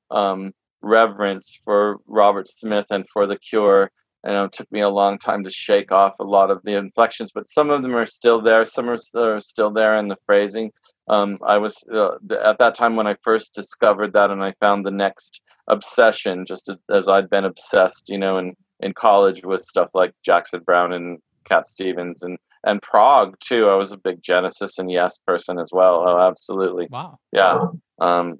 um, 0.09 0.51
reverence 0.81 1.57
for 1.63 1.97
robert 2.07 2.47
smith 2.47 2.87
and 2.89 3.05
for 3.09 3.27
the 3.27 3.37
cure 3.37 3.91
and 4.23 4.35
it 4.35 4.51
took 4.51 4.71
me 4.71 4.81
a 4.81 4.89
long 4.89 5.17
time 5.17 5.43
to 5.43 5.49
shake 5.49 5.91
off 5.91 6.19
a 6.19 6.23
lot 6.23 6.51
of 6.51 6.61
the 6.63 6.77
inflections, 6.77 7.31
but 7.33 7.47
some 7.47 7.71
of 7.71 7.81
them 7.81 7.95
are 7.95 8.05
still 8.05 8.41
there. 8.41 8.65
Some 8.65 8.89
are, 8.89 8.97
are 9.15 9.39
still 9.39 9.71
there 9.71 9.97
in 9.97 10.07
the 10.07 10.17
phrasing. 10.25 10.71
Um, 11.07 11.39
I 11.45 11.57
was 11.57 11.83
uh, 11.91 12.17
at 12.43 12.59
that 12.59 12.75
time 12.75 12.95
when 12.95 13.07
I 13.07 13.15
first 13.23 13.55
discovered 13.55 14.13
that, 14.13 14.29
and 14.29 14.43
I 14.43 14.53
found 14.61 14.85
the 14.85 14.91
next 14.91 15.41
obsession, 15.67 16.45
just 16.45 16.69
as 16.89 17.07
I'd 17.07 17.29
been 17.29 17.45
obsessed, 17.45 18.09
you 18.09 18.19
know, 18.19 18.37
in, 18.37 18.55
in 18.81 18.93
college 18.93 19.43
with 19.43 19.61
stuff 19.61 19.89
like 19.93 20.13
Jackson 20.23 20.61
Browne 20.65 20.93
and 20.93 21.19
Cat 21.45 21.67
Stevens 21.67 22.23
and 22.23 22.37
and 22.63 22.81
Prog 22.81 23.35
too. 23.39 23.67
I 23.69 23.75
was 23.75 23.91
a 23.91 23.97
big 23.97 24.21
Genesis 24.21 24.77
and 24.77 24.91
Yes 24.91 25.19
person 25.25 25.57
as 25.59 25.69
well. 25.71 26.03
Oh, 26.07 26.19
absolutely. 26.19 26.87
Wow. 26.91 27.17
Yeah. 27.31 27.57
Um, 27.99 28.39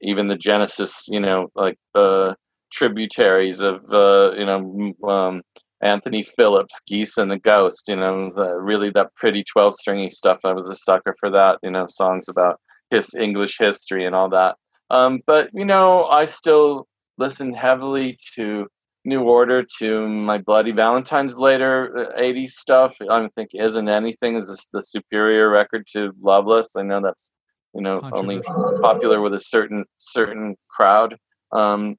even 0.00 0.28
the 0.28 0.36
Genesis, 0.36 1.06
you 1.08 1.20
know, 1.20 1.48
like 1.54 1.78
the 1.94 2.00
uh, 2.00 2.34
tributaries 2.70 3.60
of 3.60 3.84
uh, 3.92 4.32
you 4.32 4.44
know 4.44 4.92
um, 5.08 5.42
Anthony 5.80 6.22
Phillips, 6.22 6.80
Geese 6.86 7.16
and 7.16 7.30
the 7.30 7.38
Ghost. 7.38 7.84
You 7.88 7.96
know, 7.96 8.30
the, 8.34 8.54
really 8.54 8.90
that 8.90 9.14
pretty 9.16 9.44
twelve 9.44 9.74
stringy 9.74 10.10
stuff. 10.10 10.40
I 10.44 10.52
was 10.52 10.68
a 10.68 10.74
sucker 10.74 11.14
for 11.18 11.30
that. 11.30 11.58
You 11.62 11.70
know, 11.70 11.86
songs 11.88 12.28
about 12.28 12.60
his 12.90 13.14
English 13.14 13.56
history 13.58 14.06
and 14.06 14.14
all 14.14 14.30
that. 14.30 14.56
Um, 14.90 15.20
but 15.26 15.50
you 15.52 15.64
know, 15.64 16.04
I 16.04 16.24
still 16.24 16.86
listen 17.18 17.52
heavily 17.52 18.16
to 18.34 18.66
New 19.04 19.22
Order, 19.22 19.64
to 19.78 20.08
my 20.08 20.38
Bloody 20.38 20.72
Valentine's 20.72 21.38
later 21.38 22.12
'80s 22.18 22.44
uh, 22.44 22.48
stuff. 22.48 22.96
I 23.08 23.28
think 23.36 23.50
"Isn't 23.54 23.88
Anything" 23.88 24.36
is 24.36 24.68
the 24.72 24.82
superior 24.82 25.48
record 25.48 25.86
to 25.92 26.12
Loveless. 26.20 26.76
I 26.76 26.82
know 26.82 27.00
that's 27.00 27.32
you 27.74 27.82
know 27.82 28.00
only 28.12 28.40
popular 28.40 29.20
with 29.20 29.34
a 29.34 29.40
certain 29.40 29.84
certain 29.98 30.56
crowd. 30.68 31.16
Um, 31.52 31.96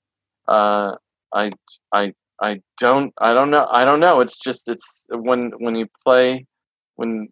uh, 0.48 0.96
I 1.34 1.52
I 1.94 2.14
I 2.42 2.62
don't 2.80 3.14
I 3.18 3.34
don't 3.34 3.52
know 3.52 3.68
I 3.72 3.86
don't 3.86 4.00
know. 4.00 4.22
It's 4.22 4.40
just 4.40 4.70
it's 4.70 5.08
when 5.12 5.52
when 5.60 5.76
you 5.76 5.88
play 6.04 6.46
when 6.96 7.30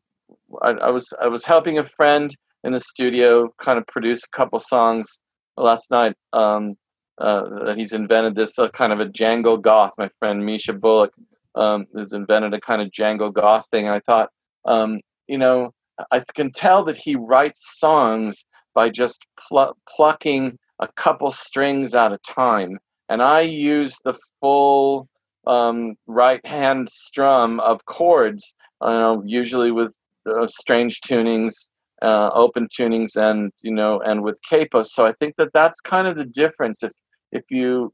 I, 0.61 0.69
I 0.69 0.89
was 0.89 1.11
I 1.21 1.27
was 1.27 1.45
helping 1.45 1.77
a 1.77 1.83
friend 1.83 2.35
in 2.63 2.71
the 2.73 2.79
studio 2.79 3.49
kind 3.59 3.77
of 3.77 3.87
produce 3.87 4.23
a 4.23 4.35
couple 4.35 4.59
songs 4.59 5.19
last 5.55 5.91
night. 5.91 6.15
Um, 6.33 6.75
uh, 7.19 7.65
that 7.65 7.77
he's 7.77 7.93
invented 7.93 8.35
this 8.35 8.57
uh, 8.59 8.69
kind 8.69 8.93
of 8.93 8.99
a 8.99 9.09
jangle 9.09 9.57
goth. 9.57 9.93
My 9.97 10.09
friend 10.19 10.45
Misha 10.45 10.73
Bullock 10.73 11.13
um, 11.55 11.87
has 11.95 12.13
invented 12.13 12.53
a 12.53 12.61
kind 12.61 12.81
of 12.81 12.91
jangle 12.91 13.31
goth 13.31 13.65
thing. 13.71 13.87
And 13.87 13.95
I 13.95 13.99
thought, 13.99 14.29
um, 14.65 14.99
you 15.27 15.37
know, 15.37 15.71
I 16.11 16.21
can 16.35 16.51
tell 16.51 16.83
that 16.85 16.97
he 16.97 17.15
writes 17.15 17.79
songs 17.79 18.45
by 18.75 18.89
just 18.89 19.25
pl- 19.49 19.75
plucking 19.87 20.57
a 20.79 20.87
couple 20.89 21.31
strings 21.31 21.95
at 21.95 22.13
a 22.13 22.19
time 22.19 22.77
and 23.09 23.21
I 23.21 23.41
use 23.41 23.97
the 24.03 24.17
full 24.39 25.07
um, 25.45 25.95
right 26.07 26.45
hand 26.45 26.89
strum 26.89 27.59
of 27.61 27.85
chords, 27.85 28.53
uh, 28.81 29.17
usually 29.23 29.71
with 29.71 29.93
uh, 30.29 30.47
strange 30.47 30.99
tunings, 31.01 31.69
uh, 32.01 32.29
open 32.33 32.67
tunings, 32.67 33.15
and 33.15 33.51
you 33.61 33.71
know, 33.71 34.01
and 34.01 34.23
with 34.23 34.39
capos. 34.49 34.87
So 34.87 35.05
I 35.05 35.13
think 35.13 35.35
that 35.37 35.53
that's 35.53 35.79
kind 35.79 36.07
of 36.07 36.17
the 36.17 36.25
difference. 36.25 36.83
If 36.83 36.91
if 37.31 37.43
you, 37.49 37.93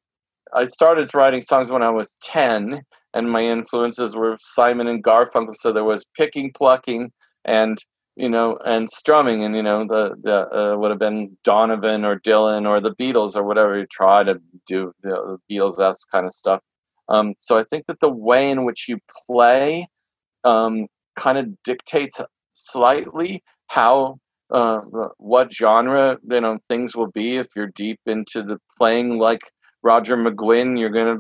I 0.54 0.66
started 0.66 1.14
writing 1.14 1.42
songs 1.42 1.72
when 1.72 1.84
I 1.84 1.90
was 1.90 2.18
ten, 2.22 2.82
and 3.14 3.30
my 3.30 3.44
influences 3.44 4.16
were 4.16 4.38
Simon 4.40 4.88
and 4.88 5.04
Garfunkel. 5.04 5.56
So 5.56 5.72
there 5.72 5.84
was 5.84 6.06
picking, 6.18 6.52
plucking, 6.54 7.12
and 7.46 7.78
you 8.16 8.30
know, 8.30 8.60
and 8.64 8.90
strumming, 8.90 9.44
and 9.44 9.56
you 9.56 9.64
know, 9.64 9.86
the 9.88 10.16
the 10.22 10.56
uh, 10.56 10.78
would 10.78 10.92
have 10.92 11.00
been 11.00 11.36
Donovan 11.44 12.06
or 12.06 12.20
Dylan 12.20 12.68
or 12.68 12.80
the 12.80 12.96
Beatles 12.96 13.36
or 13.36 13.44
whatever 13.44 13.78
you 13.78 13.88
try 13.88 14.24
to 14.24 14.40
do 14.68 14.94
the 15.02 15.38
Beatles 15.50 15.78
kind 16.12 16.26
of 16.26 16.32
stuff. 16.32 16.62
Um, 17.10 17.34
so 17.38 17.58
I 17.58 17.64
think 17.64 17.86
that 17.88 18.00
the 18.00 18.10
way 18.10 18.50
in 18.50 18.66
which 18.66 18.88
you 18.88 18.98
play 19.28 19.88
um, 20.44 20.88
kind 21.16 21.38
of 21.38 21.48
dictates 21.64 22.20
slightly 22.54 23.44
how 23.68 24.20
uh, 24.54 24.82
what 25.18 25.52
genre 25.52 26.18
you 26.30 26.40
know 26.40 26.58
things 26.68 26.96
will 26.96 27.12
be. 27.12 27.38
If 27.38 27.48
you're 27.56 27.72
deep 27.76 28.00
into 28.06 28.44
the 28.44 28.60
playing 28.78 29.18
like 29.18 29.42
Roger 29.82 30.16
McGuinn, 30.16 30.80
you're 30.80 30.90
gonna 30.90 31.18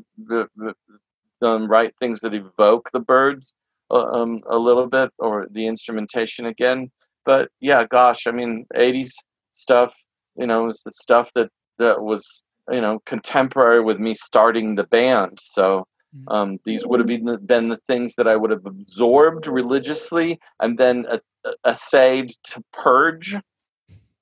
um, 1.41 1.67
write 1.67 1.97
things 1.99 2.19
that 2.21 2.33
evoke 2.35 2.89
the 2.93 2.99
byrds 2.99 3.55
uh, 3.91 4.05
um, 4.05 4.41
a 4.47 4.57
little 4.57 4.87
bit 4.87 5.09
or 5.17 5.47
the 5.51 5.65
instrumentation 5.65 6.45
again. 6.45 6.91
But 7.25 7.49
yeah, 7.59 7.85
gosh, 7.89 8.27
I 8.27 8.31
mean, 8.31 8.65
80s 8.75 9.11
stuff, 9.51 9.95
you 10.37 10.45
know, 10.45 10.69
is 10.69 10.81
the 10.85 10.91
stuff 10.91 11.31
that 11.35 11.49
that 11.79 12.01
was 12.01 12.43
you 12.71 12.81
know 12.81 12.99
contemporary 13.05 13.81
with 13.81 13.99
me 13.99 14.13
starting 14.13 14.75
the 14.75 14.85
band. 14.85 15.39
So. 15.41 15.85
Um, 16.27 16.59
these 16.63 16.85
would 16.85 16.99
have 16.99 17.07
been 17.07 17.25
the, 17.25 17.37
been 17.37 17.69
the 17.69 17.79
things 17.87 18.15
that 18.15 18.27
I 18.27 18.35
would 18.35 18.51
have 18.51 18.65
absorbed 18.65 19.47
religiously 19.47 20.39
and 20.59 20.77
then 20.77 21.05
uh, 21.09 21.17
essayed 21.65 22.31
to 22.43 22.63
purge 22.71 23.35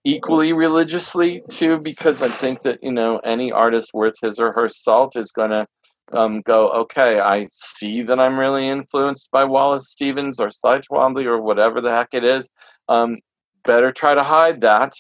equally 0.03 0.53
religiously 0.53 1.43
too 1.49 1.77
because 1.77 2.21
i 2.21 2.27
think 2.27 2.63
that 2.63 2.79
you 2.81 2.91
know 2.91 3.17
any 3.19 3.51
artist 3.51 3.93
worth 3.93 4.15
his 4.21 4.39
or 4.39 4.51
her 4.51 4.67
salt 4.67 5.15
is 5.15 5.31
going 5.31 5.51
to 5.51 5.67
um, 6.13 6.41
go 6.41 6.69
okay 6.69 7.19
i 7.19 7.47
see 7.53 8.01
that 8.01 8.19
i'm 8.19 8.37
really 8.37 8.67
influenced 8.67 9.29
by 9.31 9.43
wallace 9.43 9.89
stevens 9.89 10.39
or 10.39 10.49
cy 10.49 10.79
twombly 10.79 11.25
or 11.25 11.41
whatever 11.41 11.81
the 11.81 11.91
heck 11.91 12.09
it 12.13 12.23
is. 12.23 12.49
Um, 12.89 13.19
better 13.63 13.91
try 13.91 14.15
to 14.15 14.23
hide 14.23 14.61
that 14.61 14.93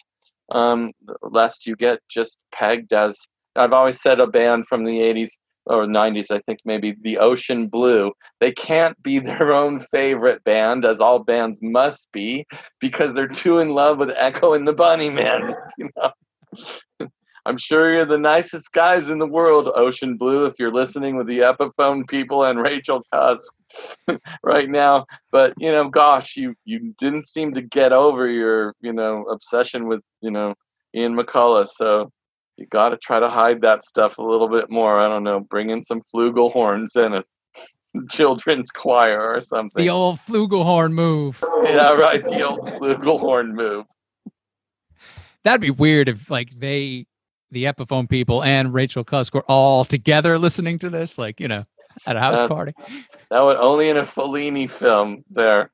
um, 0.51 0.91
lest 1.23 1.65
you 1.65 1.75
get 1.75 1.99
just 2.07 2.39
pegged 2.51 2.93
as 2.93 3.19
i've 3.55 3.73
always 3.73 3.99
said 3.99 4.19
a 4.19 4.27
band 4.27 4.67
from 4.67 4.85
the 4.85 4.99
80s 4.99 5.31
or 5.65 5.85
90s, 5.85 6.31
I 6.31 6.39
think 6.39 6.59
maybe 6.65 6.95
the 7.01 7.17
Ocean 7.17 7.67
Blue. 7.67 8.11
They 8.39 8.51
can't 8.51 9.01
be 9.03 9.19
their 9.19 9.53
own 9.53 9.79
favorite 9.79 10.43
band, 10.43 10.85
as 10.85 11.01
all 11.01 11.19
bands 11.19 11.59
must 11.61 12.11
be, 12.11 12.45
because 12.79 13.13
they're 13.13 13.27
too 13.27 13.59
in 13.59 13.69
love 13.69 13.99
with 13.99 14.11
Echo 14.15 14.53
and 14.53 14.67
the 14.67 14.73
Bunnymen. 14.73 15.55
You 15.77 15.89
know, 15.95 16.11
I'm 17.45 17.57
sure 17.57 17.93
you're 17.93 18.05
the 18.05 18.17
nicest 18.17 18.71
guys 18.71 19.09
in 19.09 19.17
the 19.17 19.27
world, 19.27 19.69
Ocean 19.73 20.15
Blue, 20.15 20.45
if 20.45 20.59
you're 20.59 20.71
listening 20.71 21.17
with 21.17 21.27
the 21.27 21.39
Epiphone 21.39 22.07
people 22.07 22.43
and 22.43 22.61
Rachel 22.61 23.01
Cusk 23.11 23.53
right 24.43 24.69
now. 24.69 25.05
But 25.31 25.53
you 25.57 25.71
know, 25.71 25.89
gosh, 25.89 26.35
you 26.35 26.53
you 26.65 26.93
didn't 26.99 27.25
seem 27.25 27.53
to 27.53 27.61
get 27.61 27.93
over 27.93 28.27
your 28.27 28.75
you 28.81 28.93
know 28.93 29.23
obsession 29.23 29.87
with 29.87 30.01
you 30.21 30.29
know 30.29 30.53
Ian 30.95 31.15
McCulloch, 31.15 31.69
So 31.69 32.11
you 32.61 32.67
got 32.67 32.89
to 32.89 32.97
try 32.97 33.19
to 33.19 33.27
hide 33.27 33.61
that 33.61 33.83
stuff 33.83 34.19
a 34.19 34.21
little 34.21 34.47
bit 34.47 34.69
more. 34.69 34.99
I 34.99 35.09
don't 35.09 35.23
know, 35.23 35.39
bring 35.39 35.71
in 35.71 35.81
some 35.81 36.01
flugelhorns 36.13 36.95
and 36.95 37.15
a 37.15 37.23
children's 38.09 38.69
choir 38.69 39.19
or 39.19 39.41
something. 39.41 39.83
The 39.83 39.89
old 39.89 40.19
flugelhorn 40.19 40.93
move. 40.93 41.43
Yeah, 41.63 41.93
right. 41.93 42.23
The 42.23 42.43
old 42.43 42.67
flugelhorn 42.67 43.53
move. 43.53 43.85
That'd 45.43 45.61
be 45.61 45.71
weird 45.71 46.07
if 46.07 46.29
like 46.29 46.51
they, 46.57 47.07
the 47.49 47.65
Epiphone 47.65 48.07
people 48.07 48.43
and 48.43 48.73
Rachel 48.73 49.03
Cusk 49.03 49.33
were 49.33 49.43
all 49.47 49.83
together 49.83 50.37
listening 50.37 50.77
to 50.79 50.89
this, 50.89 51.17
like 51.17 51.39
you 51.39 51.47
know, 51.47 51.65
at 52.05 52.15
a 52.15 52.19
house 52.19 52.39
that, 52.39 52.47
party. 52.47 52.73
That 53.31 53.41
would 53.41 53.57
only 53.57 53.89
in 53.89 53.97
a 53.97 54.03
Fellini 54.03 54.69
film 54.69 55.25
there, 55.31 55.71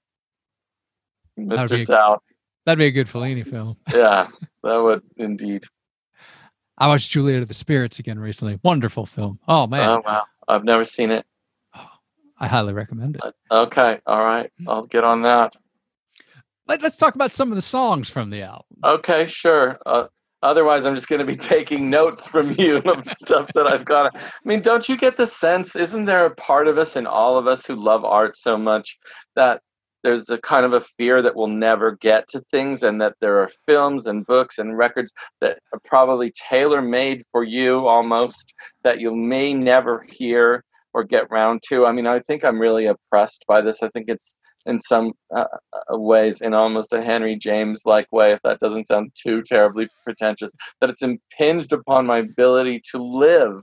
Mr. 1.37 1.85
South. 1.85 2.21
That'd 2.65 2.79
be 2.79 2.85
a 2.85 2.91
good 2.91 3.07
Fellini 3.07 3.45
film. 3.45 3.75
yeah, 3.93 4.27
that 4.63 4.77
would 4.77 5.03
indeed. 5.17 5.65
I 6.77 6.87
watched 6.87 7.09
Juliet 7.11 7.41
of 7.41 7.47
the 7.47 7.53
Spirits 7.53 7.99
again 7.99 8.19
recently. 8.19 8.59
Wonderful 8.63 9.05
film. 9.05 9.39
Oh 9.47 9.67
man. 9.67 9.89
Oh 9.89 10.01
wow. 10.05 10.23
I've 10.47 10.63
never 10.63 10.83
seen 10.83 11.11
it. 11.11 11.25
Oh, 11.75 11.87
I 12.39 12.47
highly 12.47 12.73
recommend 12.73 13.15
it. 13.15 13.21
Uh, 13.23 13.63
okay. 13.63 13.99
All 14.05 14.23
right. 14.23 14.51
Hmm. 14.59 14.69
I'll 14.69 14.83
get 14.83 15.03
on 15.03 15.21
that. 15.23 15.55
Let, 16.67 16.83
us 16.83 16.97
talk 16.97 17.15
about 17.15 17.33
some 17.33 17.49
of 17.49 17.55
the 17.55 17.61
songs 17.61 18.09
from 18.09 18.29
the 18.29 18.41
album. 18.41 18.65
Okay, 18.83 19.25
sure. 19.25 19.79
Uh, 19.85 20.07
otherwise, 20.43 20.85
I'm 20.85 20.95
just 20.95 21.07
going 21.07 21.19
to 21.19 21.25
be 21.25 21.35
taking 21.37 21.89
notes 21.89 22.27
from 22.27 22.53
you 22.57 22.77
of 22.85 23.07
stuff 23.07 23.49
that 23.55 23.67
I've 23.67 23.85
got. 23.85 24.15
I 24.15 24.21
mean, 24.43 24.61
don't 24.61 24.87
you 24.87 24.97
get 24.97 25.15
the 25.15 25.27
sense? 25.27 25.75
Isn't 25.75 26.05
there 26.05 26.25
a 26.25 26.35
part 26.35 26.67
of 26.67 26.77
us 26.77 26.95
and 26.97 27.07
all 27.07 27.37
of 27.37 27.47
us 27.47 27.65
who 27.65 27.75
love 27.75 28.03
art 28.03 28.35
so 28.35 28.57
much 28.57 28.99
that 29.35 29.61
there's 30.03 30.29
a 30.29 30.37
kind 30.37 30.65
of 30.65 30.73
a 30.73 30.81
fear 30.81 31.21
that 31.21 31.35
we'll 31.35 31.47
never 31.47 31.95
get 31.97 32.27
to 32.29 32.41
things 32.51 32.83
and 32.83 33.01
that 33.01 33.15
there 33.19 33.39
are 33.39 33.49
films 33.67 34.05
and 34.05 34.25
books 34.25 34.57
and 34.57 34.77
records 34.77 35.11
that 35.41 35.59
are 35.73 35.79
probably 35.85 36.31
tailor 36.31 36.81
made 36.81 37.23
for 37.31 37.43
you 37.43 37.87
almost 37.87 38.53
that 38.83 38.99
you 38.99 39.15
may 39.15 39.53
never 39.53 40.05
hear 40.09 40.63
or 40.93 41.03
get 41.03 41.29
round 41.29 41.61
to. 41.69 41.85
I 41.85 41.91
mean 41.91 42.07
i 42.07 42.19
think 42.19 42.43
i'm 42.43 42.59
really 42.59 42.87
oppressed 42.87 43.45
by 43.47 43.61
this. 43.61 43.83
I 43.83 43.89
think 43.89 44.05
it's 44.07 44.35
in 44.65 44.79
some 44.79 45.13
uh, 45.33 45.45
uh 45.73 45.97
ways 45.97 46.41
in 46.41 46.53
almost 46.53 46.91
a 46.91 47.01
henry 47.01 47.37
james 47.37 47.83
like 47.85 48.11
way 48.11 48.33
if 48.33 48.39
that 48.43 48.59
doesn't 48.59 48.85
sound 48.85 49.09
too 49.15 49.41
terribly 49.41 49.87
pretentious 50.03 50.51
that 50.81 50.89
it's 50.89 51.01
impinged 51.01 51.71
upon 51.71 52.05
my 52.05 52.17
ability 52.17 52.81
to 52.91 52.97
live 52.97 53.61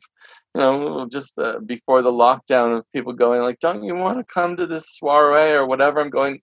you 0.55 0.61
know, 0.61 1.09
just 1.11 1.37
uh, 1.39 1.59
before 1.67 2.03
the 2.03 2.13
lockdown 2.13 2.79
of 2.79 2.93
people 2.93 3.13
going 3.13 3.43
like, 3.43 3.59
"Don't 3.59 3.83
you 3.83 3.95
want 3.95 4.19
to 4.19 4.25
come 4.33 4.57
to 4.57 4.67
this 4.67 4.97
soiree 4.97 5.51
or 5.51 5.67
whatever?" 5.67 6.01
I'm 6.01 6.11
going 6.11 6.41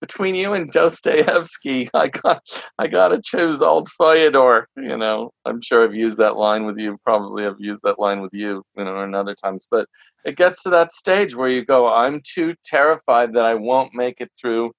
between 0.00 0.34
you 0.34 0.52
and 0.52 0.70
Dostoevsky. 0.70 1.88
I 1.94 2.08
got, 2.08 2.42
I 2.78 2.86
got 2.88 3.08
to 3.08 3.22
choose 3.24 3.62
old 3.62 3.88
Fyodor. 3.88 4.68
You 4.76 4.96
know, 4.98 5.30
I'm 5.46 5.62
sure 5.62 5.82
I've 5.84 5.94
used 5.94 6.18
that 6.18 6.36
line 6.36 6.66
with 6.66 6.78
you. 6.78 6.98
Probably 7.04 7.46
I've 7.46 7.60
used 7.60 7.82
that 7.84 7.98
line 7.98 8.20
with 8.20 8.34
you, 8.34 8.62
you 8.76 8.84
know, 8.84 9.00
and 9.00 9.14
other 9.14 9.34
times. 9.34 9.66
But 9.70 9.88
it 10.26 10.36
gets 10.36 10.62
to 10.64 10.70
that 10.70 10.92
stage 10.92 11.34
where 11.34 11.48
you 11.48 11.64
go, 11.64 11.88
"I'm 11.88 12.20
too 12.22 12.54
terrified 12.64 13.32
that 13.32 13.44
I 13.46 13.54
won't 13.54 13.94
make 13.94 14.20
it 14.20 14.30
through." 14.38 14.72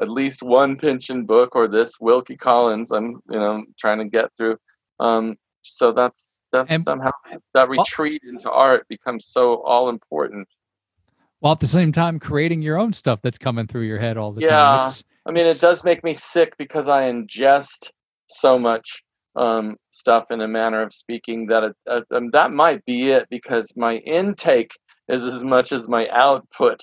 At 0.00 0.08
least 0.08 0.42
one 0.42 0.76
Pynchon 0.76 1.26
book 1.26 1.54
or 1.54 1.68
this 1.68 1.92
Wilkie 2.00 2.38
Collins. 2.38 2.90
I'm, 2.90 3.20
you 3.28 3.38
know, 3.38 3.64
trying 3.78 3.98
to 3.98 4.06
get 4.06 4.30
through. 4.38 4.56
Um, 4.98 5.36
so 5.62 5.92
that's 5.92 6.40
that's 6.52 6.70
and, 6.70 6.82
somehow 6.82 7.10
that 7.54 7.68
retreat 7.68 8.22
into 8.24 8.50
art 8.50 8.86
becomes 8.88 9.26
so 9.26 9.62
all 9.62 9.88
important 9.88 10.48
while 11.40 11.52
at 11.52 11.60
the 11.60 11.66
same 11.66 11.92
time 11.92 12.18
creating 12.18 12.62
your 12.62 12.78
own 12.78 12.92
stuff 12.92 13.20
that's 13.22 13.38
coming 13.38 13.66
through 13.66 13.82
your 13.82 13.98
head 13.98 14.16
all 14.16 14.32
the 14.32 14.42
yeah, 14.42 14.48
time. 14.48 14.82
Yeah. 14.84 14.90
I 15.26 15.30
mean 15.32 15.46
it 15.46 15.60
does 15.60 15.84
make 15.84 16.04
me 16.04 16.14
sick 16.14 16.56
because 16.58 16.88
i 16.88 17.04
ingest 17.10 17.90
so 18.28 18.58
much 18.58 19.02
um, 19.36 19.76
stuff 19.90 20.30
in 20.30 20.40
a 20.40 20.48
manner 20.48 20.82
of 20.82 20.92
speaking 20.92 21.46
that 21.46 21.62
it, 21.64 21.76
uh, 21.88 22.00
um, 22.10 22.30
that 22.32 22.52
might 22.52 22.84
be 22.84 23.10
it 23.10 23.26
because 23.30 23.72
my 23.76 23.96
intake 23.96 24.72
is 25.08 25.24
as 25.24 25.44
much 25.44 25.72
as 25.72 25.88
my 25.88 26.08
output 26.08 26.80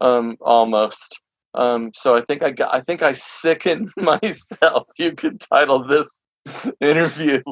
um, 0.00 0.36
almost. 0.40 1.20
Um, 1.54 1.90
so 1.94 2.14
I 2.14 2.20
think 2.22 2.42
I 2.42 2.50
got, 2.50 2.74
I 2.74 2.82
think 2.82 3.02
I 3.02 3.12
sicken 3.12 3.90
myself. 3.96 4.88
You 4.98 5.12
could 5.12 5.40
title 5.40 5.86
this 5.86 6.22
interview 6.80 7.42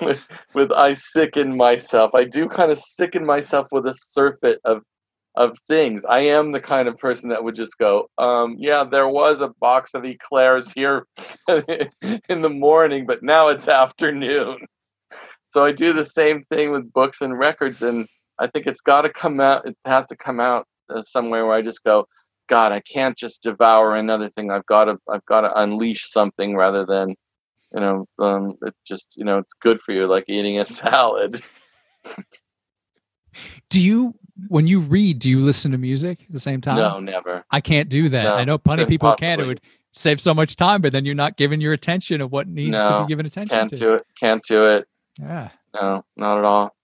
with, 0.00 0.20
with 0.54 0.72
I 0.72 0.92
sicken 0.92 1.56
myself. 1.56 2.14
I 2.14 2.24
do 2.24 2.48
kind 2.48 2.70
of 2.72 2.78
sicken 2.78 3.24
myself 3.24 3.68
with 3.72 3.86
a 3.86 3.94
surfeit 3.94 4.60
of 4.64 4.82
of 5.34 5.56
things. 5.66 6.04
I 6.04 6.20
am 6.20 6.52
the 6.52 6.60
kind 6.60 6.88
of 6.88 6.98
person 6.98 7.30
that 7.30 7.42
would 7.42 7.54
just 7.54 7.78
go, 7.78 8.10
um, 8.18 8.56
yeah, 8.58 8.84
there 8.84 9.08
was 9.08 9.40
a 9.40 9.48
box 9.60 9.94
of 9.94 10.04
eclairs 10.04 10.70
here 10.72 11.06
in 11.48 12.42
the 12.42 12.50
morning, 12.50 13.06
but 13.06 13.22
now 13.22 13.48
it's 13.48 13.66
afternoon. 13.66 14.58
So 15.48 15.64
I 15.64 15.72
do 15.72 15.92
the 15.92 16.04
same 16.04 16.42
thing 16.42 16.70
with 16.70 16.92
books 16.92 17.20
and 17.20 17.38
records, 17.38 17.82
and 17.82 18.06
I 18.38 18.46
think 18.46 18.66
it's 18.66 18.80
got 18.80 19.02
to 19.02 19.10
come 19.10 19.40
out. 19.40 19.66
It 19.66 19.76
has 19.84 20.06
to 20.08 20.16
come 20.16 20.40
out 20.40 20.66
uh, 20.90 21.02
somewhere 21.02 21.46
where 21.46 21.56
I 21.56 21.62
just 21.62 21.84
go, 21.84 22.06
God, 22.48 22.72
I 22.72 22.80
can't 22.80 23.16
just 23.16 23.42
devour 23.42 23.96
another 23.96 24.28
thing. 24.28 24.50
I've 24.50 24.66
got 24.66 24.84
to, 24.84 24.98
I've 25.10 25.24
got 25.26 25.42
to 25.42 25.58
unleash 25.58 26.10
something 26.10 26.56
rather 26.56 26.84
than 26.84 27.14
you 27.74 27.80
know, 27.80 28.06
um, 28.18 28.56
it 28.62 28.74
just 28.84 29.16
you 29.16 29.24
know, 29.24 29.38
it's 29.38 29.52
good 29.54 29.80
for 29.80 29.92
you, 29.92 30.06
like 30.06 30.24
eating 30.28 30.60
a 30.60 30.66
salad. 30.66 31.42
do 33.68 33.80
you, 33.80 34.14
when 34.48 34.66
you 34.66 34.80
read, 34.80 35.18
do 35.18 35.30
you 35.30 35.40
listen 35.40 35.72
to 35.72 35.78
music 35.78 36.22
at 36.26 36.32
the 36.32 36.40
same 36.40 36.60
time? 36.60 36.76
No, 36.76 37.00
never. 37.00 37.44
I 37.50 37.60
can't 37.60 37.88
do 37.88 38.08
that. 38.10 38.24
No, 38.24 38.34
I 38.34 38.44
know 38.44 38.58
plenty 38.58 38.82
of 38.82 38.88
people 38.88 39.14
can. 39.14 39.40
It 39.40 39.46
would 39.46 39.60
save 39.92 40.20
so 40.20 40.34
much 40.34 40.56
time, 40.56 40.80
but 40.80 40.92
then 40.92 41.04
you're 41.04 41.14
not 41.14 41.36
giving 41.36 41.60
your 41.60 41.72
attention 41.72 42.20
of 42.20 42.32
what 42.32 42.48
needs 42.48 42.72
no, 42.72 42.86
to 42.86 43.04
be 43.04 43.08
given 43.08 43.26
attention 43.26 43.56
can't 43.56 43.70
to. 43.70 43.76
do 43.76 43.94
it. 43.94 44.06
Can't 44.18 44.42
do 44.44 44.66
it. 44.66 44.86
Yeah. 45.20 45.50
No, 45.74 46.04
not 46.16 46.38
at 46.38 46.44
all. 46.44 46.76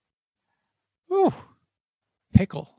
Ooh, 1.13 1.33
pickle. 2.35 2.71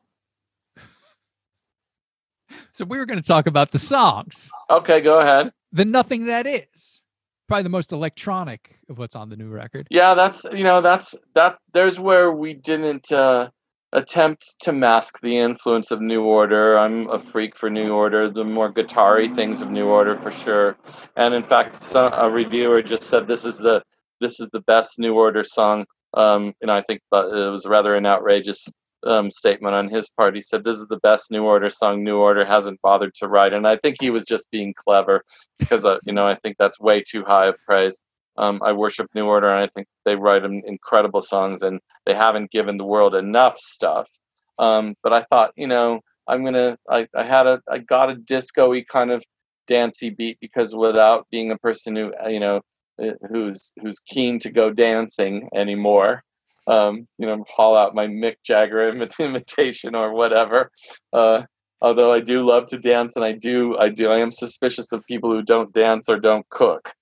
So 2.71 2.85
we 2.85 2.97
were 2.97 3.05
going 3.05 3.21
to 3.21 3.27
talk 3.27 3.47
about 3.47 3.71
the 3.71 3.77
songs. 3.77 4.51
Okay, 4.69 5.01
go 5.01 5.19
ahead. 5.19 5.51
The 5.71 5.85
Nothing 5.85 6.25
That 6.25 6.47
Is 6.47 7.01
probably 7.49 7.63
the 7.63 7.69
most 7.69 7.91
electronic 7.91 8.79
of 8.89 8.97
what's 8.97 9.15
on 9.15 9.27
the 9.29 9.35
new 9.35 9.49
record. 9.49 9.87
Yeah, 9.89 10.13
that's 10.13 10.45
you 10.53 10.63
know 10.63 10.81
that's 10.81 11.15
that. 11.33 11.57
There's 11.73 11.99
where 11.99 12.31
we 12.31 12.53
didn't 12.53 13.11
uh, 13.11 13.49
attempt 13.91 14.55
to 14.61 14.71
mask 14.71 15.19
the 15.21 15.37
influence 15.37 15.91
of 15.91 15.99
New 15.99 16.23
Order. 16.23 16.77
I'm 16.77 17.09
a 17.09 17.19
freak 17.19 17.57
for 17.57 17.69
New 17.69 17.91
Order, 17.91 18.29
the 18.29 18.45
more 18.45 18.71
guitar 18.71 19.27
things 19.27 19.61
of 19.61 19.71
New 19.71 19.87
Order 19.87 20.15
for 20.15 20.31
sure. 20.31 20.77
And 21.17 21.33
in 21.33 21.43
fact, 21.43 21.83
some, 21.83 22.13
a 22.13 22.29
reviewer 22.29 22.81
just 22.81 23.03
said 23.03 23.27
this 23.27 23.43
is 23.43 23.57
the 23.57 23.83
this 24.21 24.39
is 24.39 24.49
the 24.51 24.61
best 24.61 24.99
New 24.99 25.15
Order 25.15 25.43
song. 25.43 25.85
Um, 26.13 26.53
you 26.61 26.67
know, 26.67 26.75
I 26.75 26.81
think 26.81 27.01
it 27.11 27.51
was 27.51 27.65
rather 27.65 27.95
an 27.95 28.05
outrageous 28.05 28.67
um, 29.05 29.31
statement 29.31 29.75
on 29.75 29.89
his 29.89 30.09
part. 30.09 30.35
He 30.35 30.41
said, 30.41 30.63
"This 30.63 30.77
is 30.77 30.87
the 30.87 30.99
best 30.99 31.31
New 31.31 31.43
Order 31.43 31.69
song 31.69 32.03
New 32.03 32.17
Order 32.17 32.45
hasn't 32.45 32.81
bothered 32.81 33.13
to 33.15 33.27
write," 33.27 33.53
and 33.53 33.67
I 33.67 33.77
think 33.77 33.97
he 33.99 34.09
was 34.09 34.25
just 34.25 34.49
being 34.51 34.73
clever 34.73 35.23
because 35.57 35.85
uh, 35.85 35.97
you 36.05 36.13
know 36.13 36.27
I 36.27 36.35
think 36.35 36.57
that's 36.57 36.79
way 36.79 37.01
too 37.01 37.23
high 37.23 37.47
of 37.47 37.55
praise. 37.65 38.01
Um, 38.37 38.61
I 38.63 38.71
worship 38.71 39.07
New 39.13 39.25
Order, 39.25 39.49
and 39.49 39.59
I 39.59 39.67
think 39.67 39.87
they 40.05 40.15
write 40.15 40.43
incredible 40.45 41.21
songs, 41.21 41.61
and 41.61 41.79
they 42.05 42.13
haven't 42.13 42.51
given 42.51 42.77
the 42.77 42.85
world 42.85 43.15
enough 43.15 43.59
stuff. 43.59 44.09
Um, 44.57 44.95
but 45.03 45.13
I 45.13 45.23
thought, 45.23 45.51
you 45.55 45.67
know, 45.67 46.01
I'm 46.27 46.43
gonna. 46.43 46.77
I, 46.89 47.07
I 47.15 47.23
had 47.23 47.47
a. 47.47 47.61
I 47.69 47.79
got 47.79 48.09
a 48.09 48.15
disco-y 48.15 48.85
kind 48.89 49.11
of 49.11 49.23
dancey 49.67 50.09
beat 50.09 50.37
because 50.41 50.75
without 50.75 51.27
being 51.31 51.51
a 51.51 51.57
person 51.57 51.95
who, 51.95 52.11
uh, 52.23 52.27
you 52.27 52.39
know, 52.39 52.61
uh, 53.01 53.11
who's 53.29 53.73
who's 53.81 53.99
keen 53.99 54.39
to 54.39 54.51
go 54.51 54.71
dancing 54.71 55.49
anymore, 55.53 56.23
um, 56.69 57.07
you 57.17 57.25
know, 57.25 57.43
haul 57.49 57.75
out 57.75 57.95
my 57.95 58.07
Mick 58.07 58.35
Jagger 58.43 58.89
imitation 59.19 59.95
or 59.95 60.13
whatever. 60.13 60.71
Uh, 61.11 61.43
although 61.81 62.13
I 62.13 62.19
do 62.19 62.39
love 62.39 62.67
to 62.67 62.77
dance, 62.77 63.15
and 63.15 63.25
I 63.25 63.33
do, 63.33 63.77
I 63.77 63.89
do, 63.89 64.09
I 64.09 64.19
am 64.19 64.31
suspicious 64.31 64.91
of 64.91 65.05
people 65.05 65.31
who 65.31 65.41
don't 65.41 65.73
dance 65.73 66.07
or 66.07 66.19
don't 66.19 66.47
cook 66.49 66.93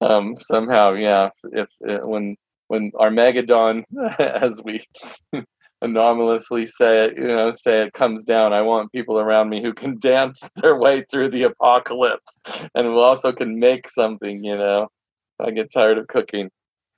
um, 0.00 0.36
somehow, 0.38 0.92
yeah. 0.94 1.30
If, 1.52 1.68
if 1.82 2.02
uh, 2.02 2.06
when 2.06 2.36
when 2.68 2.90
Armageddon, 2.98 3.84
as 4.18 4.60
we 4.64 4.84
anomalously 5.82 6.66
say 6.66 7.06
it, 7.06 7.16
you 7.16 7.26
know, 7.26 7.52
say 7.52 7.82
it 7.82 7.92
comes 7.92 8.24
down, 8.24 8.52
I 8.52 8.62
want 8.62 8.92
people 8.92 9.18
around 9.18 9.48
me 9.48 9.62
who 9.62 9.72
can 9.72 9.98
dance 9.98 10.48
their 10.56 10.76
way 10.76 11.04
through 11.10 11.30
the 11.30 11.44
apocalypse 11.44 12.40
and 12.74 12.86
who 12.86 12.98
also 12.98 13.32
can 13.32 13.58
make 13.58 13.88
something. 13.88 14.42
You 14.44 14.56
know, 14.56 14.88
I 15.40 15.50
get 15.50 15.72
tired 15.72 15.98
of 15.98 16.08
cooking. 16.08 16.50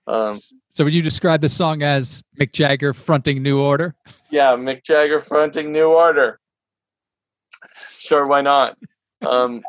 Um, 0.08 0.34
so 0.70 0.84
would 0.84 0.94
you 0.94 1.02
describe 1.02 1.42
the 1.42 1.50
song 1.50 1.82
as 1.82 2.22
Mick 2.40 2.52
Jagger 2.52 2.94
fronting 2.94 3.42
New 3.42 3.60
Order? 3.60 3.94
Yeah, 4.30 4.56
Mick 4.56 4.82
Jagger 4.82 5.20
fronting 5.20 5.70
New 5.70 5.88
Order. 5.88 6.40
Sure, 7.98 8.26
why 8.26 8.40
not? 8.40 8.76
Um, 9.20 9.62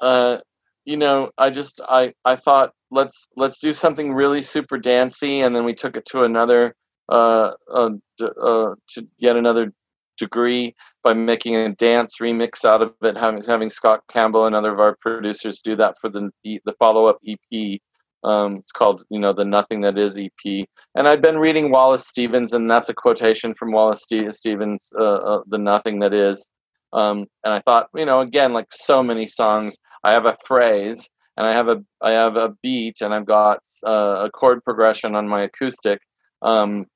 uh, 0.00 0.38
you 0.86 0.96
know, 0.96 1.30
I 1.36 1.50
just 1.50 1.82
I 1.86 2.14
I 2.24 2.36
thought 2.36 2.72
let's 2.90 3.28
let's 3.36 3.58
do 3.58 3.74
something 3.74 4.14
really 4.14 4.40
super 4.40 4.78
dancey, 4.78 5.42
and 5.42 5.54
then 5.54 5.66
we 5.66 5.74
took 5.74 5.94
it 5.94 6.06
to 6.06 6.22
another 6.22 6.74
uh, 7.10 7.50
uh, 7.70 7.90
uh 8.18 8.74
to 8.94 9.06
yet 9.18 9.36
another 9.36 9.74
degree 10.16 10.74
by 11.04 11.12
making 11.12 11.56
a 11.56 11.74
dance 11.74 12.16
remix 12.18 12.64
out 12.64 12.80
of 12.80 12.94
it, 13.02 13.18
having 13.18 13.42
having 13.42 13.68
Scott 13.68 14.04
Campbell 14.08 14.46
and 14.46 14.56
other 14.56 14.72
of 14.72 14.80
our 14.80 14.96
producers 15.02 15.60
do 15.60 15.76
that 15.76 15.96
for 16.00 16.08
the 16.08 16.30
the 16.42 16.72
follow 16.78 17.04
up 17.04 17.18
EP. 17.28 17.78
Um, 18.24 18.56
it's 18.56 18.72
called 18.72 19.02
you 19.10 19.18
know 19.18 19.32
the 19.32 19.44
Nothing 19.44 19.80
That 19.82 19.98
Is 19.98 20.18
EP, 20.18 20.66
and 20.94 21.08
I'd 21.08 21.22
been 21.22 21.38
reading 21.38 21.70
Wallace 21.70 22.06
Stevens, 22.06 22.52
and 22.52 22.70
that's 22.70 22.88
a 22.88 22.94
quotation 22.94 23.54
from 23.54 23.72
Wallace 23.72 24.04
Stevens, 24.30 24.92
uh, 24.98 25.02
uh, 25.02 25.42
the 25.48 25.58
Nothing 25.58 25.98
That 26.00 26.14
Is. 26.14 26.48
Um, 26.92 27.26
and 27.44 27.54
I 27.54 27.60
thought, 27.60 27.88
you 27.94 28.04
know, 28.04 28.20
again, 28.20 28.52
like 28.52 28.66
so 28.70 29.02
many 29.02 29.26
songs, 29.26 29.78
I 30.04 30.12
have 30.12 30.26
a 30.26 30.36
phrase 30.46 31.08
and 31.36 31.46
I 31.46 31.52
have 31.54 31.68
a 31.68 31.82
I 32.00 32.12
have 32.12 32.36
a 32.36 32.50
beat 32.62 33.00
and 33.00 33.14
I've 33.14 33.26
got 33.26 33.60
uh, 33.86 34.24
a 34.26 34.30
chord 34.30 34.62
progression 34.64 35.14
on 35.14 35.28
my 35.28 35.42
acoustic. 35.42 36.00
Um, 36.42 36.86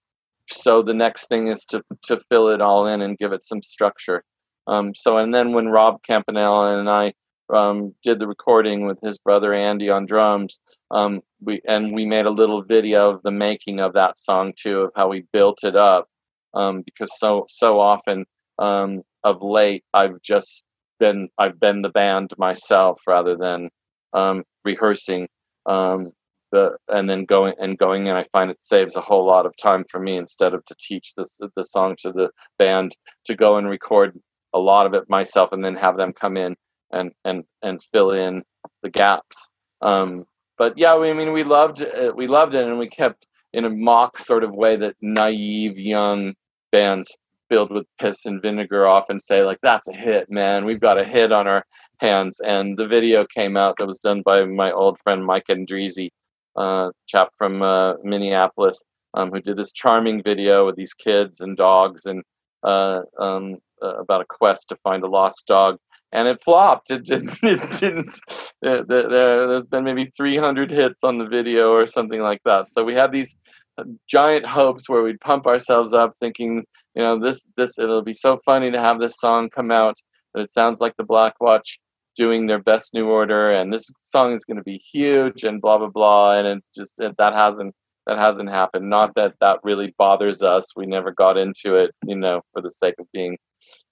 so 0.50 0.82
the 0.82 0.94
next 0.94 1.28
thing 1.28 1.48
is 1.48 1.64
to 1.66 1.82
to 2.04 2.20
fill 2.28 2.48
it 2.48 2.60
all 2.60 2.86
in 2.86 3.02
and 3.02 3.18
give 3.18 3.32
it 3.32 3.42
some 3.42 3.62
structure. 3.62 4.22
Um, 4.66 4.94
so 4.94 5.18
and 5.18 5.32
then 5.34 5.52
when 5.52 5.68
Rob 5.68 6.02
Campanella 6.02 6.78
and 6.78 6.88
I 6.88 7.14
um, 7.50 7.94
did 8.02 8.18
the 8.18 8.26
recording 8.26 8.86
with 8.86 8.98
his 9.02 9.18
brother 9.18 9.54
Andy 9.54 9.90
on 9.90 10.06
drums, 10.06 10.60
um, 10.90 11.20
we 11.40 11.60
and 11.66 11.94
we 11.94 12.06
made 12.06 12.26
a 12.26 12.30
little 12.30 12.62
video 12.62 13.10
of 13.10 13.22
the 13.22 13.30
making 13.30 13.80
of 13.80 13.92
that 13.94 14.18
song 14.18 14.52
too, 14.56 14.80
of 14.80 14.90
how 14.96 15.08
we 15.08 15.24
built 15.32 15.64
it 15.64 15.76
up. 15.76 16.08
Um, 16.54 16.82
because 16.82 17.18
so 17.18 17.46
so 17.48 17.80
often 17.80 18.24
um, 18.58 19.02
of 19.24 19.42
late 19.42 19.84
I've 19.94 20.20
just 20.22 20.66
been 20.98 21.28
I've 21.38 21.60
been 21.60 21.82
the 21.82 21.88
band 21.90 22.32
myself 22.38 23.00
rather 23.06 23.36
than 23.36 23.68
um, 24.12 24.44
rehearsing 24.64 25.28
um, 25.66 26.12
the 26.52 26.76
and 26.88 27.08
then 27.08 27.24
going 27.24 27.54
and 27.60 27.78
going 27.78 28.08
and 28.08 28.16
I 28.16 28.24
find 28.32 28.50
it 28.50 28.62
saves 28.62 28.96
a 28.96 29.00
whole 29.00 29.26
lot 29.26 29.46
of 29.46 29.56
time 29.56 29.84
for 29.90 30.00
me 30.00 30.16
instead 30.16 30.54
of 30.54 30.64
to 30.66 30.76
teach 30.78 31.14
this 31.16 31.38
the 31.56 31.64
song 31.64 31.96
to 32.00 32.12
the 32.12 32.30
band 32.58 32.96
to 33.26 33.34
go 33.34 33.56
and 33.56 33.68
record 33.68 34.18
a 34.54 34.58
lot 34.58 34.86
of 34.86 34.94
it 34.94 35.10
myself 35.10 35.52
and 35.52 35.64
then 35.64 35.74
have 35.76 35.96
them 35.96 36.12
come 36.12 36.36
in 36.36 36.56
and 36.92 37.12
and 37.24 37.44
and 37.62 37.82
fill 37.82 38.12
in 38.12 38.42
the 38.82 38.90
gaps. 38.90 39.48
Um, 39.82 40.24
but 40.58 40.76
yeah, 40.76 40.94
I 40.94 41.12
mean 41.14 41.32
we 41.32 41.44
loved 41.44 41.80
it, 41.80 42.16
we 42.16 42.26
loved 42.26 42.54
it 42.54 42.66
and 42.66 42.78
we 42.78 42.88
kept 42.88 43.26
in 43.52 43.64
a 43.64 43.70
mock 43.70 44.18
sort 44.18 44.44
of 44.44 44.52
way 44.52 44.76
that 44.76 44.96
naive 45.00 45.78
young 45.78 46.34
bands 46.72 47.16
filled 47.48 47.70
with 47.70 47.86
piss 47.98 48.26
and 48.26 48.42
vinegar 48.42 48.86
off 48.86 49.08
and 49.08 49.22
say 49.22 49.42
like 49.42 49.58
that's 49.62 49.88
a 49.88 49.92
hit 49.92 50.30
man. 50.30 50.64
We've 50.64 50.80
got 50.80 50.98
a 50.98 51.04
hit 51.04 51.32
on 51.32 51.46
our 51.46 51.64
hands. 51.98 52.40
And 52.44 52.76
the 52.76 52.86
video 52.86 53.24
came 53.26 53.56
out 53.56 53.76
that 53.78 53.86
was 53.86 54.00
done 54.00 54.22
by 54.22 54.44
my 54.44 54.72
old 54.72 54.98
friend 55.00 55.24
mike 55.24 55.46
andreezy 55.48 56.10
uh, 56.56 56.90
chap 57.06 57.30
from 57.36 57.62
uh, 57.62 57.94
minneapolis 58.02 58.82
um, 59.14 59.30
who 59.30 59.40
did 59.40 59.56
this 59.56 59.72
charming 59.72 60.22
video 60.22 60.66
with 60.66 60.76
these 60.76 60.94
kids 60.94 61.40
and 61.40 61.56
dogs 61.56 62.06
and 62.06 62.22
uh, 62.62 63.00
um, 63.18 63.58
uh, 63.82 63.96
about 63.98 64.22
a 64.22 64.26
quest 64.28 64.68
to 64.68 64.76
find 64.76 65.02
a 65.04 65.06
lost 65.06 65.46
dog 65.46 65.76
and 66.16 66.26
it 66.26 66.42
flopped. 66.42 66.90
It 66.90 67.04
didn't 67.04 67.38
it 67.42 67.60
didn't 67.78 68.18
there, 68.62 68.82
there, 68.84 69.46
there's 69.48 69.66
been 69.66 69.84
maybe 69.84 70.10
300 70.16 70.70
hits 70.70 71.04
on 71.04 71.18
the 71.18 71.26
video 71.26 71.70
or 71.70 71.86
something 71.86 72.20
like 72.20 72.40
that. 72.44 72.70
So 72.70 72.82
we 72.82 72.94
had 72.94 73.12
these 73.12 73.36
uh, 73.78 73.84
giant 74.08 74.46
hopes 74.46 74.88
where 74.88 75.02
we'd 75.02 75.20
pump 75.20 75.46
ourselves 75.46 75.92
up 75.92 76.14
thinking 76.18 76.64
you 76.94 77.02
know 77.02 77.20
this 77.20 77.46
this 77.58 77.78
it'll 77.78 78.02
be 78.02 78.14
so 78.14 78.38
funny 78.44 78.70
to 78.70 78.80
have 78.80 78.98
this 78.98 79.20
song 79.20 79.50
come 79.50 79.70
out 79.70 79.96
that 80.32 80.40
it 80.40 80.50
sounds 80.50 80.80
like 80.80 80.96
the 80.96 81.04
black 81.04 81.34
watch 81.40 81.78
doing 82.16 82.46
their 82.46 82.62
best 82.62 82.94
new 82.94 83.06
order 83.06 83.52
and 83.52 83.70
this 83.70 83.86
song 84.02 84.32
is 84.32 84.46
going 84.46 84.56
to 84.56 84.62
be 84.62 84.78
huge 84.78 85.44
and 85.44 85.60
blah 85.60 85.76
blah 85.76 85.90
blah 85.90 86.38
and 86.38 86.46
it 86.48 86.64
just 86.74 86.98
it, 86.98 87.14
that 87.18 87.34
hasn't 87.34 87.74
that 88.06 88.18
hasn't 88.18 88.48
happened. 88.48 88.88
Not 88.88 89.16
that 89.16 89.34
that 89.40 89.58
really 89.64 89.92
bothers 89.98 90.40
us. 90.40 90.76
We 90.76 90.86
never 90.86 91.10
got 91.10 91.36
into 91.36 91.74
it 91.76 91.94
you 92.06 92.16
know 92.16 92.40
for 92.54 92.62
the 92.62 92.70
sake 92.70 92.94
of 92.98 93.06
being 93.12 93.36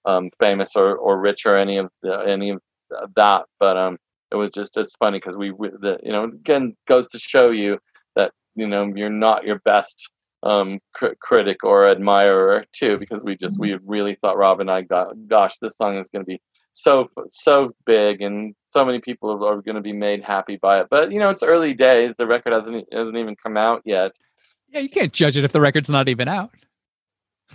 um, 0.05 0.29
famous 0.39 0.75
or, 0.75 0.95
or 0.95 1.19
rich 1.19 1.45
or 1.45 1.57
any 1.57 1.77
of 1.77 1.89
the, 2.03 2.13
any 2.27 2.51
of 2.51 2.61
that 3.15 3.43
but 3.59 3.77
um 3.77 3.97
it 4.31 4.35
was 4.35 4.51
just 4.51 4.77
it's 4.77 4.95
funny 4.95 5.17
because 5.17 5.35
we 5.35 5.51
the, 5.51 5.97
you 6.03 6.11
know 6.11 6.25
again 6.25 6.75
goes 6.87 7.07
to 7.07 7.19
show 7.19 7.49
you 7.49 7.79
that 8.15 8.31
you 8.55 8.67
know 8.67 8.91
you're 8.95 9.09
not 9.09 9.43
your 9.43 9.59
best 9.59 10.09
um, 10.45 10.79
cr- 10.93 11.15
critic 11.19 11.63
or 11.63 11.89
admirer 11.89 12.65
too, 12.71 12.97
because 12.97 13.23
we 13.23 13.35
just 13.35 13.59
we 13.59 13.71
mm-hmm. 13.71 13.89
really 13.89 14.15
thought 14.15 14.37
Rob 14.37 14.61
and 14.61 14.69
I 14.69 14.81
got 14.81 15.13
gosh, 15.27 15.57
this 15.57 15.75
song 15.75 15.97
is 15.97 16.09
going 16.09 16.23
to 16.23 16.27
be 16.27 16.39
so 16.71 17.09
so 17.29 17.71
big, 17.85 18.21
and 18.21 18.53
so 18.67 18.85
many 18.85 18.99
people 18.99 19.43
are 19.45 19.61
going 19.61 19.75
to 19.75 19.81
be 19.81 19.93
made 19.93 20.23
happy 20.23 20.57
by 20.57 20.81
it. 20.81 20.87
But 20.89 21.11
you 21.11 21.19
know, 21.19 21.31
it's 21.31 21.43
early 21.43 21.73
days; 21.73 22.13
the 22.17 22.27
record 22.27 22.53
hasn't 22.53 22.85
hasn't 22.93 23.17
even 23.17 23.35
come 23.35 23.57
out 23.57 23.81
yet. 23.85 24.11
Yeah, 24.69 24.81
you 24.81 24.89
can't 24.89 25.11
judge 25.11 25.35
it 25.35 25.43
if 25.43 25.51
the 25.51 25.61
record's 25.61 25.89
not 25.89 26.07
even 26.07 26.27
out. 26.27 26.51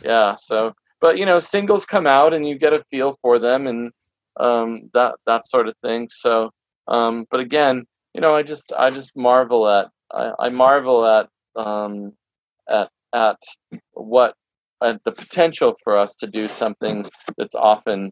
Yeah, 0.04 0.34
so 0.34 0.74
but 1.00 1.18
you 1.18 1.26
know, 1.26 1.38
singles 1.38 1.86
come 1.86 2.06
out, 2.06 2.34
and 2.34 2.46
you 2.46 2.58
get 2.58 2.72
a 2.72 2.84
feel 2.90 3.16
for 3.22 3.38
them, 3.38 3.66
and 3.66 3.92
um, 4.38 4.90
that 4.94 5.16
that 5.26 5.46
sort 5.46 5.68
of 5.68 5.74
thing. 5.82 6.08
So, 6.10 6.50
um, 6.88 7.26
but 7.30 7.40
again, 7.40 7.84
you 8.14 8.20
know, 8.20 8.34
I 8.34 8.42
just 8.42 8.72
I 8.76 8.90
just 8.90 9.16
marvel 9.16 9.68
at 9.68 9.88
I, 10.12 10.32
I 10.38 10.48
marvel 10.48 11.06
at 11.06 11.28
um, 11.56 12.12
at 12.68 12.90
at 13.14 13.38
what 13.92 14.34
at 14.82 15.02
the 15.04 15.12
potential 15.12 15.74
for 15.84 15.98
us 15.98 16.16
to 16.16 16.26
do 16.26 16.48
something 16.48 17.08
that's 17.36 17.54
often 17.54 18.10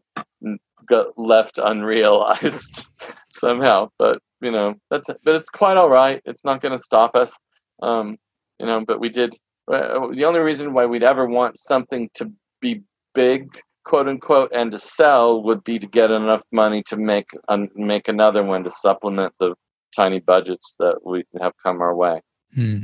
left 1.17 1.57
unrealized 1.57 2.89
somehow. 3.31 3.89
But 3.97 4.19
you 4.41 4.51
know, 4.51 4.75
that's 4.89 5.09
it. 5.09 5.19
but 5.23 5.35
it's 5.35 5.49
quite 5.49 5.77
all 5.77 5.89
right. 5.89 6.21
It's 6.25 6.45
not 6.45 6.61
going 6.61 6.71
to 6.77 6.83
stop 6.83 7.15
us. 7.15 7.33
Um, 7.81 8.17
you 8.59 8.65
know, 8.65 8.83
but 8.85 8.99
we 8.99 9.09
did. 9.09 9.35
Uh, 9.71 10.07
the 10.11 10.25
only 10.25 10.39
reason 10.39 10.73
why 10.73 10.85
we'd 10.85 11.03
ever 11.03 11.27
want 11.27 11.57
something 11.57 12.09
to 12.15 12.31
be 12.61 12.83
big, 13.13 13.59
quote 13.85 14.07
unquote, 14.07 14.51
and 14.53 14.71
to 14.71 14.77
sell 14.77 15.43
would 15.43 15.63
be 15.63 15.79
to 15.79 15.87
get 15.87 16.11
enough 16.11 16.43
money 16.51 16.83
to 16.87 16.97
make 16.97 17.27
um, 17.47 17.69
make 17.75 18.07
another 18.07 18.43
one 18.43 18.63
to 18.63 18.71
supplement 18.71 19.33
the 19.39 19.55
tiny 19.95 20.19
budgets 20.19 20.75
that 20.79 20.97
we 21.05 21.23
have 21.41 21.53
come 21.63 21.81
our 21.81 21.95
way. 21.95 22.21
Hmm 22.53 22.83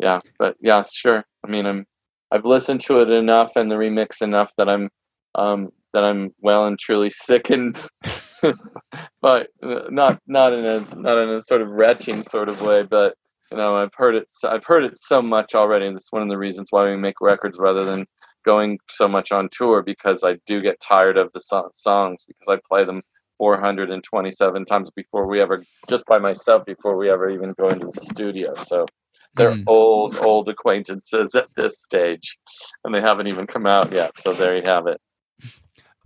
yeah, 0.00 0.20
but 0.38 0.56
yeah, 0.60 0.82
sure. 0.90 1.24
I 1.44 1.50
mean, 1.50 1.66
I'm 1.66 1.86
I've 2.30 2.44
listened 2.44 2.80
to 2.82 3.00
it 3.00 3.10
enough 3.10 3.56
and 3.56 3.70
the 3.70 3.76
remix 3.76 4.22
enough 4.22 4.52
that 4.56 4.68
I'm 4.68 4.88
um, 5.34 5.70
that 5.92 6.04
I'm 6.04 6.30
well 6.40 6.66
and 6.66 6.78
truly 6.78 7.10
sickened, 7.10 7.86
but 8.42 9.48
uh, 9.62 9.82
not 9.90 10.20
not 10.26 10.52
in 10.52 10.64
a 10.64 10.80
not 10.96 11.18
in 11.18 11.28
a 11.28 11.42
sort 11.42 11.60
of 11.60 11.72
retching 11.72 12.22
sort 12.22 12.48
of 12.48 12.62
way. 12.62 12.82
But 12.82 13.14
you 13.50 13.58
know, 13.58 13.76
I've 13.76 13.94
heard 13.94 14.14
it 14.14 14.30
I've 14.44 14.64
heard 14.64 14.84
it 14.84 14.98
so 14.98 15.20
much 15.20 15.54
already, 15.54 15.86
and 15.86 15.96
it's 15.96 16.12
one 16.12 16.22
of 16.22 16.28
the 16.28 16.38
reasons 16.38 16.68
why 16.70 16.88
we 16.88 16.96
make 16.96 17.20
records 17.20 17.58
rather 17.58 17.84
than 17.84 18.06
going 18.44 18.78
so 18.88 19.08
much 19.08 19.32
on 19.32 19.48
tour 19.50 19.82
because 19.82 20.22
I 20.24 20.36
do 20.46 20.60
get 20.60 20.80
tired 20.80 21.16
of 21.16 21.30
the 21.32 21.40
so- 21.40 21.70
songs 21.72 22.24
because 22.26 22.48
I 22.48 22.60
play 22.68 22.84
them 22.84 23.02
427 23.38 24.64
times 24.66 24.90
before 24.90 25.26
we 25.26 25.40
ever 25.40 25.64
just 25.88 26.04
by 26.06 26.18
myself 26.18 26.64
before 26.66 26.96
we 26.96 27.10
ever 27.10 27.30
even 27.30 27.54
go 27.58 27.68
into 27.68 27.86
the 27.86 27.92
studio. 27.92 28.54
So 28.56 28.86
they're 29.34 29.52
Mm. 29.52 29.64
old 29.66 30.16
old 30.18 30.48
acquaintances 30.48 31.34
at 31.34 31.46
this 31.56 31.80
stage 31.80 32.38
and 32.84 32.94
they 32.94 33.00
haven't 33.00 33.28
even 33.28 33.46
come 33.46 33.66
out 33.66 33.92
yet. 33.92 34.16
So 34.18 34.32
there 34.32 34.56
you 34.56 34.62
have 34.66 34.86
it. 34.86 35.00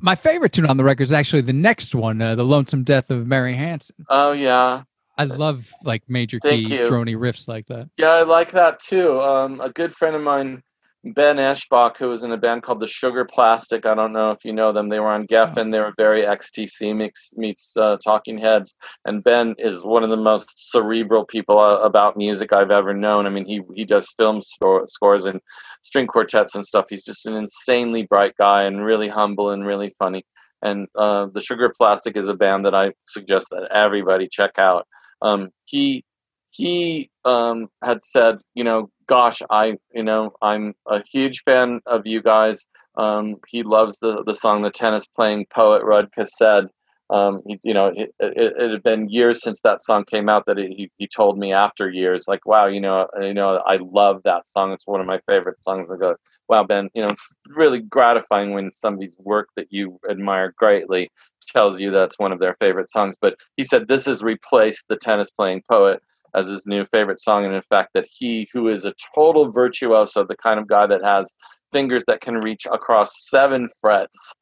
My 0.01 0.15
favorite 0.15 0.53
tune 0.53 0.67
on 0.67 0.77
the 0.77 0.85
record 0.85 1.05
is 1.05 1.13
actually 1.13 1.43
the 1.43 1.53
next 1.53 1.95
one, 1.95 2.21
uh, 2.21 2.35
"The 2.35 2.45
Lonesome 2.45 2.85
Death 2.85 3.11
of 3.11 3.27
Mary 3.27 3.55
Hansen." 3.55 3.97
Oh 4.09 4.33
yeah. 4.33 4.83
I 5.17 5.25
love 5.25 5.73
like 5.85 6.03
major 6.09 6.41
Thank 6.41 6.67
key 6.67 6.75
you. 6.77 6.83
drony 6.85 7.17
riffs 7.17 7.47
like 7.49 7.67
that. 7.67 7.89
Yeah, 7.97 8.11
I 8.11 8.23
like 8.23 8.51
that 8.53 8.81
too. 8.81 9.21
Um, 9.21 9.61
a 9.61 9.71
good 9.71 9.95
friend 9.95 10.15
of 10.17 10.23
mine, 10.23 10.63
Ben 11.05 11.37
Eshbach, 11.37 11.99
who 11.99 12.09
was 12.09 12.23
in 12.23 12.33
a 12.33 12.37
band 12.39 12.63
called 12.63 12.81
the 12.81 12.87
Sugarplastic. 12.87 13.85
I 13.85 13.95
don't 13.95 14.15
know 14.15 14.31
if 14.31 14.43
you 14.43 14.55
know 14.55 14.73
them. 14.73 14.89
They 14.89 15.01
were 15.01 15.13
on 15.13 15.27
Geffen. 15.27 15.71
They 15.71 15.79
were 15.79 15.93
very 15.99 16.23
XTC 16.23 16.97
mix, 16.97 17.31
meets 17.37 17.77
uh, 17.77 17.99
Talking 18.03 18.39
Heads. 18.39 18.75
And 19.05 19.23
Ben 19.23 19.55
is 19.59 19.85
one 19.85 20.03
of 20.03 20.09
the 20.09 20.17
most 20.17 20.71
cerebral 20.71 21.27
people 21.27 21.59
uh, 21.59 21.81
about 21.81 22.17
music 22.17 22.55
I've 22.55 22.71
ever 22.71 22.95
known. 22.95 23.27
I 23.27 23.31
mean, 23.31 23.45
he 23.45 23.61
he 23.75 23.85
does 23.85 24.15
film 24.17 24.41
score, 24.41 24.89
scores 24.89 25.27
and 25.27 25.43
string 25.83 26.07
quartets 26.07 26.55
and 26.55 26.65
stuff. 26.65 26.87
He's 26.89 27.05
just 27.05 27.27
an 27.27 27.35
insanely 27.35 28.05
bright 28.05 28.35
guy 28.39 28.63
and 28.63 28.83
really 28.83 29.09
humble 29.09 29.51
and 29.51 29.67
really 29.67 29.93
funny. 29.99 30.25
And 30.63 30.89
uh, 30.95 31.27
the 31.27 31.41
Sugarplastic 31.41 32.17
is 32.17 32.31
a 32.31 32.35
band 32.35 32.65
that 32.65 32.75
I 32.75 32.93
suggest 33.07 33.49
that 33.51 33.69
everybody 33.71 34.27
check 34.27 34.53
out. 34.59 34.87
Um, 35.21 35.51
he 35.67 36.03
he 36.49 37.11
um, 37.25 37.69
had 37.83 38.05
said, 38.05 38.39
you 38.55 38.65
know, 38.65 38.89
gosh, 39.07 39.41
I, 39.51 39.77
you 39.93 40.03
know, 40.03 40.33
I'm 40.43 40.75
a 40.87 41.03
huge 41.05 41.43
fan 41.45 41.81
of 41.87 42.07
you 42.07 42.23
guys. 42.23 42.65
Um, 42.97 43.37
he 43.49 43.63
loves 43.63 43.99
the 43.99 44.23
the 44.25 44.35
song 44.35 44.63
"The 44.63 44.71
Tennis 44.71 45.07
Playing 45.07 45.47
Poet" 45.51 45.83
Rudka 45.83 46.27
said. 46.27 46.69
Um, 47.11 47.41
he, 47.47 47.61
you 47.63 47.75
know, 47.75 47.89
it, 47.89 48.15
it, 48.19 48.55
it 48.59 48.71
had 48.71 48.83
been 48.83 49.09
years 49.11 49.43
since 49.43 49.61
that 49.61 49.83
song 49.83 50.05
came 50.05 50.29
out 50.29 50.47
that 50.47 50.57
he 50.59 50.91
he 50.97 51.07
told 51.07 51.39
me 51.39 51.53
after 51.53 51.91
years, 51.91 52.25
like, 52.29 52.47
wow, 52.47 52.67
you 52.67 52.81
know, 52.81 53.07
you 53.21 53.35
know, 53.35 53.61
I 53.67 53.77
love 53.77 54.23
that 54.25 54.49
song. 54.49 54.73
It's 54.73 54.87
one 54.87 55.01
of 55.01 55.07
my 55.07 55.21
favorite 55.29 55.63
songs. 55.63 55.89
I 55.93 55.97
go, 55.99 56.17
wow, 56.49 56.65
Ben, 56.65 56.89
you 56.95 57.03
know, 57.03 57.09
it's 57.09 57.35
really 57.49 57.81
gratifying 57.81 58.55
when 58.55 58.73
somebody's 58.73 59.17
work 59.19 59.49
that 59.57 59.69
you 59.71 59.99
admire 60.11 60.55
greatly 60.57 61.11
tells 61.47 61.81
you 61.81 61.91
that's 61.91 62.19
one 62.19 62.33
of 62.33 62.39
their 62.39 62.55
favorite 62.55 62.91
songs. 62.91 63.17
But 63.21 63.37
he 63.57 63.65
said 63.65 63.87
this 63.87 64.07
has 64.07 64.23
replaced 64.23 64.87
the 64.89 64.97
tennis 64.97 65.31
playing 65.31 65.63
poet 65.71 66.01
as 66.35 66.49
his 66.49 66.67
new 66.67 66.85
favorite 66.87 67.21
song, 67.21 67.45
and 67.45 67.55
in 67.55 67.63
fact, 67.69 67.91
that 67.95 68.07
he, 68.11 68.49
who 68.53 68.69
is 68.69 68.85
a 68.85 68.95
total 69.15 69.51
virtuoso, 69.51 70.25
the 70.25 70.37
kind 70.37 70.59
of 70.59 70.67
guy 70.67 70.87
that 70.87 71.03
has 71.03 71.33
fingers 71.73 72.05
that 72.07 72.21
can 72.21 72.37
reach 72.37 72.67
across 72.71 73.29
seven 73.29 73.69
frets, 73.81 74.33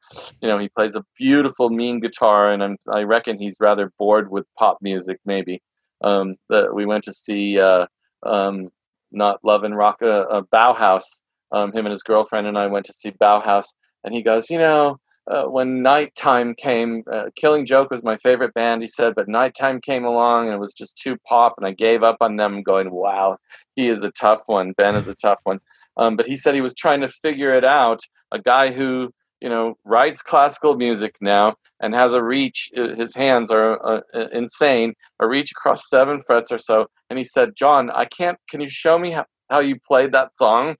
you 0.41 0.47
know, 0.47 0.57
he 0.57 0.69
plays 0.69 0.95
a 0.95 1.03
beautiful, 1.17 1.69
mean 1.69 1.99
guitar, 1.99 2.51
and 2.51 2.63
I'm, 2.63 2.77
I 2.91 3.03
reckon 3.03 3.37
he's 3.37 3.57
rather 3.59 3.91
bored 3.99 4.31
with 4.31 4.45
pop 4.57 4.77
music, 4.81 5.19
maybe. 5.25 5.61
Um, 6.01 6.35
that 6.49 6.73
we 6.73 6.85
went 6.85 7.05
to 7.05 7.13
see, 7.13 7.59
uh, 7.59 7.85
um, 8.23 8.69
not 9.11 9.39
Love 9.43 9.63
and 9.63 9.77
Rock, 9.77 9.99
uh, 10.01 10.05
uh, 10.05 10.41
Bauhaus. 10.51 11.21
Um, 11.51 11.71
him 11.71 11.85
and 11.85 11.91
his 11.91 12.03
girlfriend 12.03 12.47
and 12.47 12.57
I 12.57 12.67
went 12.67 12.87
to 12.87 12.93
see 12.93 13.11
Bauhaus, 13.11 13.67
and 14.03 14.13
he 14.13 14.23
goes, 14.23 14.49
you 14.49 14.57
know, 14.57 14.99
uh, 15.31 15.45
when 15.45 15.81
nighttime 15.81 16.53
came, 16.55 17.03
uh, 17.11 17.25
Killing 17.35 17.65
Joke 17.65 17.91
was 17.91 18.03
my 18.03 18.17
favorite 18.17 18.53
band, 18.53 18.81
he 18.81 18.87
said, 18.87 19.15
but 19.15 19.27
nighttime 19.27 19.79
came 19.79 20.03
along 20.03 20.45
and 20.45 20.55
it 20.55 20.59
was 20.59 20.73
just 20.73 20.97
too 20.97 21.17
pop, 21.25 21.55
and 21.57 21.65
I 21.65 21.71
gave 21.71 22.03
up 22.03 22.17
on 22.21 22.35
them, 22.35 22.61
going, 22.61 22.91
wow, 22.91 23.37
he 23.75 23.89
is 23.89 24.03
a 24.03 24.11
tough 24.11 24.43
one. 24.47 24.73
Ben 24.73 24.95
is 24.95 25.07
a 25.07 25.15
tough 25.15 25.39
one. 25.43 25.59
Um, 25.97 26.17
but 26.17 26.27
he 26.27 26.35
said 26.35 26.55
he 26.55 26.61
was 26.61 26.73
trying 26.75 27.01
to 27.01 27.07
figure 27.07 27.55
it 27.55 27.63
out. 27.63 28.01
A 28.31 28.39
guy 28.39 28.71
who, 28.71 29.13
you 29.39 29.49
know, 29.49 29.77
writes 29.85 30.21
classical 30.21 30.75
music 30.75 31.15
now 31.21 31.55
and 31.79 31.93
has 31.93 32.13
a 32.13 32.23
reach, 32.23 32.69
uh, 32.77 32.95
his 32.95 33.15
hands 33.15 33.51
are 33.51 33.85
uh, 33.85 34.01
uh, 34.13 34.27
insane, 34.33 34.93
a 35.19 35.27
reach 35.27 35.51
across 35.51 35.89
seven 35.89 36.21
frets 36.21 36.51
or 36.51 36.57
so. 36.57 36.87
And 37.09 37.17
he 37.17 37.23
said, 37.23 37.55
John, 37.55 37.89
I 37.91 38.05
can't, 38.05 38.37
can 38.49 38.59
you 38.59 38.69
show 38.69 38.97
me 38.97 39.11
how, 39.11 39.25
how 39.49 39.59
you 39.59 39.77
played 39.79 40.11
that 40.13 40.35
song? 40.35 40.75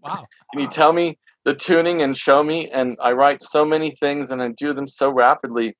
Wow. 0.00 0.24
Can 0.52 0.60
you 0.60 0.66
tell 0.66 0.92
me 0.92 1.18
the 1.44 1.54
tuning 1.54 2.02
and 2.02 2.16
show 2.16 2.42
me? 2.42 2.70
And 2.72 2.96
I 3.02 3.12
write 3.12 3.42
so 3.42 3.64
many 3.64 3.90
things 3.90 4.30
and 4.30 4.42
I 4.42 4.48
do 4.56 4.74
them 4.74 4.88
so 4.88 5.10
rapidly 5.10 5.76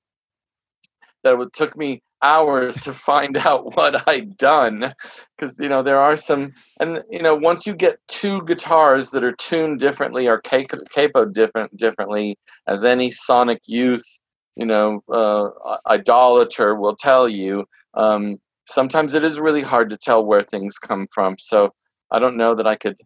that 1.23 1.41
it 1.41 1.53
took 1.53 1.77
me 1.77 2.03
hours 2.23 2.77
to 2.77 2.93
find 3.11 3.37
out 3.37 3.77
what 3.77 4.09
I'd 4.09 4.37
done. 4.37 4.93
Because, 5.37 5.57
you 5.59 5.69
know, 5.69 5.83
there 5.83 6.01
are 6.01 6.17
some, 6.17 6.53
and, 6.81 7.01
you 7.11 7.23
know, 7.23 7.35
once 7.35 7.67
you 7.67 7.75
get 7.75 7.99
two 8.09 8.43
guitars 8.43 9.11
that 9.11 9.25
are 9.25 9.35
tuned 9.37 9.81
differently 9.81 10.27
or 10.27 10.41
capo 10.41 11.25
different, 11.27 11.77
differently, 11.77 12.37
as 12.67 12.85
any 12.85 13.11
sonic 13.11 13.61
youth, 13.67 14.05
you 14.57 14.67
know, 14.67 15.01
uh, 15.13 15.77
idolater 15.89 16.75
will 16.75 16.97
tell 16.97 17.29
you, 17.29 17.65
um, 17.95 18.37
sometimes 18.69 19.15
it 19.15 19.25
is 19.25 19.41
really 19.41 19.63
hard 19.63 19.91
to 19.91 19.97
tell 19.97 20.25
where 20.25 20.43
things 20.43 20.79
come 20.79 21.07
from. 21.13 21.37
So 21.39 21.71
I 22.11 22.19
don't 22.19 22.37
know 22.37 22.55
that 22.55 22.67
I 22.67 22.77
could 22.77 22.97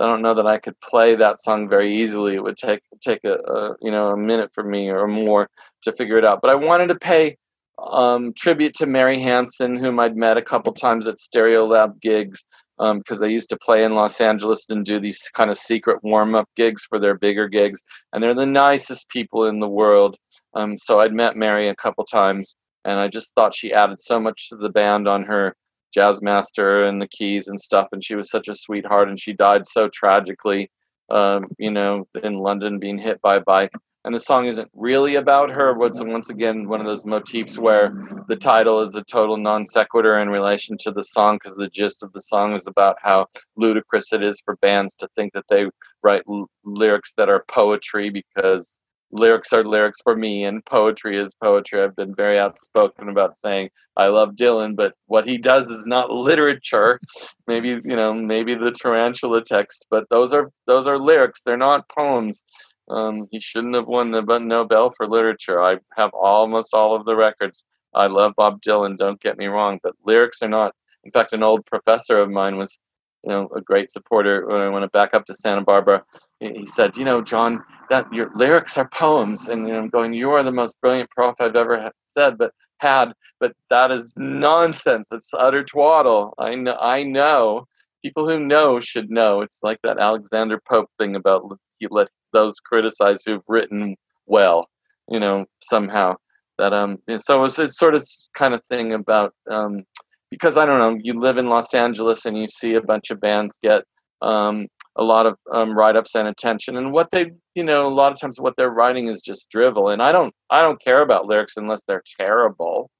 I 0.00 0.06
don't 0.06 0.22
know 0.22 0.34
that 0.34 0.46
I 0.46 0.58
could 0.58 0.78
play 0.80 1.14
that 1.16 1.40
song 1.40 1.68
very 1.68 2.00
easily. 2.02 2.34
It 2.34 2.42
would 2.42 2.56
take 2.56 2.80
take 3.00 3.24
a, 3.24 3.34
a 3.34 3.76
you 3.80 3.90
know 3.90 4.08
a 4.08 4.16
minute 4.16 4.50
for 4.54 4.64
me 4.64 4.88
or 4.88 5.06
more 5.06 5.48
to 5.82 5.92
figure 5.92 6.18
it 6.18 6.24
out. 6.24 6.40
But 6.40 6.50
I 6.50 6.54
wanted 6.54 6.88
to 6.88 6.94
pay 6.94 7.36
um, 7.78 8.32
tribute 8.34 8.74
to 8.74 8.86
Mary 8.86 9.18
Hansen, 9.18 9.78
whom 9.78 10.00
I'd 10.00 10.16
met 10.16 10.36
a 10.36 10.42
couple 10.42 10.72
times 10.72 11.06
at 11.06 11.16
Stereolab 11.16 12.00
gigs 12.00 12.42
because 12.78 13.18
they 13.18 13.28
used 13.28 13.50
to 13.50 13.58
play 13.58 13.84
in 13.84 13.94
Los 13.94 14.20
Angeles 14.20 14.70
and 14.70 14.86
do 14.86 14.98
these 14.98 15.28
kind 15.34 15.50
of 15.50 15.58
secret 15.58 16.02
warm 16.02 16.34
up 16.34 16.48
gigs 16.56 16.82
for 16.82 16.98
their 16.98 17.14
bigger 17.14 17.46
gigs. 17.46 17.82
And 18.12 18.22
they're 18.22 18.34
the 18.34 18.46
nicest 18.46 19.08
people 19.10 19.46
in 19.46 19.60
the 19.60 19.68
world. 19.68 20.16
Um, 20.54 20.78
so 20.78 21.00
I'd 21.00 21.12
met 21.12 21.36
Mary 21.36 21.68
a 21.68 21.76
couple 21.76 22.04
times, 22.04 22.56
and 22.86 22.98
I 22.98 23.08
just 23.08 23.34
thought 23.34 23.54
she 23.54 23.72
added 23.72 24.00
so 24.00 24.18
much 24.18 24.48
to 24.48 24.56
the 24.56 24.70
band 24.70 25.06
on 25.06 25.24
her 25.24 25.54
Jazzmaster 25.96 26.88
and 26.88 27.00
the 27.00 27.08
keys 27.08 27.48
and 27.48 27.60
stuff 27.60 27.88
and 27.92 28.04
she 28.04 28.14
was 28.14 28.30
such 28.30 28.48
a 28.48 28.54
sweetheart 28.54 29.08
and 29.08 29.18
she 29.18 29.32
died 29.32 29.66
so 29.66 29.88
tragically 29.88 30.70
um, 31.10 31.46
you 31.58 31.70
know 31.70 32.06
in 32.22 32.34
london 32.34 32.78
being 32.78 32.98
hit 32.98 33.20
by 33.20 33.36
a 33.36 33.40
bike. 33.40 33.72
And 34.02 34.14
the 34.14 34.20
song 34.20 34.46
isn't 34.46 34.70
really 34.74 35.16
about 35.16 35.50
her 35.50 35.76
it's 35.84 36.02
once 36.02 36.30
again 36.30 36.66
one 36.66 36.80
of 36.80 36.86
those 36.86 37.04
motifs 37.04 37.58
where 37.58 37.92
the 38.28 38.36
title 38.36 38.80
is 38.80 38.94
a 38.94 39.02
total 39.04 39.36
non 39.36 39.66
sequitur 39.66 40.18
in 40.20 40.30
relation 40.30 40.78
to 40.78 40.90
the 40.90 41.02
song 41.02 41.36
because 41.36 41.54
the 41.54 41.68
gist 41.68 42.02
of 42.02 42.12
the 42.14 42.20
song 42.20 42.54
is 42.54 42.66
about 42.66 42.96
how 43.02 43.26
ludicrous 43.56 44.12
it 44.14 44.22
is 44.22 44.40
for 44.42 44.56
bands 44.56 44.94
to 44.96 45.08
think 45.14 45.34
that 45.34 45.44
they 45.50 45.66
write 46.02 46.22
l- 46.30 46.48
lyrics 46.64 47.12
that 47.18 47.28
are 47.28 47.44
poetry 47.48 48.08
because 48.08 48.78
lyrics 49.12 49.52
are 49.52 49.64
lyrics 49.64 50.00
for 50.02 50.16
me 50.16 50.44
and 50.44 50.64
poetry 50.66 51.18
is 51.18 51.34
poetry 51.34 51.82
i've 51.82 51.96
been 51.96 52.14
very 52.14 52.38
outspoken 52.38 53.08
about 53.08 53.36
saying 53.36 53.68
I 53.96 54.06
love 54.06 54.34
Dylan, 54.34 54.76
but 54.76 54.94
what 55.06 55.26
he 55.26 55.36
does 55.36 55.68
is 55.68 55.84
not 55.86 56.10
literature. 56.30 57.00
Maybe 57.46 57.68
you 57.68 57.96
know, 57.96 58.14
maybe 58.14 58.54
the 58.54 58.70
tarantula 58.70 59.42
text, 59.44 59.86
but 59.90 60.08
those 60.08 60.32
are 60.32 60.50
those 60.66 60.86
are 60.86 60.98
lyrics. 60.98 61.42
They're 61.42 61.58
not 61.58 61.88
poems. 61.90 62.42
Um, 62.88 63.28
he 63.30 63.40
shouldn't 63.40 63.74
have 63.74 63.86
won 63.86 64.10
the 64.10 64.22
Nobel 64.22 64.90
for 64.90 65.06
literature. 65.06 65.62
I 65.62 65.76
have 65.96 66.12
almost 66.14 66.74
all 66.74 66.96
of 66.96 67.04
the 67.04 67.14
records. 67.14 67.64
I 67.94 68.06
love 68.06 68.32
Bob 68.36 68.62
Dylan. 68.62 68.96
Don't 68.96 69.20
get 69.20 69.38
me 69.38 69.46
wrong, 69.46 69.78
but 69.82 69.94
lyrics 70.04 70.42
are 70.42 70.48
not. 70.48 70.74
In 71.04 71.12
fact, 71.12 71.32
an 71.32 71.42
old 71.42 71.64
professor 71.66 72.18
of 72.18 72.30
mine 72.30 72.56
was, 72.56 72.78
you 73.24 73.30
know, 73.30 73.48
a 73.54 73.60
great 73.60 73.90
supporter 73.90 74.46
when 74.46 74.60
I 74.60 74.68
went 74.68 74.90
back 74.92 75.14
up 75.14 75.24
to 75.26 75.34
Santa 75.34 75.62
Barbara. 75.62 76.04
He, 76.40 76.66
said, 76.66 76.96
you 76.96 77.04
know, 77.04 77.20
John, 77.20 77.62
that 77.90 78.10
your 78.12 78.30
lyrics 78.34 78.78
are 78.78 78.88
poems, 78.88 79.48
and 79.48 79.66
you 79.66 79.74
know, 79.74 79.80
I'm 79.80 79.88
going, 79.88 80.14
you 80.14 80.30
are 80.30 80.42
the 80.42 80.52
most 80.52 80.80
brilliant 80.80 81.10
prof 81.10 81.36
I've 81.40 81.56
ever 81.56 81.90
said, 82.14 82.38
but 82.38 82.52
had, 82.78 83.12
but 83.38 83.52
that 83.68 83.90
is 83.90 84.14
nonsense. 84.16 85.08
It's 85.12 85.30
utter 85.34 85.62
twaddle. 85.62 86.34
I 86.38 86.54
know. 86.54 86.76
I 86.76 87.02
know. 87.02 87.66
People 88.02 88.28
who 88.28 88.38
know 88.38 88.80
should 88.80 89.10
know. 89.10 89.42
It's 89.42 89.60
like 89.62 89.78
that 89.82 89.98
Alexander 89.98 90.60
Pope 90.66 90.90
thing 90.98 91.14
about 91.14 91.58
let 91.90 92.08
those 92.32 92.60
criticize 92.60 93.22
who've 93.24 93.42
written 93.46 93.96
well. 94.26 94.68
You 95.08 95.20
know, 95.20 95.46
somehow 95.60 96.16
that 96.58 96.72
um. 96.72 96.98
So 97.18 97.44
it's 97.44 97.58
it's 97.58 97.78
sort 97.78 97.94
of 97.94 98.06
kind 98.34 98.54
of 98.54 98.64
thing 98.64 98.92
about 98.92 99.34
um, 99.50 99.84
because 100.30 100.56
I 100.56 100.66
don't 100.66 100.78
know. 100.78 100.98
You 101.02 101.14
live 101.14 101.38
in 101.38 101.48
Los 101.48 101.74
Angeles 101.74 102.26
and 102.26 102.36
you 102.36 102.46
see 102.48 102.74
a 102.74 102.82
bunch 102.82 103.10
of 103.10 103.20
bands 103.20 103.58
get 103.62 103.82
um 104.22 104.66
a 104.96 105.02
lot 105.02 105.24
of 105.24 105.36
um, 105.52 105.76
write-ups 105.76 106.14
and 106.14 106.28
attention 106.28 106.76
and 106.76 106.92
what 106.92 107.08
they 107.12 107.30
you 107.54 107.64
know 107.64 107.86
a 107.86 107.94
lot 107.94 108.12
of 108.12 108.20
times 108.20 108.40
what 108.40 108.54
they're 108.56 108.70
writing 108.70 109.08
is 109.08 109.22
just 109.22 109.48
drivel 109.48 109.88
and 109.88 110.02
i 110.02 110.12
don't 110.12 110.34
i 110.50 110.60
don't 110.60 110.82
care 110.82 111.00
about 111.00 111.26
lyrics 111.26 111.56
unless 111.56 111.84
they're 111.84 112.02
terrible 112.18 112.90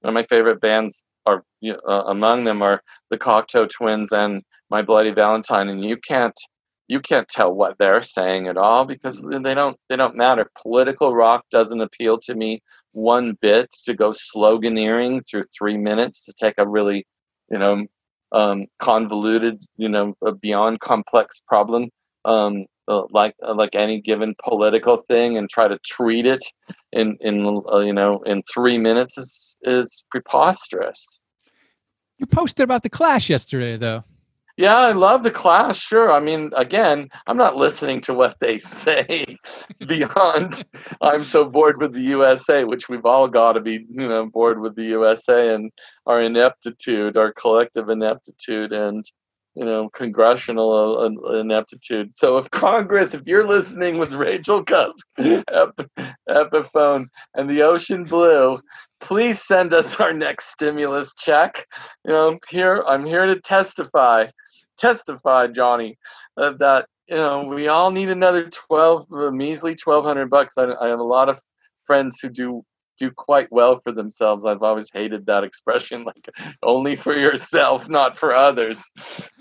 one 0.00 0.10
of 0.10 0.14
my 0.14 0.24
favorite 0.24 0.60
bands 0.60 1.04
are 1.26 1.44
you 1.60 1.72
know, 1.72 1.80
uh, 1.88 2.04
among 2.08 2.44
them 2.44 2.62
are 2.62 2.80
the 3.10 3.18
cocteau 3.18 3.68
twins 3.68 4.12
and 4.12 4.42
my 4.70 4.82
bloody 4.82 5.12
valentine 5.12 5.68
and 5.68 5.84
you 5.84 5.96
can't 5.96 6.38
you 6.88 7.00
can't 7.00 7.28
tell 7.28 7.52
what 7.52 7.76
they're 7.78 8.02
saying 8.02 8.46
at 8.48 8.56
all 8.56 8.84
because 8.84 9.20
they 9.20 9.54
don't 9.54 9.76
they 9.88 9.96
don't 9.96 10.16
matter 10.16 10.50
political 10.62 11.14
rock 11.14 11.44
doesn't 11.50 11.80
appeal 11.80 12.18
to 12.18 12.34
me 12.34 12.60
one 12.96 13.36
bit 13.42 13.68
to 13.84 13.94
go 13.94 14.10
sloganeering 14.10 15.22
through 15.28 15.42
three 15.56 15.76
minutes 15.76 16.24
to 16.24 16.32
take 16.32 16.54
a 16.56 16.66
really 16.66 17.06
you 17.50 17.58
know 17.58 17.86
um, 18.32 18.66
convoluted, 18.78 19.62
you 19.76 19.88
know, 19.88 20.14
a 20.24 20.32
beyond 20.32 20.80
complex 20.80 21.40
problem. 21.46 21.90
Um, 22.24 22.66
uh, 22.88 23.02
like 23.10 23.34
uh, 23.46 23.54
like 23.54 23.74
any 23.74 24.00
given 24.00 24.34
political 24.44 24.96
thing 24.96 25.36
and 25.36 25.50
try 25.50 25.66
to 25.66 25.78
treat 25.84 26.24
it 26.24 26.44
in 26.92 27.16
in 27.20 27.62
uh, 27.72 27.78
you 27.78 27.92
know 27.92 28.22
in 28.22 28.42
three 28.52 28.78
minutes 28.78 29.18
is 29.18 29.56
is 29.62 30.04
preposterous. 30.10 31.20
You 32.18 32.26
posted 32.26 32.64
about 32.64 32.82
the 32.82 32.88
Clash 32.88 33.28
yesterday, 33.28 33.76
though. 33.76 34.04
Yeah, 34.56 34.76
I 34.76 34.92
love 34.92 35.22
the 35.22 35.30
Clash. 35.30 35.78
Sure. 35.78 36.10
I 36.10 36.18
mean, 36.18 36.50
again, 36.56 37.10
I'm 37.26 37.36
not 37.36 37.56
listening 37.56 38.00
to 38.02 38.14
what 38.14 38.36
they 38.40 38.56
say 38.58 39.36
beyond 39.86 40.64
I'm 41.02 41.24
so 41.24 41.44
bored 41.44 41.80
with 41.80 41.92
the 41.92 42.00
USA, 42.02 42.64
which 42.64 42.88
we've 42.88 43.04
all 43.04 43.28
got 43.28 43.52
to 43.52 43.60
be, 43.60 43.84
you 43.90 44.08
know, 44.08 44.26
bored 44.26 44.60
with 44.60 44.74
the 44.74 44.84
USA 44.84 45.54
and 45.54 45.70
our 46.06 46.22
ineptitude, 46.22 47.16
our 47.18 47.32
collective 47.32 47.90
ineptitude, 47.90 48.72
and 48.72 49.04
you 49.56 49.64
know, 49.64 49.88
congressional 49.88 50.98
uh, 50.98 51.38
ineptitude. 51.38 52.14
So 52.14 52.36
if 52.36 52.50
Congress, 52.50 53.14
if 53.14 53.22
you're 53.24 53.46
listening 53.46 53.96
with 53.96 54.12
Rachel 54.12 54.62
Cusk, 54.62 55.06
Epiphone, 55.18 57.06
and 57.34 57.48
the 57.48 57.62
Ocean 57.62 58.04
Blue, 58.04 58.60
please 59.00 59.42
send 59.42 59.72
us 59.72 59.98
our 59.98 60.12
next 60.12 60.50
stimulus 60.50 61.14
check. 61.16 61.66
You 62.04 62.12
know, 62.12 62.38
here 62.50 62.84
I'm 62.86 63.06
here 63.06 63.24
to 63.24 63.40
testify, 63.40 64.26
testify, 64.76 65.48
Johnny, 65.48 65.96
that 66.36 66.86
you 67.08 67.16
know 67.16 67.44
we 67.44 67.68
all 67.68 67.90
need 67.90 68.08
another 68.08 68.48
twelve, 68.50 69.06
uh, 69.12 69.30
measly 69.30 69.74
twelve 69.74 70.04
hundred 70.04 70.30
bucks. 70.30 70.58
I, 70.58 70.64
I 70.80 70.88
have 70.88 71.00
a 71.00 71.04
lot 71.04 71.28
of 71.28 71.40
friends 71.84 72.18
who 72.20 72.28
do 72.28 72.64
do 72.98 73.10
quite 73.10 73.50
well 73.52 73.80
for 73.80 73.92
themselves. 73.92 74.44
I've 74.44 74.62
always 74.62 74.88
hated 74.92 75.26
that 75.26 75.44
expression, 75.44 76.04
like 76.06 76.28
only 76.62 76.96
for 76.96 77.16
yourself, 77.16 77.88
not 77.88 78.18
for 78.18 78.34
others. 78.34 78.82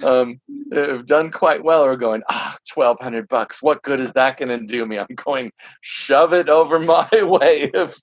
Um, 0.03 0.39
have 0.73 1.05
done 1.05 1.31
quite 1.31 1.63
well 1.63 1.83
are 1.83 1.95
going, 1.95 2.21
ah, 2.29 2.57
twelve 2.69 2.99
hundred 2.99 3.27
bucks. 3.27 3.61
What 3.61 3.81
good 3.83 3.99
is 3.99 4.13
that 4.13 4.37
going 4.37 4.49
to 4.49 4.65
do 4.65 4.85
me? 4.85 4.99
I'm 4.99 5.07
going, 5.15 5.51
shove 5.81 6.33
it 6.33 6.49
over 6.49 6.79
my 6.81 7.09
way. 7.13 7.71
If 7.73 7.99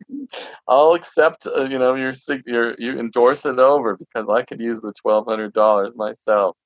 I'll 0.69 0.95
accept, 0.95 1.47
uh, 1.47 1.65
you 1.65 1.79
know, 1.79 1.95
your 1.95 2.13
your 2.47 2.75
you 2.79 2.99
endorse 2.99 3.45
it 3.45 3.59
over 3.59 3.97
because 3.97 4.29
I 4.29 4.43
could 4.43 4.61
use 4.61 4.81
the 4.81 4.93
twelve 4.93 5.27
hundred 5.27 5.53
dollars 5.53 5.95
myself. 5.95 6.57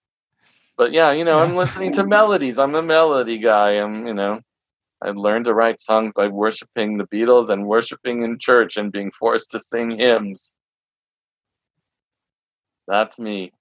But 0.76 0.92
yeah, 0.92 1.12
you 1.12 1.24
know, 1.24 1.38
I'm 1.38 1.56
listening 1.62 1.92
to 1.92 2.06
melodies. 2.06 2.58
I'm 2.58 2.74
a 2.74 2.82
melody 2.82 3.38
guy. 3.38 3.72
I'm, 3.72 4.06
you 4.06 4.14
know, 4.14 4.40
I 5.02 5.10
learned 5.10 5.46
to 5.46 5.54
write 5.54 5.80
songs 5.80 6.12
by 6.14 6.28
worshiping 6.28 6.98
the 6.98 7.06
Beatles 7.06 7.50
and 7.50 7.66
worshiping 7.66 8.22
in 8.22 8.38
church 8.38 8.76
and 8.76 8.92
being 8.92 9.10
forced 9.10 9.50
to 9.52 9.60
sing 9.60 9.98
hymns. 9.98 10.54
That's 12.88 13.18
me. 13.18 13.52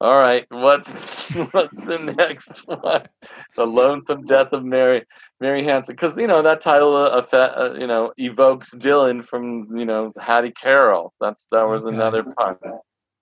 All 0.00 0.18
right, 0.18 0.46
what's 0.50 1.30
what's 1.52 1.80
the 1.80 1.98
next 1.98 2.58
one? 2.66 3.06
The 3.54 3.64
Lonesome 3.64 4.24
Death 4.24 4.52
of 4.52 4.64
Mary 4.64 5.04
Mary 5.40 5.62
Hansen, 5.62 5.94
because 5.94 6.16
you 6.16 6.26
know 6.26 6.42
that 6.42 6.60
title, 6.60 6.96
uh, 6.96 7.24
uh, 7.32 7.76
you 7.78 7.86
know, 7.86 8.12
evokes 8.16 8.74
Dylan 8.74 9.24
from 9.24 9.68
you 9.76 9.84
know 9.84 10.12
Hattie 10.18 10.50
Carroll. 10.50 11.12
That's 11.20 11.46
that 11.52 11.68
was 11.68 11.86
okay. 11.86 11.94
another 11.94 12.24
pun, 12.24 12.56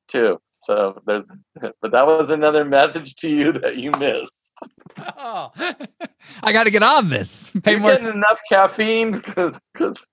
too. 0.09 0.41
So 0.61 1.01
there's, 1.07 1.31
but 1.81 1.91
that 1.91 2.07
was 2.07 2.31
another 2.31 2.65
message 2.65 3.15
to 3.17 3.31
you 3.31 3.53
that 3.53 3.77
you 3.77 3.91
missed. 3.99 4.53
Oh, 5.19 5.51
I 6.43 6.53
got 6.53 6.65
to 6.65 6.71
get 6.71 6.83
on 6.83 7.09
this. 7.09 7.51
Pay 7.63 7.73
You're 7.73 7.81
more 7.81 7.93
getting 7.93 8.13
t- 8.13 8.17
enough 8.17 8.41
caffeine 8.49 9.13
because 9.73 10.11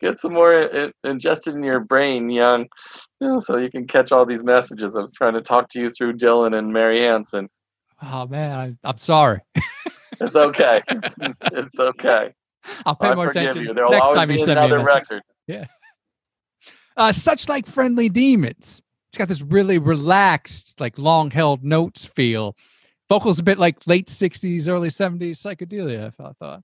get 0.00 0.18
some 0.18 0.32
more 0.32 0.60
in, 0.60 0.92
ingested 1.04 1.54
in 1.54 1.62
your 1.62 1.80
brain, 1.80 2.30
young, 2.30 2.66
you 3.20 3.28
know, 3.28 3.38
so 3.38 3.58
you 3.58 3.70
can 3.70 3.86
catch 3.86 4.12
all 4.12 4.24
these 4.24 4.42
messages. 4.42 4.96
I 4.96 5.00
was 5.00 5.12
trying 5.12 5.34
to 5.34 5.42
talk 5.42 5.68
to 5.70 5.80
you 5.80 5.90
through 5.90 6.14
Dylan 6.14 6.56
and 6.58 6.72
Mary 6.72 7.00
Hansen. 7.00 7.48
Oh 8.02 8.26
man, 8.26 8.76
I, 8.82 8.88
am 8.88 8.96
sorry. 8.96 9.40
it's 10.20 10.36
okay. 10.36 10.80
it's 10.88 11.78
okay. 11.78 12.32
I'll 12.86 12.96
pay 12.96 13.08
I 13.08 13.14
more 13.14 13.28
attention 13.28 13.64
you. 13.64 13.74
next 13.74 14.08
time 14.08 14.30
you 14.30 14.38
send 14.38 14.60
me 14.60 14.76
a 14.76 14.82
record. 14.82 15.22
Yeah. 15.46 15.66
Uh, 16.96 17.12
such 17.12 17.48
like 17.48 17.66
friendly 17.66 18.08
demons 18.08 18.82
it's 19.10 19.18
got 19.18 19.26
this 19.26 19.42
really 19.42 19.78
relaxed, 19.78 20.80
like 20.80 20.96
long 20.96 21.32
held 21.32 21.64
notes 21.64 22.04
feel. 22.04 22.56
Vocals 23.08 23.40
a 23.40 23.42
bit 23.42 23.58
like 23.58 23.84
late 23.88 24.06
60s, 24.06 24.68
early 24.68 24.88
70s 24.88 25.32
psychedelia, 25.32 26.12
I 26.20 26.30
thought. 26.30 26.62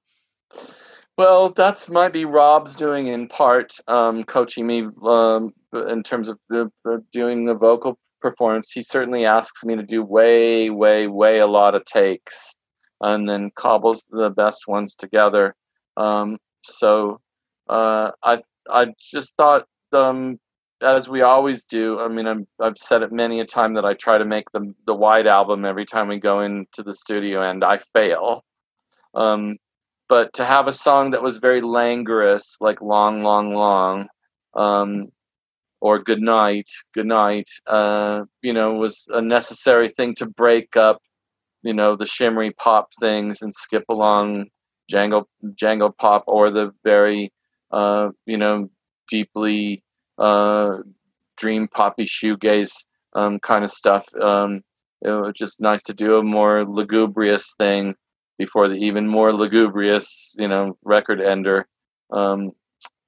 Well, 1.19 1.49
that's 1.49 1.89
might 1.89 2.13
be 2.13 2.25
Rob's 2.25 2.77
doing 2.77 3.09
in 3.09 3.27
part, 3.27 3.73
um, 3.89 4.23
coaching 4.23 4.65
me 4.65 4.87
um, 5.03 5.55
in 5.73 6.05
terms 6.05 6.29
of 6.29 6.39
the, 6.49 6.71
the, 6.85 7.03
doing 7.11 7.47
the 7.47 7.55
vocal 7.55 7.99
performance. 8.21 8.71
He 8.71 8.83
certainly 8.83 9.25
asks 9.25 9.65
me 9.65 9.75
to 9.75 9.83
do 9.83 10.05
way, 10.05 10.71
way, 10.71 11.09
way 11.09 11.41
a 11.41 11.49
lot 11.49 11.75
of 11.75 11.85
takes, 11.85 12.55
and 13.01 13.29
then 13.29 13.51
cobbles 13.57 14.07
the 14.09 14.31
best 14.31 14.69
ones 14.69 14.95
together. 14.95 15.57
Um, 15.97 16.39
so 16.63 17.21
uh, 17.69 18.13
I 18.23 18.39
I 18.71 18.95
just 19.01 19.35
thought 19.37 19.67
um, 19.93 20.39
as 20.83 21.09
we 21.09 21.23
always 21.23 21.65
do. 21.65 21.99
I 22.01 22.09
mean, 22.09 22.27
I'm, 22.27 22.47
I've 22.61 22.79
said 22.79 23.03
it 23.03 23.13
many 23.13 23.41
a 23.41 23.47
time 23.47 23.75
that 23.75 23.85
I 23.85 23.95
try 23.95 24.19
to 24.19 24.25
make 24.25 24.51
the 24.53 24.75
the 24.87 24.95
white 24.95 25.27
album 25.27 25.65
every 25.65 25.87
time 25.87 26.09
we 26.09 26.19
go 26.21 26.41
into 26.41 26.83
the 26.83 26.95
studio, 26.95 27.43
and 27.43 27.65
I 27.65 27.79
fail. 27.95 28.45
Um, 29.15 29.57
but 30.09 30.35
to 30.35 30.45
have 30.47 30.69
a 30.69 30.73
song 30.73 31.13
that 31.13 31.23
was 31.23 31.39
very 31.39 31.63
languorous, 31.63 32.57
like 32.61 32.81
"Long, 32.83 33.23
Long, 33.23 33.55
Long," 33.55 34.09
um, 34.55 35.09
or 35.81 36.01
"Good 36.03 36.21
Night, 36.23 36.69
Good 36.95 37.07
Night," 37.07 37.49
uh, 37.67 38.23
you 38.43 38.53
know, 38.53 38.75
was 38.75 39.07
a 39.11 39.23
necessary 39.23 39.89
thing 39.91 40.15
to 40.17 40.27
break 40.27 40.77
up, 40.77 41.01
you 41.63 41.75
know, 41.75 41.97
the 41.97 42.07
shimmery 42.07 42.53
pop 42.53 42.89
things 43.01 43.43
and 43.43 43.55
skip 43.55 43.85
along 43.91 44.47
jangle 44.91 45.29
jangle 45.57 45.93
pop 45.93 46.25
or 46.29 46.51
the 46.51 46.73
very, 46.85 47.33
uh, 47.73 48.11
you 48.27 48.37
know, 48.39 48.69
deeply 49.09 49.83
uh, 50.19 50.79
dream 51.37 51.69
poppy 51.69 52.05
shoegaze 52.05 52.85
um, 53.15 53.39
kind 53.41 53.65
of 53.65 53.71
stuff. 53.71 54.07
Um, 54.15 54.63
it 55.03 55.11
was 55.11 55.33
just 55.35 55.61
nice 55.61 55.83
to 55.85 55.95
do 55.95 56.17
a 56.17 56.23
more 56.23 56.65
lugubrious 56.65 57.55
thing 57.59 57.95
before 58.39 58.69
the 58.69 58.75
even 58.75 59.07
more 59.07 59.33
lugubrious, 59.33 60.35
you 60.39 60.49
know, 60.49 60.77
record 60.85 61.21
ender. 61.21 61.67
Um, 62.11 62.53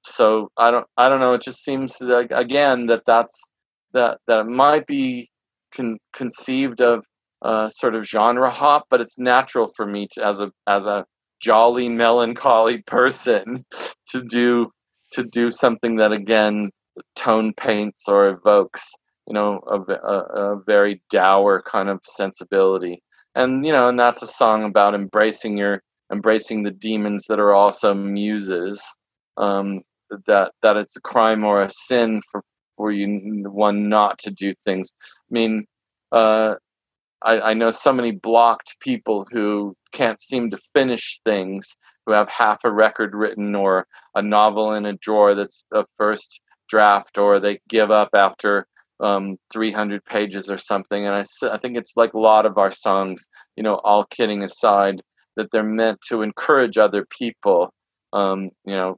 so 0.03 0.51
I 0.57 0.71
don't, 0.71 0.87
I 0.97 1.09
don't 1.09 1.19
know. 1.19 1.33
It 1.33 1.41
just 1.41 1.63
seems 1.63 1.99
like 2.01 2.31
again 2.31 2.87
that 2.87 3.05
that's 3.05 3.51
that 3.93 4.19
that 4.27 4.45
might 4.45 4.87
be 4.87 5.29
con- 5.73 5.99
conceived 6.13 6.81
of 6.81 7.05
uh, 7.41 7.69
sort 7.69 7.95
of 7.95 8.05
genre 8.05 8.49
hop, 8.49 8.85
but 8.89 9.01
it's 9.01 9.19
natural 9.19 9.71
for 9.75 9.85
me 9.85 10.07
to 10.13 10.25
as 10.25 10.39
a 10.39 10.51
as 10.67 10.85
a 10.85 11.05
jolly 11.41 11.89
melancholy 11.89 12.81
person 12.87 13.65
to 14.09 14.23
do 14.23 14.71
to 15.11 15.23
do 15.23 15.49
something 15.49 15.95
that 15.97 16.11
again 16.11 16.71
tone 17.15 17.53
paints 17.53 18.07
or 18.07 18.29
evokes 18.29 18.93
you 19.29 19.33
know 19.33 19.61
a, 19.67 19.79
a, 19.93 20.53
a, 20.55 20.63
very 20.65 21.01
dour 21.09 21.61
kind 21.61 21.87
of 21.87 21.99
sensibility. 22.03 23.01
And 23.35 23.65
you 23.65 23.71
know 23.71 23.87
and 23.87 23.99
that's 23.99 24.21
a 24.21 24.27
song 24.27 24.63
about 24.63 24.95
embracing 24.95 25.57
your 25.57 25.81
embracing 26.11 26.63
the 26.63 26.71
demons 26.71 27.25
that 27.29 27.39
are 27.39 27.53
also 27.53 27.93
muses 27.93 28.83
um, 29.37 29.83
that 30.27 30.51
that 30.63 30.77
it's 30.77 30.95
a 30.95 31.01
crime 31.01 31.43
or 31.45 31.61
a 31.61 31.69
sin 31.69 32.21
for 32.31 32.43
for 32.75 32.91
you 32.91 33.43
one 33.49 33.87
not 33.87 34.17
to 34.19 34.31
do 34.31 34.51
things. 34.51 34.93
I 35.01 35.31
mean 35.31 35.65
uh, 36.11 36.55
I, 37.21 37.39
I 37.41 37.53
know 37.53 37.69
so 37.69 37.93
many 37.93 38.11
blocked 38.11 38.79
people 38.79 39.27
who 39.31 39.75
can't 39.91 40.21
seem 40.21 40.49
to 40.49 40.57
finish 40.73 41.19
things 41.23 41.75
who 42.05 42.13
have 42.13 42.29
half 42.29 42.63
a 42.63 42.71
record 42.71 43.13
written 43.13 43.53
or 43.53 43.85
a 44.15 44.21
novel 44.23 44.73
in 44.73 44.87
a 44.87 44.93
drawer 44.93 45.35
that's 45.35 45.63
a 45.71 45.85
first 45.97 46.41
draft 46.69 47.17
or 47.17 47.39
they 47.39 47.59
give 47.67 47.91
up 47.91 48.09
after 48.13 48.67
um, 48.99 49.37
300 49.51 50.03
pages 50.05 50.49
or 50.49 50.57
something. 50.57 51.05
And 51.05 51.15
I, 51.15 51.53
I 51.53 51.57
think 51.57 51.77
it's 51.77 51.95
like 51.95 52.13
a 52.13 52.19
lot 52.19 52.45
of 52.45 52.57
our 52.57 52.71
songs, 52.71 53.27
you 53.55 53.63
know, 53.63 53.75
all 53.75 54.05
kidding 54.05 54.43
aside, 54.43 55.01
that 55.35 55.49
they're 55.51 55.63
meant 55.63 56.01
to 56.09 56.21
encourage 56.21 56.77
other 56.77 57.05
people, 57.09 57.73
um, 58.13 58.49
you 58.65 58.73
know, 58.73 58.97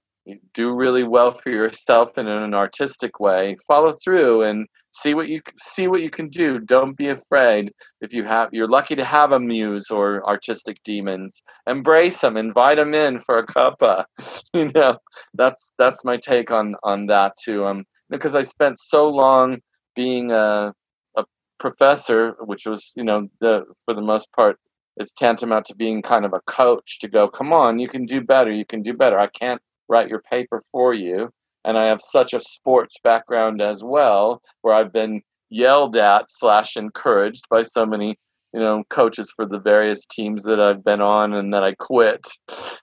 do 0.54 0.74
really 0.74 1.04
well 1.04 1.32
for 1.32 1.50
yourself 1.50 2.18
in 2.18 2.28
an 2.28 2.54
artistic 2.54 3.20
way. 3.20 3.58
Follow 3.68 3.92
through 4.04 4.44
and 4.44 4.68
see 4.92 5.14
what 5.14 5.28
you 5.28 5.42
see 5.60 5.88
what 5.88 6.02
you 6.02 6.10
can 6.10 6.30
do. 6.30 6.60
Don't 6.60 6.96
be 6.98 7.10
afraid. 7.10 7.72
If 8.02 8.14
you 8.14 8.24
have, 8.26 8.50
you're 8.54 8.68
lucky 8.68 8.96
to 8.96 9.06
have 9.06 9.32
a 9.32 9.40
muse 9.40 9.90
or 9.90 10.28
artistic 10.28 10.82
demons. 10.84 11.42
Embrace 11.68 12.22
them. 12.22 12.38
Invite 12.38 12.78
them 12.78 12.94
in 12.94 13.20
for 13.20 13.40
a 13.40 13.46
cuppa. 13.46 14.06
you 14.54 14.72
know, 14.74 14.98
that's 15.34 15.72
that's 15.78 16.04
my 16.04 16.18
take 16.18 16.52
on 16.52 16.76
on 16.84 17.08
that 17.08 17.34
too. 17.42 17.66
Um, 17.66 17.86
because 18.10 18.36
I 18.36 18.44
spent 18.44 18.80
so 18.80 19.10
long 19.10 19.60
being 19.96 20.32
a 20.32 20.74
a 21.18 21.24
professor, 21.60 22.36
which 22.42 22.66
was 22.66 22.94
you 22.96 23.04
know 23.04 23.28
the 23.40 23.66
for 23.86 23.94
the 23.94 24.02
most 24.02 24.32
part 24.34 24.58
it's 24.98 25.14
tantamount 25.14 25.66
to 25.66 25.74
being 25.76 26.02
kind 26.02 26.26
of 26.26 26.34
a 26.34 26.42
coach 26.42 27.00
to 27.00 27.08
go 27.08 27.26
come 27.26 27.54
on 27.54 27.80
you 27.80 27.88
can 27.88 28.04
do 28.04 28.20
better 28.20 28.52
you 28.52 28.66
can 28.66 28.82
do 28.82 28.94
better 28.94 29.18
i 29.18 29.26
can't 29.28 29.62
write 29.92 30.10
your 30.10 30.22
paper 30.22 30.62
for 30.72 30.94
you. 30.94 31.30
And 31.66 31.78
I 31.78 31.86
have 31.86 32.02
such 32.02 32.34
a 32.34 32.40
sports 32.40 32.98
background 33.04 33.62
as 33.62 33.84
well, 33.84 34.42
where 34.62 34.74
I've 34.74 34.94
been 34.94 35.22
yelled 35.50 35.96
at 35.96 36.26
slash 36.30 36.78
encouraged 36.78 37.44
by 37.50 37.64
so 37.64 37.86
many 37.86 38.18
you 38.54 38.60
know, 38.60 38.84
coaches 38.90 39.32
for 39.36 39.46
the 39.46 39.60
various 39.60 40.06
teams 40.06 40.44
that 40.44 40.60
I've 40.60 40.84
been 40.84 41.02
on 41.02 41.34
and 41.34 41.54
that 41.54 41.64
I 41.64 41.74
quit. 41.76 42.28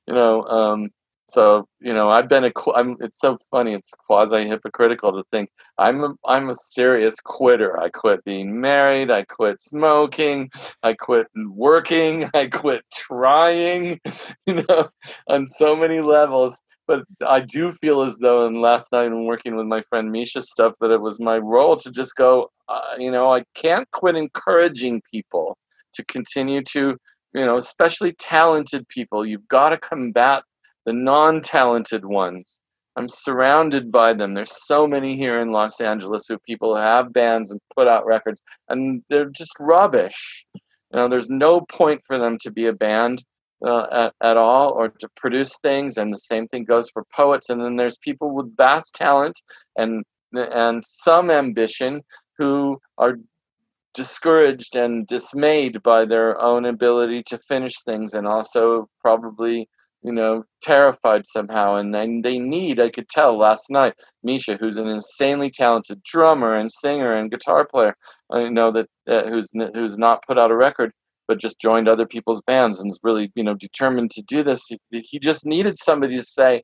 You 0.06 0.14
know, 0.14 0.42
um, 0.44 0.88
so 1.30 1.68
you 1.80 1.92
know, 1.92 2.08
I've 2.08 2.28
been 2.28 2.44
a. 2.44 2.52
I'm, 2.74 2.96
it's 3.00 3.20
so 3.20 3.36
funny. 3.50 3.74
It's 3.74 3.90
quasi 3.90 4.48
hypocritical 4.48 5.12
to 5.12 5.24
think 5.30 5.50
I'm 5.76 6.02
a, 6.02 6.14
I'm 6.26 6.48
a 6.48 6.54
serious 6.54 7.16
quitter. 7.22 7.78
I 7.78 7.90
quit 7.90 8.24
being 8.24 8.58
married. 8.60 9.10
I 9.10 9.24
quit 9.24 9.60
smoking. 9.60 10.50
I 10.82 10.94
quit 10.94 11.26
working. 11.36 12.30
I 12.34 12.46
quit 12.46 12.82
trying. 12.92 14.00
You 14.46 14.64
know, 14.66 14.88
on 15.28 15.46
so 15.46 15.76
many 15.76 16.00
levels. 16.00 16.58
But 16.88 17.04
I 17.26 17.40
do 17.40 17.70
feel 17.70 18.00
as 18.00 18.16
though, 18.16 18.46
and 18.46 18.62
last 18.62 18.92
night 18.92 19.10
when 19.10 19.26
working 19.26 19.56
with 19.56 19.66
my 19.66 19.82
friend 19.82 20.10
Misha 20.10 20.40
stuff, 20.40 20.74
that 20.80 20.90
it 20.90 21.02
was 21.02 21.20
my 21.20 21.36
role 21.36 21.76
to 21.76 21.90
just 21.90 22.16
go. 22.16 22.50
Uh, 22.66 22.94
you 22.98 23.10
know, 23.10 23.32
I 23.32 23.44
can't 23.54 23.88
quit 23.92 24.16
encouraging 24.16 25.02
people 25.12 25.58
to 25.92 26.04
continue 26.06 26.62
to. 26.72 26.96
You 27.34 27.44
know, 27.44 27.58
especially 27.58 28.14
talented 28.14 28.88
people. 28.88 29.26
You've 29.26 29.46
got 29.48 29.68
to 29.68 29.76
combat 29.76 30.44
the 30.86 30.94
non 30.94 31.42
talented 31.42 32.06
ones. 32.06 32.58
I'm 32.96 33.08
surrounded 33.08 33.92
by 33.92 34.14
them. 34.14 34.32
There's 34.32 34.66
so 34.66 34.86
many 34.86 35.14
here 35.14 35.40
in 35.40 35.52
Los 35.52 35.80
Angeles 35.82 36.24
who 36.26 36.38
people 36.38 36.74
have 36.74 37.12
bands 37.12 37.50
and 37.50 37.60
put 37.76 37.86
out 37.86 38.06
records, 38.06 38.42
and 38.70 39.02
they're 39.10 39.30
just 39.30 39.52
rubbish. 39.60 40.46
You 40.54 40.60
know, 40.94 41.08
there's 41.08 41.28
no 41.28 41.60
point 41.60 42.00
for 42.06 42.18
them 42.18 42.38
to 42.40 42.50
be 42.50 42.66
a 42.66 42.72
band 42.72 43.22
uh, 43.64 43.86
at, 43.90 44.14
at 44.22 44.36
all 44.36 44.70
or 44.70 44.88
to 44.88 45.08
produce 45.16 45.58
things. 45.58 45.96
And 45.96 46.12
the 46.12 46.18
same 46.18 46.46
thing 46.46 46.64
goes 46.64 46.90
for 46.90 47.04
poets. 47.14 47.50
And 47.50 47.62
then 47.62 47.76
there's 47.76 47.98
people 47.98 48.34
with 48.34 48.56
vast 48.56 48.94
talent 48.94 49.40
and 49.76 50.04
and 50.34 50.84
some 50.86 51.30
ambition 51.30 52.02
who 52.36 52.78
are 52.98 53.18
discouraged 53.94 54.76
and 54.76 55.06
dismayed 55.06 55.82
by 55.82 56.04
their 56.04 56.38
own 56.40 56.66
ability 56.66 57.22
to 57.22 57.38
finish 57.38 57.72
things 57.82 58.12
and 58.12 58.26
also 58.26 58.88
probably 59.00 59.68
you 60.02 60.12
know, 60.12 60.44
terrified 60.62 61.26
somehow. 61.26 61.76
And 61.76 61.94
they, 61.94 62.20
they 62.22 62.38
need, 62.38 62.80
I 62.80 62.90
could 62.90 63.08
tell 63.08 63.36
last 63.36 63.70
night, 63.70 63.94
Misha, 64.22 64.56
who's 64.56 64.76
an 64.76 64.86
insanely 64.86 65.50
talented 65.50 66.02
drummer 66.02 66.54
and 66.54 66.70
singer 66.70 67.14
and 67.14 67.30
guitar 67.30 67.66
player, 67.66 67.96
I 68.30 68.48
know 68.48 68.70
that 68.72 68.88
uh, 69.08 69.28
who's 69.28 69.50
who's 69.74 69.98
not 69.98 70.24
put 70.26 70.38
out 70.38 70.50
a 70.50 70.56
record, 70.56 70.92
but 71.28 71.38
just 71.38 71.60
joined 71.60 71.88
other 71.88 72.06
people's 72.06 72.42
bands 72.42 72.80
and 72.80 72.90
is 72.90 72.98
really, 73.02 73.30
you 73.34 73.44
know, 73.44 73.54
determined 73.54 74.10
to 74.12 74.22
do 74.22 74.42
this. 74.42 74.66
He, 74.66 74.80
he 74.90 75.18
just 75.18 75.46
needed 75.46 75.78
somebody 75.78 76.14
to 76.16 76.22
say, 76.22 76.62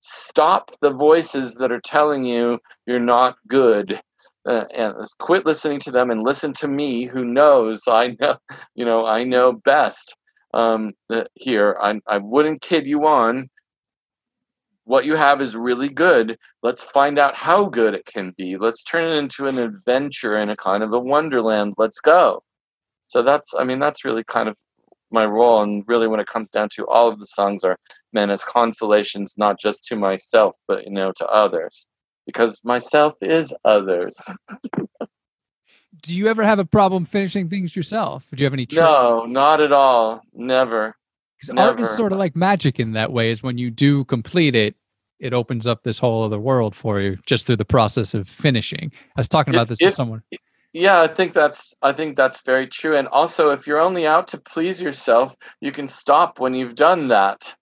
stop 0.00 0.70
the 0.80 0.90
voices 0.90 1.54
that 1.54 1.70
are 1.70 1.80
telling 1.80 2.24
you 2.24 2.58
you're 2.86 2.98
not 2.98 3.36
good. 3.48 4.00
Uh, 4.48 4.64
and 4.76 4.94
quit 5.18 5.44
listening 5.44 5.80
to 5.80 5.90
them 5.90 6.10
and 6.10 6.22
listen 6.22 6.52
to 6.52 6.68
me 6.68 7.04
who 7.04 7.24
knows 7.24 7.82
i 7.88 8.16
know 8.20 8.36
you 8.76 8.84
know 8.84 9.04
i 9.04 9.24
know 9.24 9.50
best 9.64 10.14
um, 10.56 10.94
here. 11.34 11.76
I, 11.80 12.00
I 12.06 12.18
wouldn't 12.18 12.62
kid 12.62 12.86
you 12.86 13.06
on. 13.06 13.50
What 14.84 15.04
you 15.04 15.16
have 15.16 15.40
is 15.40 15.56
really 15.56 15.88
good. 15.88 16.38
Let's 16.62 16.82
find 16.82 17.18
out 17.18 17.34
how 17.34 17.66
good 17.66 17.94
it 17.94 18.06
can 18.06 18.32
be. 18.38 18.56
Let's 18.56 18.84
turn 18.84 19.10
it 19.10 19.16
into 19.16 19.46
an 19.46 19.58
adventure 19.58 20.34
and 20.34 20.50
a 20.50 20.56
kind 20.56 20.82
of 20.82 20.92
a 20.92 20.98
wonderland. 20.98 21.74
Let's 21.76 22.00
go. 22.00 22.42
So 23.08 23.22
that's, 23.22 23.52
I 23.58 23.64
mean, 23.64 23.78
that's 23.78 24.04
really 24.04 24.24
kind 24.24 24.48
of 24.48 24.56
my 25.10 25.24
role. 25.24 25.62
And 25.62 25.84
really, 25.86 26.08
when 26.08 26.20
it 26.20 26.26
comes 26.26 26.50
down 26.50 26.68
to 26.76 26.86
all 26.86 27.08
of 27.08 27.18
the 27.18 27.26
songs 27.26 27.64
are 27.64 27.76
meant 28.12 28.30
as 28.30 28.42
consolations, 28.42 29.34
not 29.36 29.60
just 29.60 29.84
to 29.86 29.96
myself, 29.96 30.56
but, 30.66 30.84
you 30.84 30.90
know, 30.90 31.12
to 31.16 31.26
others. 31.26 31.86
Because 32.26 32.60
myself 32.64 33.14
is 33.20 33.54
others. 33.64 34.16
do 36.02 36.16
you 36.16 36.28
ever 36.28 36.42
have 36.42 36.58
a 36.58 36.64
problem 36.64 37.04
finishing 37.04 37.48
things 37.48 37.76
yourself? 37.76 38.28
Do 38.34 38.42
you 38.42 38.46
have 38.46 38.52
any 38.52 38.66
tricks? 38.66 38.80
No, 38.80 39.26
not 39.26 39.60
at 39.60 39.72
all. 39.72 40.20
Never. 40.34 40.96
Because 41.38 41.50
art 41.56 41.80
is 41.80 41.94
sort 41.94 42.12
of 42.12 42.18
like 42.18 42.34
magic 42.34 42.80
in 42.80 42.92
that 42.92 43.12
way. 43.12 43.30
Is 43.30 43.42
when 43.42 43.58
you 43.58 43.70
do 43.70 44.04
complete 44.04 44.54
it, 44.54 44.74
it 45.20 45.32
opens 45.32 45.66
up 45.66 45.82
this 45.82 45.98
whole 45.98 46.22
other 46.22 46.38
world 46.38 46.74
for 46.74 47.00
you 47.00 47.18
just 47.26 47.46
through 47.46 47.56
the 47.56 47.64
process 47.64 48.14
of 48.14 48.28
finishing. 48.28 48.90
I 49.16 49.20
was 49.20 49.28
talking 49.28 49.54
about 49.54 49.68
this 49.68 49.80
if, 49.80 49.86
with 49.86 49.94
someone. 49.94 50.22
Yeah, 50.76 51.00
I 51.00 51.08
think 51.08 51.32
that's 51.32 51.72
I 51.80 51.92
think 51.94 52.16
that's 52.16 52.42
very 52.42 52.66
true. 52.66 52.96
And 52.98 53.08
also, 53.08 53.50
if 53.50 53.66
you're 53.66 53.80
only 53.80 54.06
out 54.06 54.28
to 54.28 54.38
please 54.38 54.78
yourself, 54.78 55.34
you 55.60 55.72
can 55.72 55.88
stop 55.88 56.38
when 56.38 56.52
you've 56.54 56.74
done 56.74 57.08
that. 57.08 57.54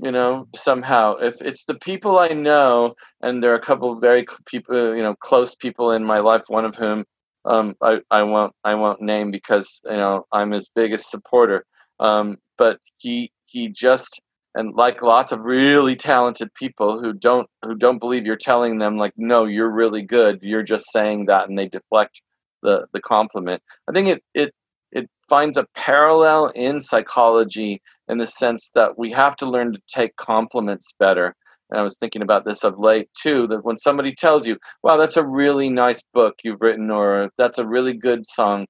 You 0.00 0.10
know, 0.12 0.48
somehow. 0.56 1.16
If 1.18 1.40
it's 1.42 1.64
the 1.66 1.76
people 1.76 2.18
I 2.18 2.28
know, 2.30 2.94
and 3.22 3.42
there 3.42 3.52
are 3.52 3.56
a 3.56 3.60
couple 3.60 3.92
of 3.92 4.00
very 4.00 4.26
people, 4.46 4.96
you 4.96 5.02
know, 5.02 5.14
close 5.16 5.54
people 5.54 5.92
in 5.92 6.04
my 6.04 6.20
life. 6.20 6.44
One 6.48 6.64
of 6.64 6.76
whom 6.76 7.04
um, 7.44 7.76
I, 7.82 8.00
I 8.10 8.24
won't 8.24 8.54
I 8.64 8.74
won't 8.74 9.02
name 9.02 9.30
because 9.30 9.80
you 9.84 9.96
know 9.96 10.24
I'm 10.32 10.50
his 10.52 10.68
biggest 10.74 11.10
supporter. 11.10 11.64
Um, 12.00 12.38
but 12.58 12.80
he 12.98 13.32
he 13.46 13.68
just 13.68 14.20
and 14.56 14.74
like 14.76 15.02
lots 15.02 15.32
of 15.32 15.40
really 15.42 15.96
talented 15.96 16.52
people 16.54 17.00
who 17.00 17.12
don't 17.14 17.48
who 17.64 17.76
don't 17.76 18.00
believe 18.00 18.26
you're 18.26 18.36
telling 18.36 18.78
them 18.78 18.96
like 18.96 19.12
no 19.16 19.44
you're 19.46 19.70
really 19.70 20.02
good 20.02 20.40
you're 20.42 20.64
just 20.64 20.90
saying 20.92 21.26
that 21.26 21.48
and 21.48 21.58
they 21.58 21.68
deflect 21.68 22.20
the 22.62 22.86
the 22.92 23.00
compliment. 23.00 23.62
I 23.88 23.92
think 23.92 24.08
it 24.08 24.22
it 24.34 24.54
it 24.92 25.10
finds 25.28 25.56
a 25.56 25.66
parallel 25.74 26.46
in 26.48 26.80
psychology 26.80 27.80
in 28.08 28.18
the 28.18 28.26
sense 28.26 28.70
that 28.74 28.98
we 28.98 29.10
have 29.12 29.36
to 29.36 29.50
learn 29.50 29.72
to 29.72 29.80
take 29.88 30.16
compliments 30.16 30.94
better 30.98 31.34
and 31.70 31.78
I 31.78 31.82
was 31.82 31.98
thinking 31.98 32.22
about 32.22 32.44
this 32.44 32.64
of 32.64 32.78
late 32.78 33.08
too, 33.14 33.46
that 33.48 33.64
when 33.64 33.76
somebody 33.76 34.14
tells 34.14 34.46
you, 34.46 34.56
wow, 34.82 34.96
that's 34.96 35.16
a 35.16 35.26
really 35.26 35.68
nice 35.68 36.02
book 36.14 36.36
you've 36.42 36.60
written, 36.60 36.90
or 36.90 37.30
that's 37.36 37.58
a 37.58 37.66
really 37.66 37.92
good 37.92 38.24
song, 38.26 38.66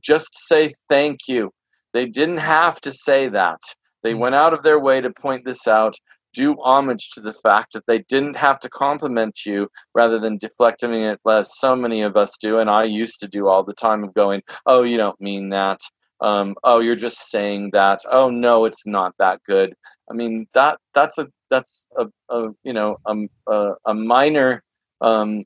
just 0.00 0.30
say 0.46 0.72
thank 0.88 1.20
you. 1.26 1.50
They 1.92 2.06
didn't 2.06 2.38
have 2.38 2.80
to 2.82 2.92
say 2.92 3.28
that. 3.30 3.58
They 4.02 4.12
mm. 4.12 4.20
went 4.20 4.34
out 4.34 4.54
of 4.54 4.62
their 4.62 4.78
way 4.78 5.00
to 5.00 5.10
point 5.10 5.44
this 5.44 5.66
out, 5.66 5.96
do 6.34 6.56
homage 6.62 7.10
to 7.10 7.20
the 7.20 7.32
fact 7.32 7.72
that 7.72 7.86
they 7.86 7.98
didn't 8.08 8.36
have 8.36 8.60
to 8.60 8.68
compliment 8.68 9.44
you 9.46 9.68
rather 9.94 10.18
than 10.18 10.38
deflecting 10.38 10.94
it 10.94 11.20
as 11.28 11.58
so 11.58 11.74
many 11.74 12.02
of 12.02 12.16
us 12.16 12.36
do. 12.40 12.58
And 12.58 12.70
I 12.70 12.84
used 12.84 13.20
to 13.20 13.28
do 13.28 13.48
all 13.48 13.62
the 13.64 13.74
time 13.74 14.04
of 14.04 14.14
going, 14.14 14.42
oh, 14.66 14.82
you 14.82 14.96
don't 14.96 15.20
mean 15.20 15.50
that. 15.50 15.80
Um, 16.20 16.56
oh, 16.64 16.80
you're 16.80 16.96
just 16.96 17.30
saying 17.30 17.70
that. 17.72 18.00
Oh, 18.10 18.28
no, 18.28 18.64
it's 18.64 18.86
not 18.86 19.14
that 19.18 19.40
good. 19.46 19.74
I 20.10 20.14
mean, 20.14 20.46
that 20.54 20.78
that's 20.94 21.18
a 21.18 21.28
that's 21.50 21.86
a, 21.96 22.06
a 22.28 22.48
you 22.64 22.72
know 22.72 22.96
um, 23.06 23.28
a, 23.46 23.72
a 23.86 23.94
minor 23.94 24.62
um, 25.00 25.44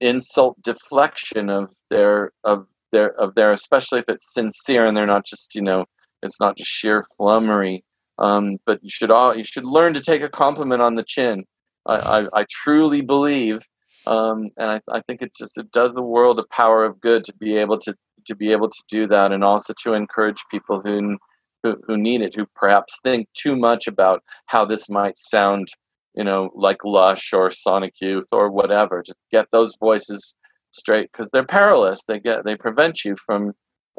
insult 0.00 0.60
deflection 0.62 1.50
of 1.50 1.70
their 1.90 2.32
of 2.44 2.66
their 2.92 3.12
of 3.20 3.34
their 3.34 3.52
especially 3.52 3.98
if 4.00 4.08
it's 4.08 4.32
sincere 4.32 4.86
and 4.86 4.96
they're 4.96 5.06
not 5.06 5.26
just 5.26 5.54
you 5.54 5.62
know 5.62 5.84
it's 6.22 6.40
not 6.40 6.56
just 6.56 6.70
sheer 6.70 7.04
flummery 7.16 7.84
um, 8.18 8.56
but 8.66 8.82
you 8.82 8.90
should 8.90 9.10
all 9.10 9.36
you 9.36 9.44
should 9.44 9.64
learn 9.64 9.94
to 9.94 10.00
take 10.00 10.22
a 10.22 10.28
compliment 10.28 10.82
on 10.82 10.94
the 10.94 11.04
chin 11.04 11.44
i 11.86 11.96
i, 12.20 12.40
I 12.40 12.46
truly 12.50 13.00
believe 13.00 13.60
um, 14.06 14.48
and 14.56 14.70
I, 14.70 14.80
I 14.90 15.02
think 15.02 15.20
it 15.20 15.34
just 15.36 15.58
it 15.58 15.70
does 15.70 15.92
the 15.92 16.02
world 16.02 16.38
a 16.38 16.44
power 16.50 16.84
of 16.84 17.00
good 17.00 17.24
to 17.24 17.34
be 17.34 17.56
able 17.56 17.78
to 17.80 17.94
to 18.24 18.34
be 18.34 18.52
able 18.52 18.68
to 18.68 18.82
do 18.88 19.06
that 19.08 19.32
and 19.32 19.44
also 19.44 19.74
to 19.82 19.92
encourage 19.92 20.42
people 20.50 20.80
who 20.80 21.18
who, 21.62 21.76
who 21.86 21.96
need 21.96 22.22
it, 22.22 22.34
who 22.34 22.46
perhaps 22.54 22.98
think 23.02 23.28
too 23.34 23.56
much 23.56 23.86
about 23.86 24.22
how 24.46 24.64
this 24.64 24.88
might 24.88 25.18
sound, 25.18 25.68
you 26.14 26.22
know, 26.22 26.50
like 26.54 26.84
Lush 26.84 27.32
or 27.32 27.50
Sonic 27.50 27.94
Youth 28.00 28.26
or 28.32 28.50
whatever. 28.50 29.02
To 29.02 29.14
get 29.32 29.46
those 29.50 29.76
voices 29.76 30.34
straight 30.70 31.10
because 31.12 31.30
they're 31.30 31.44
perilous. 31.44 32.02
They 32.06 32.20
get 32.20 32.44
they 32.44 32.56
prevent 32.56 33.04
you 33.04 33.16
from 33.26 33.52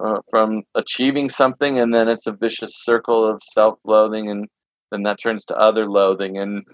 uh, 0.04 0.20
from 0.30 0.64
achieving 0.76 1.30
something, 1.30 1.80
and 1.80 1.93
then 1.93 2.08
it's 2.08 2.28
a 2.28 2.32
vicious 2.32 2.84
circle 2.84 3.26
of 3.28 3.41
self-loathing, 3.43 4.30
and 4.30 4.47
then 4.91 5.04
that 5.04 5.20
turns 5.20 5.45
to 5.45 5.58
other 5.58 5.88
loathing, 5.89 6.38
and 6.38 6.66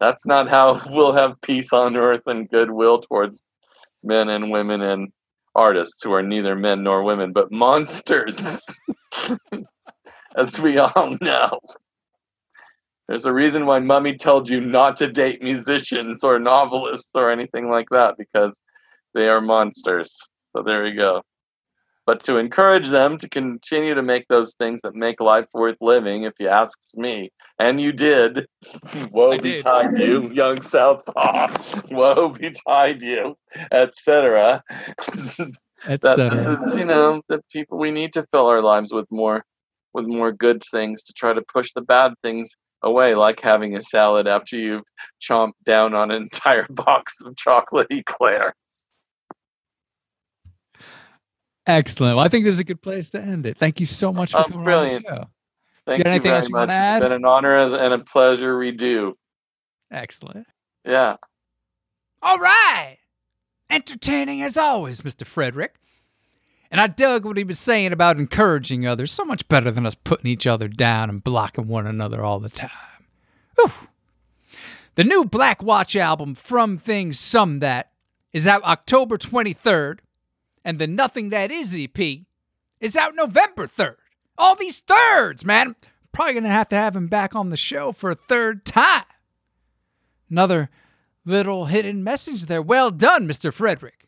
that's 0.00 0.26
not 0.26 0.48
how 0.48 0.80
we'll 0.90 1.12
have 1.12 1.40
peace 1.40 1.72
on 1.72 1.96
earth 1.96 2.22
and 2.26 2.50
goodwill 2.50 3.00
towards 3.00 3.44
men 4.02 4.28
and 4.28 4.50
women 4.50 4.80
and 4.82 5.12
artists 5.54 6.02
who 6.02 6.12
are 6.12 6.22
neither 6.22 6.56
men 6.56 6.82
nor 6.82 7.02
women 7.04 7.32
but 7.32 7.52
monsters. 7.52 8.64
as 10.36 10.60
we 10.60 10.78
all 10.78 11.16
know. 11.20 11.60
There's 13.08 13.26
a 13.26 13.32
reason 13.32 13.66
why 13.66 13.80
Mummy 13.80 14.16
told 14.16 14.48
you 14.48 14.60
not 14.60 14.96
to 14.98 15.10
date 15.10 15.42
musicians 15.42 16.24
or 16.24 16.38
novelists 16.38 17.10
or 17.14 17.30
anything 17.30 17.68
like 17.68 17.88
that 17.90 18.16
because 18.16 18.58
they 19.12 19.28
are 19.28 19.40
monsters. 19.40 20.16
So 20.56 20.62
there 20.62 20.86
you 20.86 20.96
go. 20.96 21.22
But 22.06 22.22
to 22.24 22.36
encourage 22.36 22.88
them 22.88 23.16
to 23.18 23.28
continue 23.28 23.94
to 23.94 24.02
make 24.02 24.28
those 24.28 24.54
things 24.54 24.80
that 24.82 24.94
make 24.94 25.20
life 25.20 25.46
worth 25.54 25.78
living, 25.80 26.24
if 26.24 26.34
you 26.38 26.48
ask 26.48 26.78
me, 26.96 27.30
and 27.58 27.80
you 27.80 27.92
did, 27.92 28.46
woe 29.10 29.38
betide 29.38 29.98
you, 29.98 30.30
young 30.30 30.60
Southpaw, 30.60 31.48
woe 31.90 32.28
betide 32.28 33.02
you, 33.02 33.36
etc. 33.72 34.62
Etc. 35.86 36.30
This 36.30 36.60
is, 36.60 36.76
you 36.76 36.84
know, 36.84 37.22
the 37.28 37.40
people 37.50 37.78
we 37.78 37.90
need 37.90 38.12
to 38.14 38.26
fill 38.32 38.46
our 38.46 38.62
lives 38.62 38.92
with 38.92 39.06
more 39.10 39.44
with 39.94 40.06
more 40.06 40.32
good 40.32 40.62
things 40.70 41.04
to 41.04 41.12
try 41.12 41.32
to 41.32 41.42
push 41.52 41.70
the 41.72 41.80
bad 41.80 42.12
things 42.22 42.56
away, 42.82 43.14
like 43.14 43.40
having 43.40 43.76
a 43.76 43.82
salad 43.82 44.26
after 44.26 44.56
you've 44.56 44.84
chomped 45.22 45.52
down 45.64 45.94
on 45.94 46.10
an 46.10 46.22
entire 46.22 46.66
box 46.70 47.20
of 47.24 47.36
chocolate 47.36 47.86
eclairs. 47.90 48.52
Excellent. 51.66 52.16
Well, 52.16 52.24
I 52.24 52.28
think 52.28 52.44
this 52.44 52.54
is 52.54 52.60
a 52.60 52.64
good 52.64 52.82
place 52.82 53.10
to 53.10 53.20
end 53.20 53.46
it. 53.46 53.56
Thank 53.56 53.80
you 53.80 53.86
so 53.86 54.12
much 54.12 54.32
for 54.32 54.40
Oh, 54.40 54.44
coming 54.44 54.64
brilliant. 54.64 55.06
on 55.06 55.14
the 55.14 55.20
show. 55.22 55.28
Thank 55.86 56.02
got 56.02 56.08
you 56.08 56.10
anything 56.12 56.22
very 56.30 56.36
else 56.36 56.48
you 56.48 56.54
wanna 56.54 56.66
much. 56.66 56.74
add? 56.74 56.96
It's 57.02 57.04
been 57.04 57.12
an 57.12 57.24
honor 57.24 57.56
and 57.56 57.94
a 57.94 57.98
pleasure 57.98 58.58
We 58.58 58.70
do. 58.72 59.16
Excellent. 59.90 60.46
Yeah. 60.84 61.16
All 62.22 62.38
right. 62.38 62.98
Entertaining 63.70 64.42
as 64.42 64.56
always, 64.56 65.02
Mr. 65.02 65.24
Fredrick. 65.24 65.70
And 66.70 66.80
I 66.80 66.86
dug 66.88 67.24
what 67.24 67.36
he 67.36 67.44
was 67.44 67.58
saying 67.58 67.92
about 67.92 68.18
encouraging 68.18 68.86
others. 68.86 69.12
So 69.12 69.24
much 69.24 69.46
better 69.48 69.70
than 69.70 69.86
us 69.86 69.94
putting 69.94 70.26
each 70.26 70.46
other 70.46 70.68
down 70.68 71.08
and 71.08 71.22
blocking 71.22 71.68
one 71.68 71.86
another 71.86 72.22
all 72.22 72.40
the 72.40 72.48
time. 72.48 72.70
Whew. 73.56 73.70
The 74.96 75.04
new 75.04 75.24
Black 75.24 75.62
Watch 75.62 75.96
album, 75.96 76.34
From 76.34 76.78
Things 76.78 77.18
Some 77.18 77.60
That, 77.60 77.90
is 78.32 78.46
out 78.46 78.62
October 78.64 79.16
23rd. 79.18 79.98
And 80.64 80.78
the 80.78 80.86
Nothing 80.86 81.30
That 81.30 81.50
Is 81.50 81.78
EP 81.78 82.20
is 82.80 82.96
out 82.96 83.14
November 83.14 83.66
3rd. 83.66 83.96
All 84.38 84.54
these 84.54 84.80
thirds, 84.80 85.44
man. 85.44 85.76
Probably 86.12 86.32
going 86.32 86.44
to 86.44 86.50
have 86.50 86.68
to 86.68 86.76
have 86.76 86.96
him 86.96 87.08
back 87.08 87.34
on 87.34 87.50
the 87.50 87.56
show 87.56 87.92
for 87.92 88.10
a 88.10 88.14
third 88.14 88.64
time. 88.64 89.04
Another 90.30 90.70
little 91.24 91.66
hidden 91.66 92.02
message 92.04 92.46
there. 92.46 92.62
Well 92.62 92.90
done, 92.90 93.28
Mr. 93.28 93.52
Fredrick. 93.52 94.04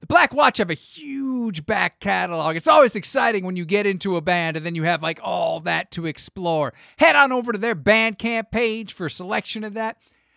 The 0.00 0.06
Black 0.06 0.34
Watch 0.34 0.58
have 0.58 0.70
a 0.70 0.74
huge 0.74 1.64
back 1.64 1.98
catalog. 1.98 2.56
It's 2.56 2.68
always 2.68 2.94
exciting 2.94 3.44
when 3.44 3.56
you 3.56 3.64
get 3.64 3.86
into 3.86 4.16
a 4.16 4.20
band 4.20 4.56
and 4.56 4.66
then 4.66 4.74
you 4.74 4.82
have 4.82 5.02
like 5.02 5.18
all 5.22 5.60
that 5.60 5.90
to 5.92 6.04
explore. 6.04 6.74
Head 6.98 7.16
on 7.16 7.32
over 7.32 7.52
to 7.52 7.58
their 7.58 7.74
Bandcamp 7.74 8.50
page 8.50 8.92
for 8.92 9.06
a 9.06 9.10
selection 9.10 9.64
of 9.64 9.72
that. 9.74 9.96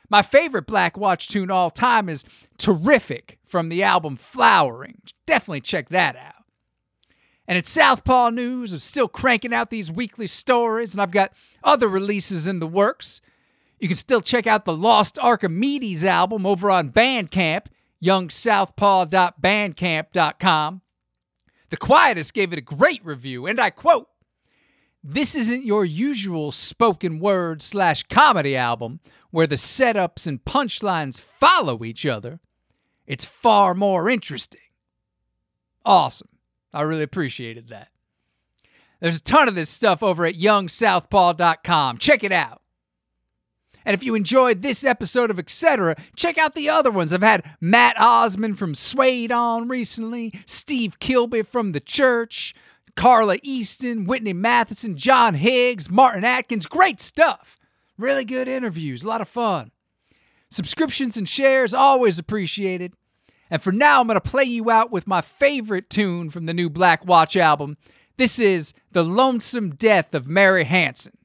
My 0.10 0.22
favorite 0.22 0.68
Black 0.68 0.98
Watch 0.98 1.28
tune 1.28 1.52
all 1.52 1.70
time 1.70 2.08
is 2.10 2.24
Terrific 2.58 3.38
from 3.46 3.70
the 3.70 3.84
album 3.84 4.16
Flowering. 4.16 5.02
Definitely 5.26 5.62
check 5.62 5.90
that 5.90 6.16
out. 6.16 6.34
And 7.48 7.58
it's 7.58 7.72
Southpaw 7.72 8.32
News 8.32 8.74
of 8.74 8.82
still 8.82 9.08
cranking 9.08 9.54
out 9.54 9.70
these 9.70 9.90
weekly 9.92 10.28
stories, 10.28 10.94
and 10.94 11.02
I've 11.02 11.12
got 11.12 11.32
other 11.64 11.88
releases 11.88 12.46
in 12.46 12.60
the 12.60 12.68
works. 12.68 13.22
You 13.80 13.88
can 13.88 13.96
still 13.96 14.20
check 14.22 14.46
out 14.48 14.66
the 14.66 14.76
Lost 14.76 15.18
Archimedes 15.20 16.04
album 16.04 16.46
over 16.46 16.70
on 16.70 16.92
Bandcamp, 16.92 17.68
youngsouthpaw.bandcamp.com. 18.04 20.82
The 21.70 21.78
Quietest 21.78 22.34
gave 22.34 22.54
it 22.54 22.60
a 22.60 22.62
great 22.62 23.06
review, 23.06 23.46
and 23.46 23.60
I 23.60 23.70
quote, 23.70 24.08
This 25.04 25.36
isn't 25.36 25.66
your 25.66 25.86
usual 25.86 26.52
spoken 26.52 27.20
word 27.20 27.62
slash 27.62 28.02
comedy 28.04 28.56
album 28.56 29.00
where 29.32 29.48
the 29.48 29.56
setups 29.56 30.28
and 30.28 30.44
punchlines 30.44 31.22
follow 31.22 31.84
each 31.84 32.06
other. 32.06 32.40
It's 33.06 33.26
far 33.26 33.74
more 33.74 34.10
interesting. 34.10 34.62
Awesome. 35.86 36.30
I 36.74 36.82
really 36.82 37.04
appreciated 37.04 37.70
that. 37.70 37.90
There's 39.00 39.20
a 39.20 39.24
ton 39.24 39.48
of 39.48 39.56
this 39.56 39.70
stuff 39.70 40.02
over 40.02 40.26
at 40.26 40.36
youngsouthpaw.com. 40.36 41.98
Check 42.00 42.24
it 42.24 42.32
out. 42.32 42.62
And 43.86 43.94
if 43.94 44.04
you 44.04 44.16
enjoyed 44.16 44.62
this 44.62 44.84
episode 44.84 45.32
of 45.32 45.40
Etc., 45.40 45.96
check 46.18 46.38
out 46.38 46.56
the 46.56 46.68
other 46.68 46.92
ones. 46.92 47.14
I've 47.14 47.22
had 47.24 47.46
Matt 47.62 47.96
Osman 47.98 48.56
from 48.56 48.76
Suede 48.76 49.32
on 49.32 49.70
recently, 49.70 50.34
Steve 50.46 51.00
Kilbey 51.00 51.48
from 51.48 51.72
The 51.72 51.80
Church, 51.80 52.54
Carla 52.98 53.38
Easton, 53.44 54.04
Whitney 54.04 54.34
Matheson, 54.34 54.98
John 54.98 55.36
Higgs, 55.36 55.90
Martin 55.90 56.26
Atkins. 56.26 56.66
Great 56.66 57.00
stuff. 57.00 57.57
Really 57.98 58.26
good 58.26 58.48
interviews, 58.48 59.04
a 59.04 59.08
lot 59.08 59.22
of 59.22 59.28
fun. 59.28 59.72
Subscriptions 60.50 61.18
and 61.18 61.28
shares, 61.28 61.74
always 61.74 62.20
appreciated. 62.20 62.94
And 63.50 63.62
for 63.62 63.72
now, 63.72 64.02
I'm 64.02 64.08
going 64.08 64.20
to 64.20 64.22
play 64.22 64.44
you 64.44 64.70
out 64.70 64.92
with 64.92 65.08
my 65.08 65.22
favorite 65.22 65.90
tune 65.90 66.30
from 66.30 66.46
the 66.46 66.54
new 66.54 66.70
Black 66.70 67.06
Watch 67.06 67.36
album. 67.36 67.78
This 68.18 68.40
is 68.40 68.74
The 68.92 69.04
Lonesome 69.04 69.72
Death 69.76 70.14
of 70.14 70.28
Mary 70.28 70.66
Hansen. 70.66 71.18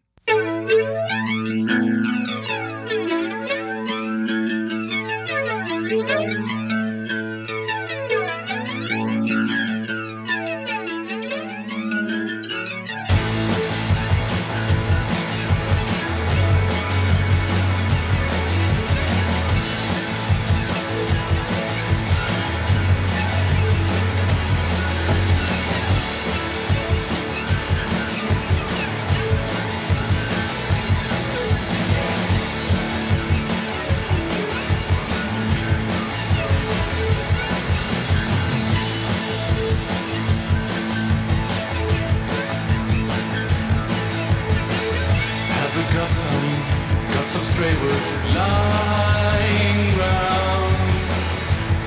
Words 47.70 48.10
lying 48.34 49.96
round 49.96 50.74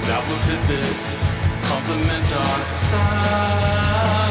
that 0.07 0.21
will 0.27 0.41
fit 0.47 0.61
this, 0.67 1.17
complement 1.67 2.35
our 2.35 2.77
sound? 2.77 4.24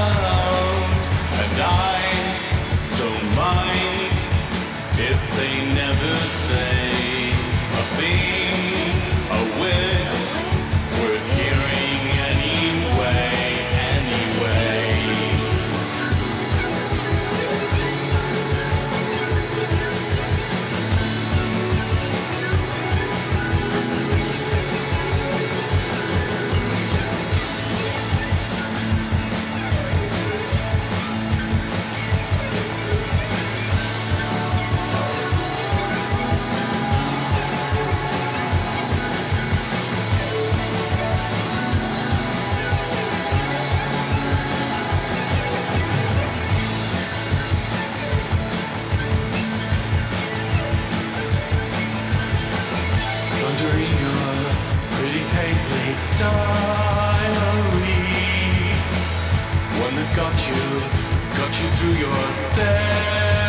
You 61.62 61.68
through 61.68 61.92
your 61.92 62.12
therapy 62.56 63.43